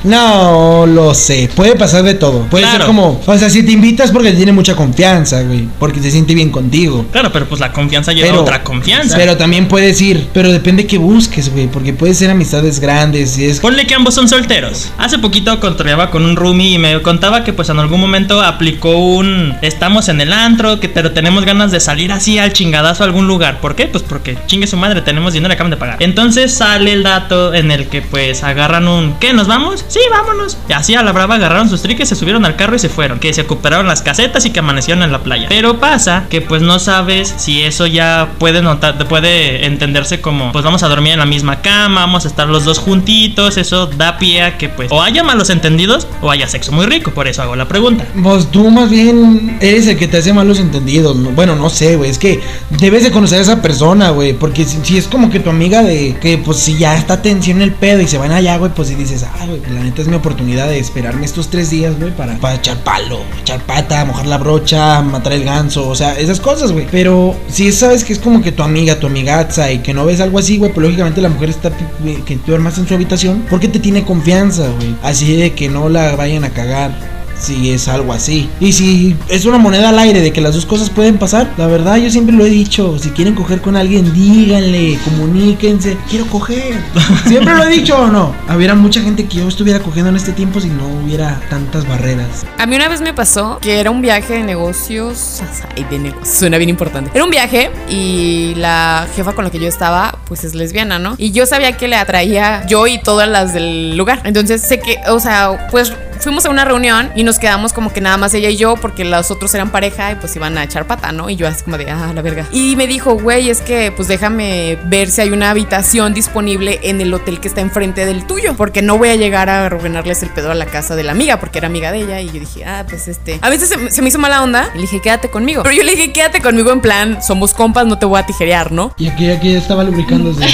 No 0.04 0.86
lo 0.86 1.13
sé. 1.13 1.50
Puede 1.54 1.76
pasar 1.76 2.04
de 2.04 2.13
todo. 2.13 2.44
Puede 2.46 2.63
Claro. 2.63 2.78
ser 2.80 2.88
como. 2.88 3.22
O 3.26 3.38
sea, 3.38 3.50
si 3.50 3.63
te 3.63 3.74
invitas 3.74 4.12
porque 4.12 4.32
te 4.32 4.38
tiene 4.38 4.54
mucha 4.54 4.74
confianza, 4.76 5.42
güey. 5.42 5.68
Porque 5.78 6.00
se 6.02 6.10
siente 6.10 6.34
bien 6.34 6.52
contigo. 6.52 7.06
Claro, 7.12 7.32
pero 7.34 7.48
pues 7.48 7.60
la 7.60 7.74
confianza 7.74 8.13
lleva 8.13 8.30
Pero- 8.30 8.42
otra 8.42 8.63
confianza. 8.63 9.18
Pero 9.18 9.36
también 9.36 9.68
puedes 9.68 10.02
ir. 10.02 10.28
Pero 10.34 10.52
depende 10.54 10.88
que 10.88 10.98
busques, 10.98 11.52
güey. 11.52 11.68
Porque 11.68 11.92
puede 11.92 12.13
ser 12.13 12.30
amistades 12.30 12.80
grandes. 12.80 13.38
Y 13.38 13.46
es. 13.46 13.60
Ponle 13.60 13.86
que 13.86 13.94
ambos 13.94 14.13
son 14.15 14.30
solteros. 14.30 14.89
Hace 14.98 15.20
poquito 15.20 15.60
controleaba 15.60 16.10
con 16.12 16.24
un 16.26 16.38
roomie 16.38 16.76
y 16.76 16.78
me 16.78 17.02
contaba 17.02 17.44
que 17.44 17.52
pues 17.52 17.68
en 17.70 17.80
algún 17.80 18.00
momento 18.00 18.42
aplicó 18.42 18.98
un 18.98 19.54
estamos 19.69 20.10
en 20.10 20.19
el 20.19 20.34
antro, 20.34 20.79
que 20.79 20.89
pero 20.89 21.12
tenemos 21.12 21.45
ganas 21.45 21.71
de 21.71 21.79
salir 21.79 22.12
así 22.12 22.38
al 22.38 22.53
chingadazo 22.53 23.03
a 23.03 23.05
algún 23.05 23.27
lugar. 23.27 23.62
¿Por 23.62 23.75
qué? 23.75 23.88
Pues 23.88 24.03
porque 24.03 24.38
chingue 24.47 24.67
su 24.67 24.77
madre, 24.77 25.01
tenemos 25.01 25.34
dinero, 25.34 25.53
acaban 25.53 25.71
de 25.71 25.77
pagar. 25.77 25.97
Entonces 25.99 26.53
sale 26.53 26.91
el 26.91 27.03
dato 27.03 27.53
en 27.53 27.71
el 27.71 27.88
que 27.88 28.01
pues 28.01 28.43
agarran 28.43 28.88
un 28.88 29.15
¿qué? 29.19 29.34
¿Nos 29.34 29.47
vamos? 29.47 29.86
Sí, 29.88 29.99
vámonos. 30.12 30.58
Y 30.67 30.73
así 30.73 30.95
a 30.95 31.03
la 31.03 31.12
brava 31.12 31.36
agarraron 31.36 31.69
sus 31.69 31.82
triques, 31.82 32.10
se 32.10 32.15
subieron 32.15 32.45
al 32.45 32.55
carro 32.55 32.75
y 32.75 32.79
se 32.79 32.89
fueron. 32.89 33.19
Que 33.19 33.34
se 33.34 33.43
recuperaron 33.43 33.88
las 33.88 34.01
casetas 34.01 34.45
y 34.45 34.51
que 34.51 34.60
amanecieron 34.60 35.03
en 35.03 35.12
la 35.12 35.19
playa. 35.19 35.47
Pero 35.49 35.79
pasa 35.79 36.25
que 36.29 36.41
pues 36.41 36.62
no 36.62 36.79
sabes 36.79 37.34
si 37.38 37.62
eso 37.62 37.88
ya 37.88 38.29
puede 38.39 38.62
notar, 38.62 38.97
puede 39.08 39.65
entenderse 39.65 40.21
como 40.21 40.51
pues 40.51 40.65
vamos 40.65 40.84
a 40.84 40.88
dormir 40.88 41.13
en 41.13 41.19
la 41.19 41.25
misma 41.25 41.62
cama, 41.62 42.01
vamos 42.01 42.25
a 42.25 42.27
estar 42.27 42.47
los 42.47 42.65
dos 42.65 42.79
juntitos. 42.79 43.58
Eso 43.58 43.88
da 43.88 44.17
pie 44.17 44.41
a 44.41 44.58
que 44.58 44.69
pues 44.69 44.91
o 44.91 45.01
haya 45.01 45.23
malos 45.23 45.49
entendidos 45.49 46.08
o 46.21 46.32
haya 46.32 46.47
sexo 46.47 46.71
muy 46.71 46.86
rico. 46.86 47.12
Por 47.12 47.27
eso 47.27 47.41
hago 47.41 47.55
la 47.55 47.67
pregunta. 47.67 48.05
Pues 48.21 48.49
tú 48.51 48.69
más 48.69 48.89
bien 48.89 49.58
eres 49.62 49.88
el 49.88 49.98
que 49.98 50.08
te 50.08 50.17
hace 50.17 50.34
malos 50.34 50.60
entendidos. 50.60 51.15
¿no? 51.15 51.32
Bueno, 51.32 51.56
no 51.56 51.69
sé, 51.69 51.95
güey. 51.95 52.10
Es 52.10 52.17
que 52.17 52.39
debes 52.80 53.04
de 53.04 53.12
conocer 53.12 53.39
a 53.39 53.41
esa 53.41 53.62
persona, 53.62 54.10
güey. 54.12 54.34
Porque 54.34 54.65
si, 54.65 54.98
es 54.98 55.08
como 55.08 55.30
que 55.30 55.39
tu 55.39 55.50
amiga 55.50 55.84
de 55.84 56.15
que 56.22 56.38
pues 56.38 56.58
si 56.58 56.78
ya 56.78 56.95
está 56.95 57.22
tensión 57.22 57.62
el 57.62 57.74
pedo 57.74 58.02
y 58.02 58.08
se 58.08 58.17
van 58.17 58.32
allá, 58.32 58.58
güey, 58.58 58.72
pues 58.74 58.89
si 58.89 58.95
dices, 58.95 59.24
ah, 59.24 59.45
güey, 59.45 59.62
la 59.74 59.84
neta 59.84 60.02
es 60.02 60.08
mi 60.08 60.15
oportunidad 60.15 60.67
de 60.67 60.80
esperarme 60.80 61.26
estos 61.26 61.50
tres 61.50 61.69
días, 61.69 61.98
güey, 62.00 62.15
para, 62.15 62.38
para 62.38 62.56
echar 62.56 62.78
palo, 62.84 63.19
echar 63.41 63.62
pata, 63.62 64.06
mojar 64.06 64.28
la 64.28 64.38
brocha, 64.38 65.02
matar 65.02 65.34
el 65.34 65.43
ganso, 65.43 65.88
o 65.88 65.95
sea, 65.95 66.17
esas 66.17 66.39
cosas, 66.39 66.72
güey. 66.72 66.88
Pero 66.91 67.36
si 67.50 67.72
sabes 67.72 68.04
que 68.04 68.13
es 68.13 68.19
como 68.19 68.41
que 68.41 68.52
tu 68.52 68.63
amiga, 68.63 69.00
tu 69.00 69.08
amigaza 69.08 69.72
y 69.72 69.80
que 69.80 69.93
no 69.93 70.06
ves 70.06 70.22
algo 70.22 70.39
así, 70.39 70.58
güey, 70.58 70.72
pues 70.72 70.86
lógicamente 70.86 71.22
la 71.22 71.30
mujer 71.30 71.50
está 71.50 71.69
eh, 72.06 72.19
que 72.26 72.38
duermas 72.45 72.78
en 72.78 72.88
su 72.88 72.93
habitación 72.93 73.45
porque 73.50 73.67
te 73.67 73.80
tiene 73.80 74.04
confianza, 74.04 74.67
güey. 74.69 74.95
Así 75.04 75.36
de 75.36 75.54
que 75.54 75.69
no 75.69 75.89
la 75.89 76.15
vayan 76.15 76.43
a 76.43 76.50
cagar 76.50 77.18
si 77.39 77.71
es 77.71 77.88
algo 77.88 78.13
así. 78.13 78.49
Y 78.60 78.73
si 78.73 79.15
es 79.30 79.45
una 79.45 79.58
moneda 79.58 79.89
al 79.89 79.99
aire 79.99 80.21
de 80.21 80.32
que 80.32 80.41
las 80.41 80.54
dos 80.54 80.65
cosas 80.65 80.89
pueden 80.89 81.17
pasar, 81.17 81.52
la 81.58 81.67
verdad 81.67 81.97
yo 81.97 82.10
siempre 82.12 82.36
lo 82.36 82.45
he 82.45 82.49
dicho, 82.49 82.97
si 82.99 83.10
quieren 83.10 83.36
coger 83.36 83.62
con 83.62 83.75
alguien, 83.75 84.13
díganle, 84.13 84.99
comuníquense, 85.06 85.97
quiero 86.10 86.25
coger. 86.28 86.80
Siempre 87.25 87.56
lo 87.56 87.63
he 87.63 87.69
dicho 87.69 87.97
o 87.97 88.08
no. 88.08 88.34
Habría 88.47 88.73
mucha 88.75 89.02
gente 89.02 89.25
que 89.25 89.38
yo 89.38 89.47
estuviera 89.47 89.80
cogiendo 89.80 90.10
en 90.10 90.15
este 90.15 90.32
tiempo 90.32 90.60
si 90.60 90.67
no 90.67 90.88
hubiera 91.04 91.39
tantas 91.49 91.88
barreras. 91.88 92.45
A 92.58 92.65
mí 92.65 92.75
una 92.75 92.89
vez 92.89 93.02
me 93.02 93.13
pasó 93.13 93.60
que 93.62 93.80
era 93.80 93.91
un 93.91 94.02
viaje 94.02 94.34
de 94.34 94.43
negocios. 94.43 95.41
Ay, 95.75 95.86
de 95.89 95.99
negocios. 95.99 96.28
Suena 96.28 96.58
bien 96.58 96.69
importante. 96.69 97.12
Era 97.13 97.23
un 97.23 97.32
viaje 97.32 97.71
y 97.89 98.54
la 98.56 99.08
jefa 99.15 99.34
con 99.34 99.45
la 99.45 99.52
que 99.52 99.60
yo 99.60 99.67
estaba, 99.67 100.17
pues 100.25 100.43
es 100.43 100.56
lesbiana, 100.56 100.99
¿no? 100.99 101.15
Y 101.17 101.32
yo 101.32 101.45
sabía 101.45 101.78
que 101.78 101.88
le 101.88 101.95
atraía 101.95 102.65
yo 102.67 102.88
y 102.88 102.99
todas 102.99 103.28
las 103.28 103.54
del 103.54 103.95
lugar. 103.95 104.21
Entonces 104.23 104.62
sé 104.62 104.80
que, 104.80 104.97
o 105.08 105.19
sea, 105.19 105.67
pues 105.71 105.93
fuimos 106.19 106.45
a 106.45 106.49
una 106.49 106.65
reunión 106.65 107.12
y 107.15 107.23
nos 107.23 107.39
quedamos 107.39 107.73
como 107.73 107.93
que 107.93 108.01
nada 108.01 108.17
más 108.17 108.34
ella 108.34 108.49
y 108.49 108.58
yo 108.58 108.75
porque 108.75 109.05
los 109.05 109.32
otros 109.32 109.53
eran 109.53 109.71
pareja 109.71 110.12
y 110.12 110.15
pues 110.15 110.36
iban 110.36 110.58
a 110.58 110.63
echar 110.63 110.86
pata, 110.86 111.12
¿no? 111.12 111.29
Y 111.29 111.36
yo 111.36 111.47
así 111.47 111.63
como 111.63 111.77
de, 111.77 111.89
ah, 111.89 112.12
la 112.13 112.21
verga. 112.21 112.45
Y 112.51 112.75
me 112.75 112.88
dijo, 112.88 113.15
güey, 113.15 113.49
es 113.49 113.62
que 113.62 113.91
pues 113.91 114.08
déjame 114.08 114.77
ver 114.86 115.10
si 115.10 115.21
hay 115.21 115.32
una 115.32 115.49
habitación 115.49 116.13
disponible 116.13 116.79
en 116.84 117.01
el 117.01 117.13
hotel 117.13 117.39
que 117.39 117.47
está 117.47 117.62
enfrente 117.62 118.05
del 118.05 118.25
tuyo, 118.25 118.55
porque 118.55 118.82
no 118.82 118.97
voy 118.97 119.10
a 119.10 119.15
llegar 119.15 119.49
a 119.49 119.65
arruinarles 119.65 120.23
el 120.23 120.29
pedo 120.29 120.51
a 120.51 120.55
la 120.55 120.65
casa 120.65 120.95
de 120.95 121.03
la 121.03 121.12
amiga, 121.12 121.39
porque 121.39 121.60
era 121.60 121.67
amiga 121.67 121.91
de 121.91 121.99
ella. 121.99 122.21
Y 122.21 122.27
yo 122.27 122.39
dije, 122.39 122.65
ah, 122.65 122.86
pues 122.88 123.08
este. 123.08 123.39
A 123.41 123.49
veces 123.49 123.69
se, 123.69 123.91
se 123.91 124.01
me 124.01 124.10
hizo 124.10 124.19
mala 124.19 124.43
onda 124.43 124.69
y 124.73 124.77
le 124.77 124.82
dije, 124.82 125.01
quédate 125.01 125.29
conmigo. 125.29 125.63
Pero 125.63 125.75
yo 125.75 125.84
le 125.84 125.95
dije, 125.95 126.12
quédate 126.12 126.41
conmigo 126.41 126.71
en 126.71 126.82
plan, 126.82 127.21
somos 127.23 127.53
compas, 127.53 127.86
no 127.86 127.97
te 127.97 128.05
voy 128.05 128.19
a 128.19 128.25
tijerear, 128.25 128.71
¿no? 128.71 128.93
Y 128.97 129.08
aquí, 129.08 129.29
aquí 129.29 129.55
estaba 129.55 129.84
lubricándose. 129.84 130.45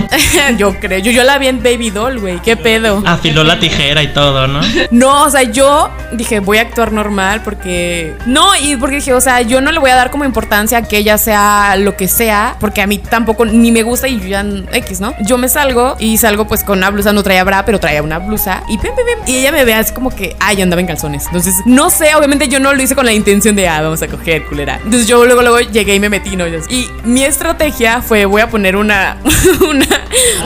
yo 0.58 0.78
creo, 0.78 0.98
yo, 0.98 1.10
yo 1.10 1.24
la 1.24 1.38
vi 1.38 1.48
en 1.48 1.62
Baby 1.62 1.90
Doll, 1.90 2.18
güey, 2.18 2.40
qué 2.42 2.56
pedo. 2.56 3.02
Afiló 3.06 3.44
la 3.44 3.58
tijera 3.58 4.02
y 4.02 4.12
todo, 4.12 4.46
¿no? 4.46 4.60
No, 4.90 5.07
o 5.10 5.30
sea, 5.30 5.42
yo 5.42 5.90
dije, 6.12 6.40
voy 6.40 6.58
a 6.58 6.62
actuar 6.62 6.92
normal 6.92 7.42
porque. 7.44 8.14
No, 8.26 8.56
y 8.56 8.76
porque 8.76 8.96
dije, 8.96 9.12
o 9.12 9.20
sea, 9.20 9.42
yo 9.42 9.60
no 9.60 9.72
le 9.72 9.78
voy 9.78 9.90
a 9.90 9.96
dar 9.96 10.10
como 10.10 10.24
importancia 10.24 10.82
que 10.82 10.98
ella 10.98 11.18
sea 11.18 11.76
lo 11.76 11.96
que 11.96 12.08
sea, 12.08 12.56
porque 12.60 12.82
a 12.82 12.86
mí 12.86 12.98
tampoco 12.98 13.44
ni 13.44 13.72
me 13.72 13.82
gusta 13.82 14.08
y 14.08 14.20
yo 14.20 14.28
ya 14.28 14.44
X, 14.72 15.00
¿no? 15.00 15.14
Yo 15.20 15.38
me 15.38 15.48
salgo 15.48 15.96
y 15.98 16.16
salgo 16.18 16.46
pues 16.46 16.64
con 16.64 16.78
una 16.78 16.90
blusa, 16.90 17.12
no 17.12 17.22
traía 17.22 17.44
bra, 17.44 17.64
pero 17.64 17.80
traía 17.80 18.02
una 18.02 18.18
blusa 18.18 18.62
y 18.68 18.78
pim, 18.78 18.92
pim, 18.94 19.04
pim, 19.06 19.34
y 19.34 19.38
ella 19.38 19.52
me 19.52 19.64
ve 19.64 19.74
así 19.74 19.92
como 19.92 20.10
que, 20.10 20.36
ay, 20.40 20.62
andaba 20.62 20.80
en 20.80 20.86
calzones. 20.86 21.26
Entonces, 21.26 21.54
no 21.66 21.90
sé, 21.90 22.14
obviamente 22.14 22.48
yo 22.48 22.60
no 22.60 22.72
lo 22.72 22.82
hice 22.82 22.94
con 22.94 23.06
la 23.06 23.12
intención 23.12 23.56
de, 23.56 23.68
ah, 23.68 23.82
vamos 23.82 24.02
a 24.02 24.08
coger, 24.08 24.44
culera. 24.46 24.76
Entonces 24.76 25.06
yo 25.06 25.24
luego, 25.24 25.42
luego 25.42 25.60
llegué 25.60 25.94
y 25.94 26.00
me 26.00 26.08
metí, 26.08 26.36
¿no? 26.36 26.46
Y 26.46 26.88
mi 27.04 27.24
estrategia 27.24 28.02
fue, 28.02 28.24
voy 28.24 28.42
a 28.42 28.48
poner 28.48 28.76
una, 28.76 29.18
una, 29.68 29.86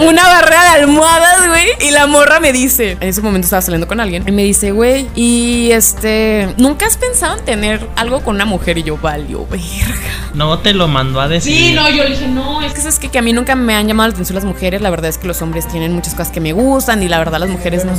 una 0.07 0.25
barrera 0.25 0.63
de 0.63 0.69
almohadas, 0.83 1.49
güey. 1.49 1.69
Y 1.89 1.91
la 1.91 2.07
morra 2.07 2.41
me 2.41 2.53
dice, 2.53 2.97
en 3.01 3.09
ese 3.09 3.21
momento 3.21 3.47
estaba 3.47 3.63
saliendo 3.63 3.87
con 3.87 4.01
alguien, 4.01 4.25
y 4.27 4.33
me 4.33 4.43
dice, 4.43 4.52
güey, 4.73 5.09
y 5.15 5.71
este, 5.73 6.55
¿nunca 6.59 6.87
has 6.87 6.97
pensado 6.97 7.39
en 7.39 7.45
tener 7.45 7.87
algo 7.97 8.23
con 8.23 8.37
una 8.37 8.45
mujer? 8.45 8.79
Y 8.79 8.83
yo, 8.83 8.97
valió, 8.97 9.47
verga. 9.47 10.23
No 10.35 10.59
te 10.61 10.73
lo 10.73 10.89
mandó 10.89 11.21
a 11.21 11.29
decir. 11.29 11.53
Sí, 11.53 11.75
no, 11.75 11.89
yo 11.91 12.05
le 12.05 12.11
dije, 12.11 12.27
no, 12.27 12.63
es 12.63 12.73
Es 12.73 12.83
que 12.83 12.89
es 12.89 12.99
que, 12.99 13.09
que 13.11 13.19
a 13.19 13.23
mí 13.23 13.33
nunca 13.33 13.55
me 13.55 13.75
han 13.75 13.87
llamado 13.87 14.09
la 14.09 14.13
atención 14.15 14.35
las 14.35 14.45
mujeres. 14.45 14.81
La 14.81 14.91
verdad 14.91 15.11
es 15.11 15.19
que 15.19 15.27
los 15.27 15.43
hombres 15.43 15.69
tienen 15.69 15.93
muchas 15.93 16.15
cosas 16.15 16.33
que 16.33 16.41
me 16.41 16.53
gustan 16.53 17.03
y 17.03 17.09
la 17.09 17.19
verdad 17.19 17.39
las 17.39 17.51
mujeres 17.51 17.85
no. 17.85 17.93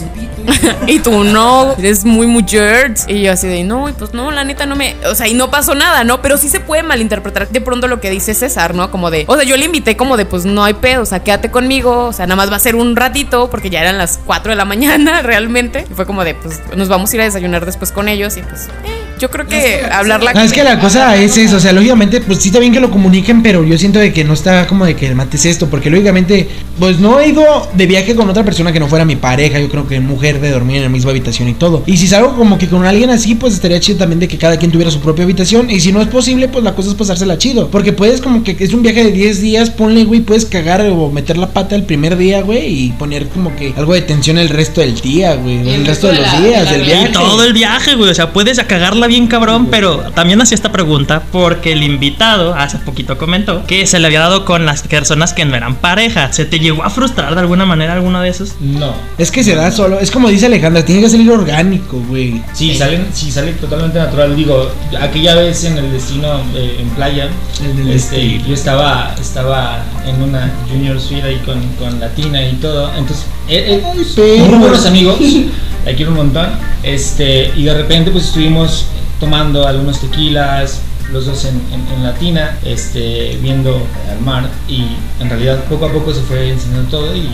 y 0.87 0.99
tú 0.99 1.23
no, 1.23 1.73
eres 1.77 2.05
muy 2.05 2.27
mujer. 2.27 2.93
Y 3.07 3.21
yo 3.21 3.31
así 3.31 3.47
de, 3.47 3.63
no, 3.63 3.89
y 3.89 3.93
pues 3.93 4.13
no, 4.13 4.31
la 4.31 4.43
neta 4.43 4.65
no 4.65 4.75
me. 4.75 4.95
O 5.05 5.15
sea, 5.15 5.27
y 5.27 5.33
no 5.33 5.51
pasó 5.51 5.75
nada, 5.75 6.03
¿no? 6.03 6.21
Pero 6.21 6.37
sí 6.37 6.49
se 6.49 6.59
puede 6.59 6.83
malinterpretar 6.83 7.49
de 7.49 7.61
pronto 7.61 7.87
lo 7.87 7.99
que 8.01 8.09
dice 8.09 8.33
César, 8.33 8.75
¿no? 8.75 8.91
Como 8.91 9.11
de, 9.11 9.25
o 9.27 9.35
sea, 9.35 9.43
yo 9.43 9.55
le 9.57 9.65
invité 9.65 9.95
como 9.95 10.17
de, 10.17 10.25
pues 10.25 10.45
no 10.45 10.63
hay 10.63 10.73
pedo, 10.73 11.03
o 11.03 11.05
sea, 11.05 11.19
quédate 11.23 11.51
conmigo. 11.51 12.05
O 12.05 12.13
sea, 12.13 12.25
nada 12.25 12.35
más 12.35 12.51
va 12.51 12.57
a 12.57 12.59
ser 12.59 12.75
un 12.75 12.95
ratito 12.95 13.49
porque 13.49 13.69
ya 13.69 13.81
eran 13.81 13.97
las 13.97 14.19
4 14.25 14.51
de 14.51 14.55
la 14.55 14.65
mañana 14.65 15.21
realmente. 15.23 15.85
Y 15.89 15.93
fue 15.93 16.05
como 16.05 16.23
de, 16.23 16.35
pues 16.43 16.61
nos 16.75 16.89
vamos 16.89 17.11
a 17.11 17.15
ir 17.15 17.21
a 17.21 17.25
desayunar 17.25 17.65
después 17.65 17.91
con 17.91 18.07
ellos 18.09 18.37
y 18.37 18.41
pues. 18.41 18.67
eh, 18.85 19.03
yo 19.19 19.29
creo 19.29 19.47
que 19.47 19.81
hablarla 19.89 20.33
No, 20.33 20.41
es 20.41 20.51
que 20.51 20.63
la 20.63 20.79
cosa 20.79 21.15
es 21.15 21.37
eso, 21.37 21.55
o 21.55 21.59
sea, 21.59 21.71
lógicamente, 21.71 22.19
pues 22.19 22.39
sí 22.39 22.49
está 22.49 22.59
bien 22.59 22.73
que 22.73 22.81
lo 22.81 22.91
comuniquen, 22.91 23.41
pero 23.41 23.63
yo 23.63 23.77
siento 23.77 23.99
de 23.99 24.11
que 24.11 24.25
no 24.25 24.33
está 24.33 24.67
como 24.67 24.85
de 24.85 24.95
que 24.95 25.13
mates 25.15 25.45
esto, 25.45 25.69
porque 25.69 25.89
lógicamente, 25.89 26.49
pues 26.77 26.99
no 26.99 27.19
he 27.19 27.29
ido 27.29 27.69
de 27.73 27.85
viaje 27.85 28.15
con 28.15 28.29
otra 28.29 28.43
persona 28.43 28.73
que 28.73 28.81
no 28.81 28.87
fuera 28.87 29.05
mi 29.05 29.15
pareja, 29.15 29.59
yo 29.59 29.69
creo 29.69 29.87
que 29.87 29.99
mujer 30.01 30.41
de 30.41 30.51
dormir 30.51 30.77
en 30.77 30.83
la 30.83 30.89
misma 30.89 31.11
habitación 31.11 31.47
y 31.47 31.53
todo. 31.53 31.83
Y 31.85 31.97
si 31.97 32.07
salgo 32.07 32.35
como 32.35 32.57
que 32.57 32.67
con 32.67 32.85
alguien 32.85 33.11
así, 33.11 33.35
pues 33.35 33.53
estaría 33.53 33.79
chido 33.79 33.99
también 33.99 34.19
de 34.19 34.27
que 34.27 34.37
cada 34.37 34.57
quien 34.57 34.71
tuviera 34.71 34.91
su 34.91 34.99
propia 34.99 35.23
habitación, 35.23 35.69
y 35.69 35.79
si 35.79 35.93
no 35.93 36.01
es 36.01 36.07
posible, 36.07 36.49
pues 36.49 36.63
la 36.63 36.75
cosa 36.75 36.89
es 36.89 36.95
pasársela 36.95 37.37
chido, 37.37 37.69
porque 37.69 37.93
puedes 37.93 38.19
como 38.19 38.43
que 38.43 38.57
es 38.59 38.73
un 38.73 38.81
viaje 38.81 39.05
de 39.05 39.11
10 39.11 39.41
días, 39.41 39.69
ponle, 39.69 40.03
güey, 40.03 40.19
puedes 40.19 40.45
cagar 40.45 40.81
o 40.81 41.09
meter 41.09 41.37
la 41.37 41.47
pata 41.47 41.75
el 41.75 41.83
primer 41.83 42.17
día, 42.17 42.41
güey, 42.41 42.87
y 42.87 42.91
poner 42.91 43.27
como 43.29 43.55
que 43.55 43.73
algo 43.77 43.93
de 43.93 44.01
tensión 44.01 44.37
el 44.37 44.49
resto 44.49 44.81
del 44.81 44.99
día, 44.99 45.35
güey, 45.35 45.59
el, 45.59 45.67
el 45.67 45.85
resto 45.85 46.07
resto 46.07 46.07
de 46.07 46.13
de 46.13 46.19
los 46.19 46.32
días 46.41 46.69
del 46.69 46.81
viaje. 46.83 47.09
Y 47.09 47.11
todo 47.11 47.43
el 47.43 47.53
viaje, 47.53 47.95
güey. 47.95 48.09
O 48.09 48.13
sea, 48.13 48.31
puedes 48.31 48.59
cagarla 48.63 49.07
bien 49.07 49.27
cabrón, 49.27 49.67
pero 49.69 49.97
también 50.15 50.41
hacía 50.41 50.55
esta 50.55 50.71
pregunta 50.71 51.23
porque 51.31 51.73
el 51.73 51.83
invitado 51.83 52.55
hace 52.55 52.77
poquito 52.79 53.17
comentó 53.17 53.65
que 53.65 53.85
se 53.87 53.99
le 53.99 54.07
había 54.07 54.21
dado 54.21 54.45
con 54.45 54.65
las 54.65 54.83
personas 54.83 55.33
que 55.33 55.45
no 55.45 55.55
eran 55.55 55.75
pareja. 55.75 56.31
¿Se 56.33 56.45
te 56.45 56.59
llegó 56.59 56.83
a 56.83 56.89
frustrar 56.89 57.33
de 57.33 57.41
alguna 57.41 57.65
manera 57.65 57.93
alguno 57.93 58.21
de 58.21 58.29
esos? 58.29 58.55
No. 58.59 58.93
Es 59.17 59.31
que 59.31 59.43
se 59.43 59.55
da 59.55 59.71
solo, 59.71 59.99
es 59.99 60.11
como 60.11 60.29
dice 60.29 60.45
Alejandra, 60.45 60.83
tiene 60.85 61.01
que 61.01 61.09
salir 61.09 61.29
orgánico, 61.31 62.01
güey. 62.07 62.41
Sí, 62.53 62.75
salen, 62.75 63.07
sí, 63.13 63.31
sale 63.31 63.53
totalmente 63.53 63.99
natural. 63.99 64.35
Digo, 64.35 64.71
aquella 64.99 65.35
vez 65.35 65.63
en 65.65 65.77
el 65.77 65.91
destino 65.91 66.41
eh, 66.55 66.77
en 66.79 66.89
playa, 66.89 67.29
En 67.63 67.89
este, 67.89 68.15
destino. 68.17 68.47
yo 68.47 68.53
estaba, 68.53 69.15
estaba 69.19 69.83
en 70.05 70.21
una 70.21 70.51
junior 70.69 70.99
suite 70.99 71.27
ahí 71.27 71.41
con, 71.45 71.61
con 71.79 71.99
Latina 71.99 72.45
y 72.45 72.53
todo. 72.53 72.89
Entonces, 72.95 73.25
eh, 73.47 73.81
eh, 73.83 74.39
muy 74.39 74.59
buenos 74.59 74.85
amigos, 74.85 75.17
la 75.85 75.93
quiero 75.95 76.11
un 76.11 76.17
montón. 76.17 76.47
Este, 76.83 77.51
y 77.55 77.63
de 77.65 77.73
repente, 77.73 78.11
pues 78.11 78.25
estuvimos 78.25 78.85
tomando 79.19 79.67
algunos 79.67 79.99
tequilas. 79.99 80.81
Los 81.11 81.25
dos 81.27 81.45
en, 81.45 81.61
en- 81.71 81.87
en 81.95 82.03
Latina, 82.03 82.57
este, 82.65 83.37
viendo 83.41 83.85
al 84.09 84.19
mar 84.21 84.49
y 84.67 84.85
en 85.19 85.29
realidad 85.29 85.63
poco 85.65 85.85
a 85.85 85.91
poco 85.91 86.11
se 86.13 86.21
fue 86.21 86.49
enseñando 86.49 86.89
todo 86.89 87.15
y 87.15 87.27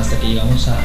hasta 0.00 0.16
que 0.18 0.28
llegamos 0.28 0.66
a 0.66 0.76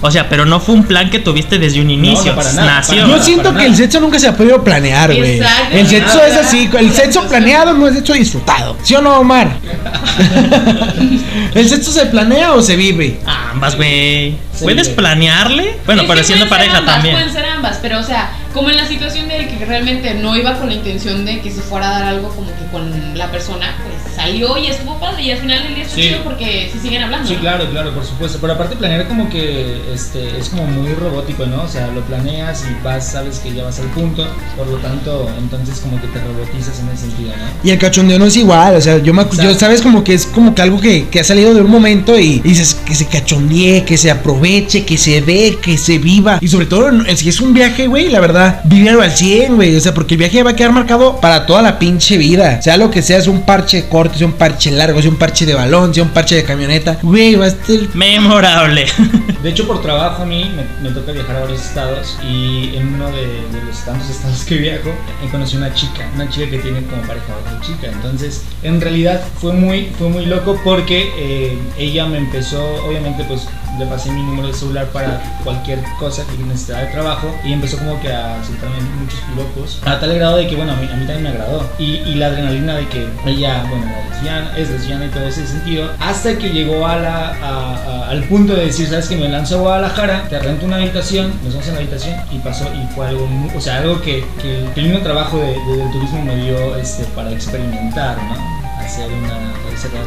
O 0.00 0.10
sea, 0.10 0.28
pero 0.28 0.46
no 0.46 0.60
fue 0.60 0.74
un 0.76 0.84
plan 0.84 1.10
que 1.10 1.18
tuviste 1.18 1.58
desde 1.58 1.80
un 1.80 1.90
inicio. 1.90 2.30
no, 2.32 2.36
para 2.36 2.52
nada, 2.52 2.74
Nació. 2.76 3.02
para 3.02 3.16
Yo 3.16 3.22
siento 3.22 3.44
para 3.50 3.58
que 3.60 3.66
el 3.66 3.76
sexo 3.76 3.98
nunca 4.00 4.18
se 4.18 4.28
ha 4.28 4.36
podido 4.36 4.62
planear, 4.62 5.12
güey. 5.14 5.38
Exacto. 5.38 5.76
El 5.76 5.86
sexo 5.88 6.22
es 6.22 6.34
Nada. 6.34 6.46
así, 6.46 6.70
el 6.78 6.92
sexo 6.92 7.28
planeado 7.28 7.72
no 7.74 7.88
es 7.88 7.94
sexo 7.96 8.12
disfrutado. 8.12 8.76
¿Sí 8.82 8.94
o 8.94 9.02
no, 9.02 9.18
Omar? 9.18 9.56
¿El 11.54 11.68
sexo 11.68 11.90
se 11.92 12.06
planea 12.06 12.52
o 12.52 12.62
se 12.62 12.76
vive? 12.76 13.18
Ambas, 13.26 13.76
güey. 13.76 14.32
Sí, 14.54 14.64
¿Puedes 14.64 14.88
planearle? 14.88 15.76
Bueno, 15.86 16.02
Es 16.02 16.08
pero 16.08 16.22
siendo 16.24 16.48
pareja 16.48 16.78
ambas, 16.78 16.94
también. 16.94 17.14
Pueden 17.16 17.32
ser 17.32 17.44
ambas, 17.46 17.78
pero 17.82 17.98
o 17.98 18.02
sea, 18.02 18.30
como 18.58 18.70
en 18.70 18.76
la 18.76 18.86
situación 18.88 19.28
de 19.28 19.46
que 19.46 19.64
realmente 19.64 20.14
no 20.14 20.36
iba 20.36 20.58
con 20.58 20.68
la 20.68 20.74
intención 20.74 21.24
de 21.24 21.40
que 21.40 21.48
se 21.50 21.60
fuera 21.60 21.88
a 21.96 22.00
dar 22.00 22.08
algo 22.08 22.28
como 22.30 22.48
que 22.48 22.66
con 22.72 23.16
la 23.16 23.30
persona, 23.30 23.76
pues 23.84 24.16
salió 24.16 24.58
y 24.58 24.66
estuvo 24.66 24.98
padre 24.98 25.22
y 25.22 25.30
al 25.30 25.38
final 25.38 25.62
del 25.62 25.74
día 25.76 25.84
está 25.84 25.94
Sí. 25.94 26.02
chido 26.08 26.24
porque 26.24 26.68
se 26.72 26.80
siguen 26.80 27.02
hablando. 27.04 27.28
Sí, 27.28 27.34
¿no? 27.34 27.40
claro, 27.40 27.70
claro, 27.70 27.94
por 27.94 28.04
supuesto. 28.04 28.38
Pero 28.40 28.54
aparte 28.54 28.74
planear 28.74 29.06
como 29.06 29.30
que 29.30 29.80
este, 29.94 30.36
es 30.38 30.48
como 30.48 30.64
muy 30.66 30.92
robótico, 30.94 31.46
¿no? 31.46 31.62
O 31.62 31.68
sea, 31.68 31.86
lo 31.88 32.00
planeas 32.02 32.64
y 32.68 32.84
vas, 32.84 33.12
sabes 33.12 33.38
que 33.38 33.52
ya 33.54 33.62
vas 33.62 33.78
al 33.78 33.86
punto. 33.86 34.26
Por 34.56 34.66
lo 34.66 34.76
tanto, 34.78 35.30
entonces 35.38 35.78
como 35.78 36.00
que 36.00 36.08
te 36.08 36.18
robotizas 36.20 36.80
en 36.80 36.88
ese 36.88 37.02
sentido, 37.06 37.30
¿no? 37.36 37.44
Y 37.62 37.70
el 37.70 37.78
cachondeo 37.78 38.18
no 38.18 38.26
es 38.26 38.36
igual, 38.36 38.74
o 38.74 38.80
sea, 38.80 38.98
yo, 38.98 39.14
me, 39.14 39.24
yo 39.40 39.54
sabes 39.54 39.82
como 39.82 40.02
que 40.02 40.14
es 40.14 40.26
como 40.26 40.52
que 40.52 40.62
algo 40.62 40.80
que, 40.80 41.08
que 41.08 41.20
ha 41.20 41.24
salido 41.24 41.54
de 41.54 41.60
un 41.60 41.70
momento 41.70 42.18
y 42.18 42.40
dices 42.40 42.74
que 42.74 42.96
se 42.96 43.06
cachondee, 43.06 43.84
que 43.84 43.96
se 43.96 44.10
aproveche, 44.10 44.84
que 44.84 44.98
se 44.98 45.20
dé, 45.20 45.58
que 45.62 45.78
se 45.78 45.98
viva. 45.98 46.38
Y 46.40 46.48
sobre 46.48 46.66
todo, 46.66 46.90
si 47.14 47.28
es 47.28 47.40
un 47.40 47.54
viaje, 47.54 47.86
güey, 47.86 48.08
la 48.08 48.18
verdad, 48.20 48.47
vívelo 48.64 49.02
al 49.02 49.10
100, 49.10 49.56
güey. 49.56 49.76
O 49.76 49.80
sea, 49.80 49.94
porque 49.94 50.14
el 50.14 50.18
viaje 50.18 50.42
va 50.42 50.50
a 50.50 50.56
quedar 50.56 50.72
marcado 50.72 51.20
para 51.20 51.46
toda 51.46 51.62
la 51.62 51.78
pinche 51.78 52.16
vida. 52.16 52.60
Sea 52.62 52.76
lo 52.76 52.90
que 52.90 53.02
sea, 53.02 53.20
sea 53.20 53.32
un 53.32 53.42
parche 53.42 53.88
corto, 53.88 54.18
sea 54.18 54.26
un 54.26 54.34
parche 54.34 54.70
largo, 54.70 55.00
sea 55.00 55.10
un 55.10 55.16
parche 55.16 55.46
de 55.46 55.54
balón, 55.54 55.94
sea 55.94 56.02
un 56.02 56.10
parche 56.10 56.36
de 56.36 56.44
camioneta. 56.44 56.98
Güey, 57.02 57.34
va 57.34 57.46
a 57.46 57.48
estar... 57.48 57.76
Memorable. 57.94 58.86
De 59.42 59.50
hecho, 59.50 59.66
por 59.68 59.80
trabajo 59.80 60.24
a 60.24 60.26
mí 60.26 60.50
me, 60.56 60.88
me 60.88 60.94
toca 60.94 61.12
viajar 61.12 61.36
a 61.36 61.40
varios 61.40 61.64
estados 61.64 62.18
y 62.28 62.74
en 62.74 62.94
uno 62.94 63.06
de, 63.12 63.26
de 63.56 63.64
los 63.64 63.76
tantos 63.84 64.10
estados 64.10 64.42
que 64.44 64.56
viajo 64.56 64.90
he 65.24 65.30
conocido 65.30 65.64
una 65.64 65.72
chica, 65.72 66.08
una 66.14 66.28
chica 66.28 66.50
que 66.50 66.58
tiene 66.58 66.82
como 66.82 67.02
pareja 67.02 67.32
a 67.32 67.36
otra 67.36 67.60
chica. 67.60 67.86
Entonces, 67.86 68.42
en 68.64 68.80
realidad 68.80 69.20
fue 69.40 69.52
muy, 69.52 69.92
fue 69.96 70.08
muy 70.08 70.26
loco 70.26 70.58
porque 70.64 71.12
eh, 71.16 71.58
ella 71.78 72.06
me 72.06 72.18
empezó, 72.18 72.64
obviamente, 72.84 73.24
pues 73.24 73.46
le 73.78 73.86
pasé 73.86 74.10
mi 74.10 74.22
número 74.22 74.48
de 74.48 74.54
celular 74.54 74.86
para 74.88 75.22
cualquier 75.44 75.78
cosa 75.98 76.24
que 76.26 76.42
necesitara 76.42 76.86
de 76.86 76.92
trabajo 76.92 77.32
y 77.44 77.52
empezó 77.52 77.78
como 77.78 78.00
que 78.00 78.08
a 78.12 78.27
soltarme 78.44 78.76
muchos 79.00 79.20
piropos 79.20 79.80
a 79.84 79.98
tal 79.98 80.14
grado 80.14 80.36
de 80.36 80.46
que, 80.46 80.56
bueno, 80.56 80.72
a 80.72 80.76
mí, 80.76 80.86
a 80.90 80.96
mí 80.96 81.04
también 81.06 81.22
me 81.22 81.28
agradó. 81.30 81.68
Y, 81.78 81.96
y 81.96 82.14
la 82.14 82.26
adrenalina 82.26 82.76
de 82.76 82.86
que 82.88 83.08
ella, 83.26 83.64
bueno, 83.68 83.84
era 83.86 84.08
lesbiana, 84.10 84.56
es 84.56 84.70
lesbiana 84.70 85.06
y 85.06 85.08
todo 85.08 85.26
ese 85.26 85.46
sentido, 85.46 85.90
hasta 86.00 86.36
que 86.38 86.50
llegó 86.50 86.86
a 86.86 86.96
la, 86.96 87.28
a- 87.42 87.74
a- 88.06 88.10
al 88.10 88.24
punto 88.24 88.54
de 88.54 88.66
decir, 88.66 88.88
sabes 88.88 89.08
que 89.08 89.16
me 89.16 89.28
lanzo 89.28 89.56
a 89.56 89.60
Guadalajara, 89.60 90.28
te 90.28 90.38
rento 90.38 90.64
una 90.66 90.76
habitación, 90.76 91.32
nos 91.44 91.52
vamos 91.54 91.68
en 91.68 91.74
la 91.74 91.80
habitación 91.80 92.14
y 92.30 92.38
pasó 92.38 92.64
y 92.74 92.94
fue 92.94 93.06
algo, 93.08 93.26
mu- 93.26 93.50
o 93.56 93.60
sea, 93.60 93.78
algo 93.78 94.00
que, 94.00 94.24
que 94.40 94.64
el 94.76 94.86
mismo 94.88 95.00
trabajo 95.00 95.36
de, 95.38 95.52
de- 95.52 95.76
del 95.78 95.90
turismo 95.92 96.22
me 96.24 96.36
dio 96.36 96.76
este, 96.76 97.04
para 97.14 97.30
experimentar, 97.32 98.16
¿no? 98.22 98.58
Hacer 98.78 99.10
una, 99.12 99.52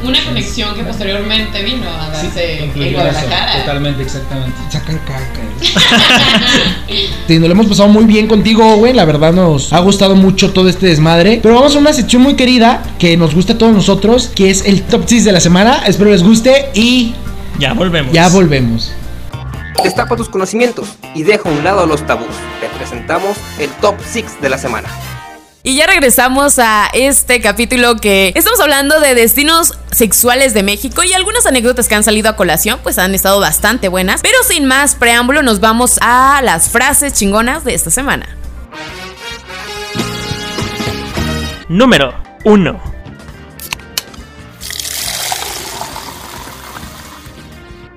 Una 0.09 0.24
conexión 0.26 0.74
que 0.74 0.84
posteriormente 0.84 1.61
vino 1.61 1.88
a 1.88 2.07
Sí, 2.15 2.26
darse 2.28 2.53
en 2.53 2.59
concluyó 2.72 2.89
eso, 2.89 2.97
Guadalajara. 3.11 3.59
Totalmente, 3.59 4.01
exactamente. 4.01 4.57
Sacan 4.72 4.97
caca. 4.99 5.41
Nos 7.30 7.39
lo 7.47 7.51
hemos 7.53 7.67
pasado 7.67 7.88
muy 7.88 8.03
bien 8.05 8.28
contigo, 8.28 8.76
güey. 8.76 8.93
La 8.93 9.05
verdad 9.05 9.32
nos 9.32 9.72
ha 9.72 9.80
gustado 9.80 10.15
mucho 10.15 10.51
todo 10.51 10.67
este 10.67 10.88
desmadre. 10.88 11.39
Pero 11.41 11.55
vamos 11.55 11.76
a 11.76 11.80
una 11.80 11.93
sección 11.93 12.22
muy 12.22 12.36
querida 12.36 12.84
que 12.99 13.15
nos 13.15 13.34
gusta 13.34 13.53
a 13.53 13.57
todos 13.57 13.74
nosotros, 13.74 14.30
que 14.36 14.49
es 14.49 14.65
el 14.65 14.82
top 14.84 15.03
6 15.05 15.24
de 15.26 15.32
la 15.32 15.39
semana. 15.39 15.84
Espero 15.88 16.11
les 16.11 16.24
guste 16.24 16.69
y 16.74 17.13
Ya 17.57 17.74
volvemos. 17.74 18.11
ya 18.11 18.28
volvemos. 18.30 18.91
Destapa 19.84 20.15
tus 20.15 20.30
conocimientos 20.30 20.89
y 21.15 21.24
deja 21.24 21.47
a 21.49 21.51
un 21.51 21.63
lado 21.63 21.86
los 21.86 22.05
tabús. 22.05 22.28
Te 22.59 22.67
presentamos 22.78 23.38
el 23.59 23.69
top 23.82 23.95
6 24.05 24.26
de 24.41 24.49
la 24.49 24.57
semana. 24.57 24.89
Y 25.64 25.76
ya 25.76 25.86
regresamos 25.86 26.57
a 26.57 26.88
este 26.91 27.39
capítulo 27.39 27.95
que 27.97 28.34
estamos 28.36 28.59
hablando 28.59 28.99
de 28.99 29.14
destinos 29.14 29.78
sexuales 29.91 30.55
de 30.55 30.64
México 30.64 31.03
y 31.03 31.14
algunas 31.14 31.45
anécdotas 31.45 31.88
que 31.88 31.93
han 31.93 32.03
salido 32.03 32.30
a 32.30 32.36
colación 32.36 32.80
pues 32.82 32.97
han 32.97 33.14
estado 33.14 33.39
bastante 33.39 33.88
buenas. 33.88 34.22
Pero 34.24 34.38
sin 34.47 34.66
más 34.66 34.95
preámbulo 34.95 35.43
nos 35.43 35.59
vamos 35.59 35.99
a 36.01 36.41
las 36.43 36.70
frases 36.70 37.14
chingonas 37.14 37.64
de 37.64 37.76
esta 37.76 37.91
semana. 37.91 38.28
Número 41.70 42.16
1. 42.43 42.82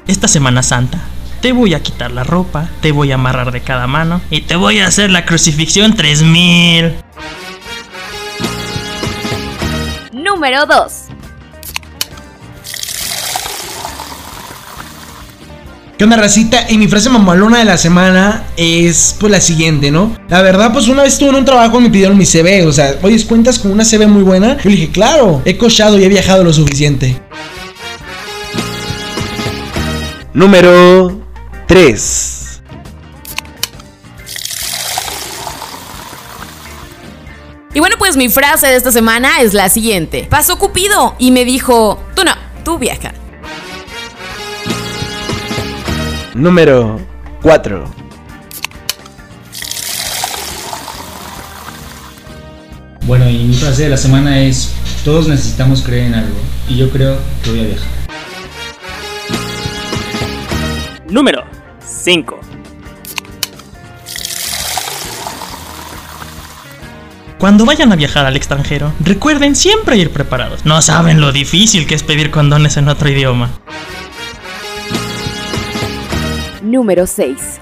Esta 0.06 0.28
Semana 0.28 0.62
Santa 0.62 1.00
te 1.40 1.52
voy 1.52 1.72
a 1.72 1.82
quitar 1.82 2.10
la 2.10 2.24
ropa, 2.24 2.68
te 2.82 2.92
voy 2.92 3.12
a 3.12 3.16
amarrar 3.16 3.52
de 3.52 3.62
cada 3.62 3.86
mano 3.86 4.20
y 4.30 4.42
te 4.42 4.56
voy 4.56 4.80
a 4.80 4.86
hacer 4.86 5.10
la 5.10 5.24
crucifixión 5.24 5.94
3000. 5.94 6.94
Número 10.44 10.66
2. 10.66 10.92
¿Qué 15.96 16.04
onda, 16.04 16.18
racita? 16.18 16.66
Y 16.68 16.76
mi 16.76 16.86
frase 16.86 17.08
mamalona 17.08 17.60
de 17.60 17.64
la 17.64 17.78
semana 17.78 18.44
es 18.58 19.16
pues 19.18 19.32
la 19.32 19.40
siguiente, 19.40 19.90
¿no? 19.90 20.14
La 20.28 20.42
verdad, 20.42 20.70
pues 20.70 20.88
una 20.88 21.02
vez 21.02 21.14
estuve 21.14 21.30
en 21.30 21.36
un 21.36 21.44
trabajo 21.46 21.80
y 21.80 21.84
me 21.84 21.88
pidieron 21.88 22.18
mi 22.18 22.26
CV. 22.26 22.66
O 22.66 22.72
sea, 22.72 22.98
oye, 23.00 23.24
¿cuentas 23.24 23.58
con 23.58 23.70
una 23.70 23.86
CV 23.86 24.06
muy 24.06 24.22
buena? 24.22 24.58
Yo 24.58 24.68
le 24.68 24.76
dije, 24.76 24.90
claro, 24.90 25.40
he 25.46 25.56
cochado 25.56 25.98
y 25.98 26.04
he 26.04 26.10
viajado 26.10 26.44
lo 26.44 26.52
suficiente. 26.52 27.18
Número 30.34 31.22
3. 31.66 32.33
Y 37.74 37.80
bueno 37.80 37.96
pues 37.98 38.16
mi 38.16 38.28
frase 38.28 38.68
de 38.68 38.76
esta 38.76 38.92
semana 38.92 39.40
es 39.40 39.52
la 39.52 39.68
siguiente. 39.68 40.28
Pasó 40.30 40.58
Cupido 40.58 41.16
y 41.18 41.32
me 41.32 41.44
dijo, 41.44 42.00
tú 42.14 42.22
no, 42.24 42.32
tú 42.64 42.78
viaja. 42.78 43.12
Número 46.34 47.00
4. 47.42 47.84
Bueno, 53.06 53.28
y 53.28 53.44
mi 53.44 53.54
frase 53.54 53.82
de 53.82 53.88
la 53.88 53.96
semana 53.96 54.40
es, 54.40 54.72
todos 55.04 55.26
necesitamos 55.26 55.82
creer 55.82 56.06
en 56.06 56.14
algo 56.14 56.36
y 56.68 56.76
yo 56.76 56.90
creo 56.90 57.18
que 57.42 57.50
voy 57.50 57.60
a 57.60 57.64
viajar. 57.64 57.88
Número 61.10 61.44
5. 61.84 62.43
Cuando 67.38 67.64
vayan 67.64 67.92
a 67.92 67.96
viajar 67.96 68.26
al 68.26 68.36
extranjero, 68.36 68.92
recuerden 69.00 69.56
siempre 69.56 69.96
ir 69.96 70.10
preparados. 70.10 70.64
No 70.64 70.80
saben 70.80 71.20
lo 71.20 71.32
difícil 71.32 71.86
que 71.86 71.94
es 71.94 72.02
pedir 72.02 72.30
condones 72.30 72.76
en 72.76 72.88
otro 72.88 73.08
idioma. 73.08 73.50
Número 76.62 77.06
6. 77.06 77.60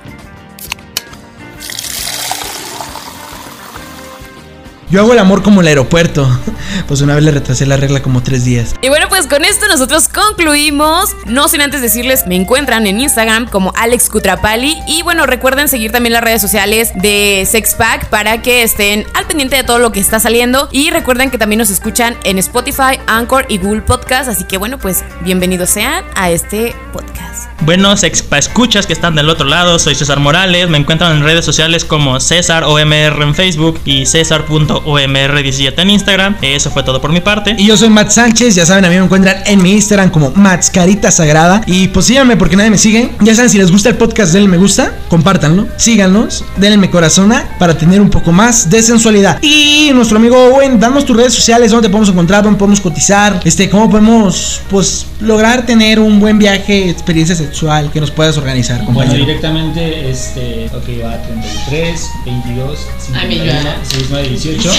Yo 4.93 5.01
hago 5.01 5.15
el 5.15 5.19
amor 5.19 5.43
como 5.43 5.63
el 5.63 5.67
aeropuerto. 5.67 6.29
Pues 6.89 7.01
una 7.01 7.15
vez 7.15 7.25
le 7.25 7.31
retrasé 7.31 7.65
la 7.67 7.77
regla 7.77 8.03
como 8.03 8.23
tres 8.23 8.45
días. 8.45 8.75
Y 8.83 8.89
bueno, 8.89 9.07
pues 9.09 9.27
con 9.27 9.45
esto 9.45 9.67
nosotros 9.69 10.09
concluimos. 10.09 11.15
No 11.27 11.49
sin 11.49 11.61
antes 11.61 11.81
decirles, 11.81 12.27
me 12.27 12.35
encuentran 12.35 12.87
en 12.87 12.99
Instagram 12.99 13.49
como 13.49 13.73
Alex 13.77 14.09
Cutrapali. 14.09 14.77
Y 14.87 15.03
bueno, 15.03 15.27
recuerden 15.27 15.69
seguir 15.69 15.93
también 15.93 16.13
las 16.15 16.25
redes 16.25 16.41
sociales 16.41 16.93
de 16.95 17.47
Sexpack 17.51 18.09
para 18.09 18.43
que 18.43 18.63
estén 18.63 19.07
al 19.15 19.27
pendiente 19.27 19.57
de 19.57 19.65
todo 19.65 19.79
lo 19.79 19.93
que 19.93 20.01
está 20.01 20.19
saliendo. 20.19 20.69
Y 20.73 20.91
recuerden 20.91 21.31
que 21.31 21.39
también 21.39 21.59
nos 21.59 21.71
escuchan 21.71 22.17
en 22.25 22.39
Spotify, 22.39 22.99
Anchor 23.07 23.47
y 23.49 23.59
Google 23.59 23.83
Podcast. 23.83 24.29
Así 24.29 24.45
que 24.45 24.57
bueno, 24.57 24.79
pues 24.79 25.05
bienvenidos 25.23 25.71
sean 25.71 26.05
a 26.15 26.31
este 26.31 26.75
podcast. 26.93 27.52
Buenos 27.65 28.03
escuchas 28.03 28.89
que 28.89 28.93
están 28.93 29.15
del 29.15 29.29
otro 29.29 29.47
lado, 29.47 29.79
soy 29.79 29.95
César 29.95 30.19
Morales, 30.19 30.69
me 30.69 30.79
encuentran 30.79 31.17
en 31.17 31.23
redes 31.23 31.45
sociales 31.45 31.85
como 31.85 32.19
César 32.19 32.65
OMR 32.65 33.23
en 33.23 33.37
Facebook 33.37 33.79
y 33.85 34.05
César.omr17 34.05 35.75
en 35.77 35.91
Instagram. 35.91 36.37
Eso 36.43 36.73
fue 36.73 36.83
todo 36.83 37.01
por 37.01 37.13
mi 37.13 37.21
parte. 37.21 37.55
Y 37.57 37.67
yo 37.67 37.77
soy 37.77 37.89
Matt 37.89 38.11
Sánchez, 38.11 38.57
ya 38.57 38.67
saben, 38.67 38.85
a 38.85 38.89
mí 38.89 38.97
me 38.97 39.05
encuentran 39.05 39.37
en 39.47 39.63
mi 39.63 39.71
Instagram 39.73 40.11
como 40.11 40.33
Mats 40.35 40.71
Carita 40.71 41.13
Sagrada. 41.13 41.63
Y 41.67 41.87
pues 41.89 42.07
síganme 42.07 42.37
porque 42.37 42.57
nadie 42.57 42.71
me 42.71 42.79
sigue. 42.79 43.13
Ya 43.21 43.33
saben, 43.37 43.49
si 43.49 43.59
les 43.59 43.71
gusta 43.71 43.91
el 43.91 43.97
podcast, 43.97 44.33
denle 44.33 44.49
me 44.49 44.57
gusta, 44.57 44.99
compártanlo, 45.09 45.69
síganos, 45.77 46.45
denle 46.57 46.91
corazona 46.91 47.49
para 47.61 47.79
tener 47.79 48.01
un 48.01 48.11
poco 48.11 48.33
más 48.33 48.71
de 48.71 48.83
sensualidad. 48.83 49.41
Y 49.41 49.93
nuestro 49.95 50.17
amigo 50.17 50.37
Owen, 50.37 50.81
danos 50.81 51.05
tus 51.05 51.17
redes 51.17 51.35
sociales, 51.35 51.71
dónde 51.71 51.87
te 51.87 51.93
podemos 51.93 52.09
encontrar, 52.09 52.43
dónde 52.43 52.59
podemos 52.59 52.81
cotizar, 52.81 53.41
este, 53.45 53.71
cómo 53.71 53.89
podemos, 53.89 54.61
pues, 54.69 55.07
lograr 55.21 55.65
tener 55.65 56.01
un 56.01 56.19
buen 56.19 56.39
viaje, 56.39 56.91
experiencia 56.91 57.37
sexual 57.53 57.91
que 57.93 58.01
nos 58.01 58.11
puedas 58.11 58.39
organizar, 58.39 58.79
Bueno, 58.79 58.87
compañero. 58.95 59.27
directamente, 59.27 60.09
este, 60.11 60.67
ok, 60.75 61.05
va 61.05 61.13
a 61.13 61.23
33, 61.23 62.11
22, 62.25 62.87
Ay, 63.15 63.29
mi 63.29 63.35
51, 63.35 63.53
Joana. 63.53 63.85
69, 63.85 64.29
18. 64.29 64.71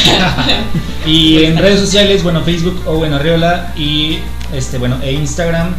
y 1.05 1.43
en 1.45 1.57
redes 1.57 1.80
sociales, 1.80 2.24
bueno, 2.24 2.41
Facebook, 2.43 2.82
Owen 2.88 3.13
Arriola 3.13 3.71
y, 3.78 4.19
este, 4.53 4.80
bueno, 4.80 4.97
e 5.03 5.11
Instagram, 5.11 5.76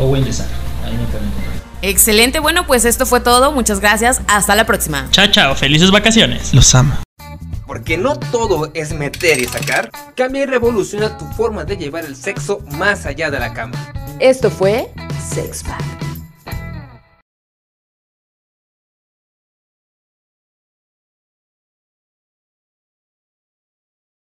Owen 0.00 0.24
Yesar. 0.24 0.46
Ahí 0.86 0.92
me 0.92 1.04
pueden 1.04 1.26
encontrar. 1.28 1.58
Excelente, 1.82 2.40
bueno, 2.40 2.66
pues 2.66 2.84
esto 2.86 3.04
fue 3.04 3.20
todo. 3.20 3.52
Muchas 3.52 3.80
gracias. 3.80 4.22
Hasta 4.26 4.54
la 4.56 4.64
próxima. 4.64 5.06
Chao, 5.10 5.26
chao, 5.28 5.54
felices 5.54 5.90
vacaciones. 5.90 6.54
Los 6.54 6.74
amo. 6.74 6.94
Porque 7.66 7.98
no 7.98 8.16
todo 8.18 8.70
es 8.72 8.94
meter 8.94 9.38
y 9.38 9.44
sacar, 9.44 9.90
cambia 10.16 10.44
y 10.44 10.46
revoluciona 10.46 11.18
tu 11.18 11.26
forma 11.26 11.64
de 11.64 11.76
llevar 11.76 12.06
el 12.06 12.16
sexo 12.16 12.60
más 12.72 13.04
allá 13.04 13.30
de 13.30 13.38
la 13.38 13.52
cama. 13.52 13.74
Esto 14.18 14.50
fue 14.50 14.88
Sexpack. 15.34 16.07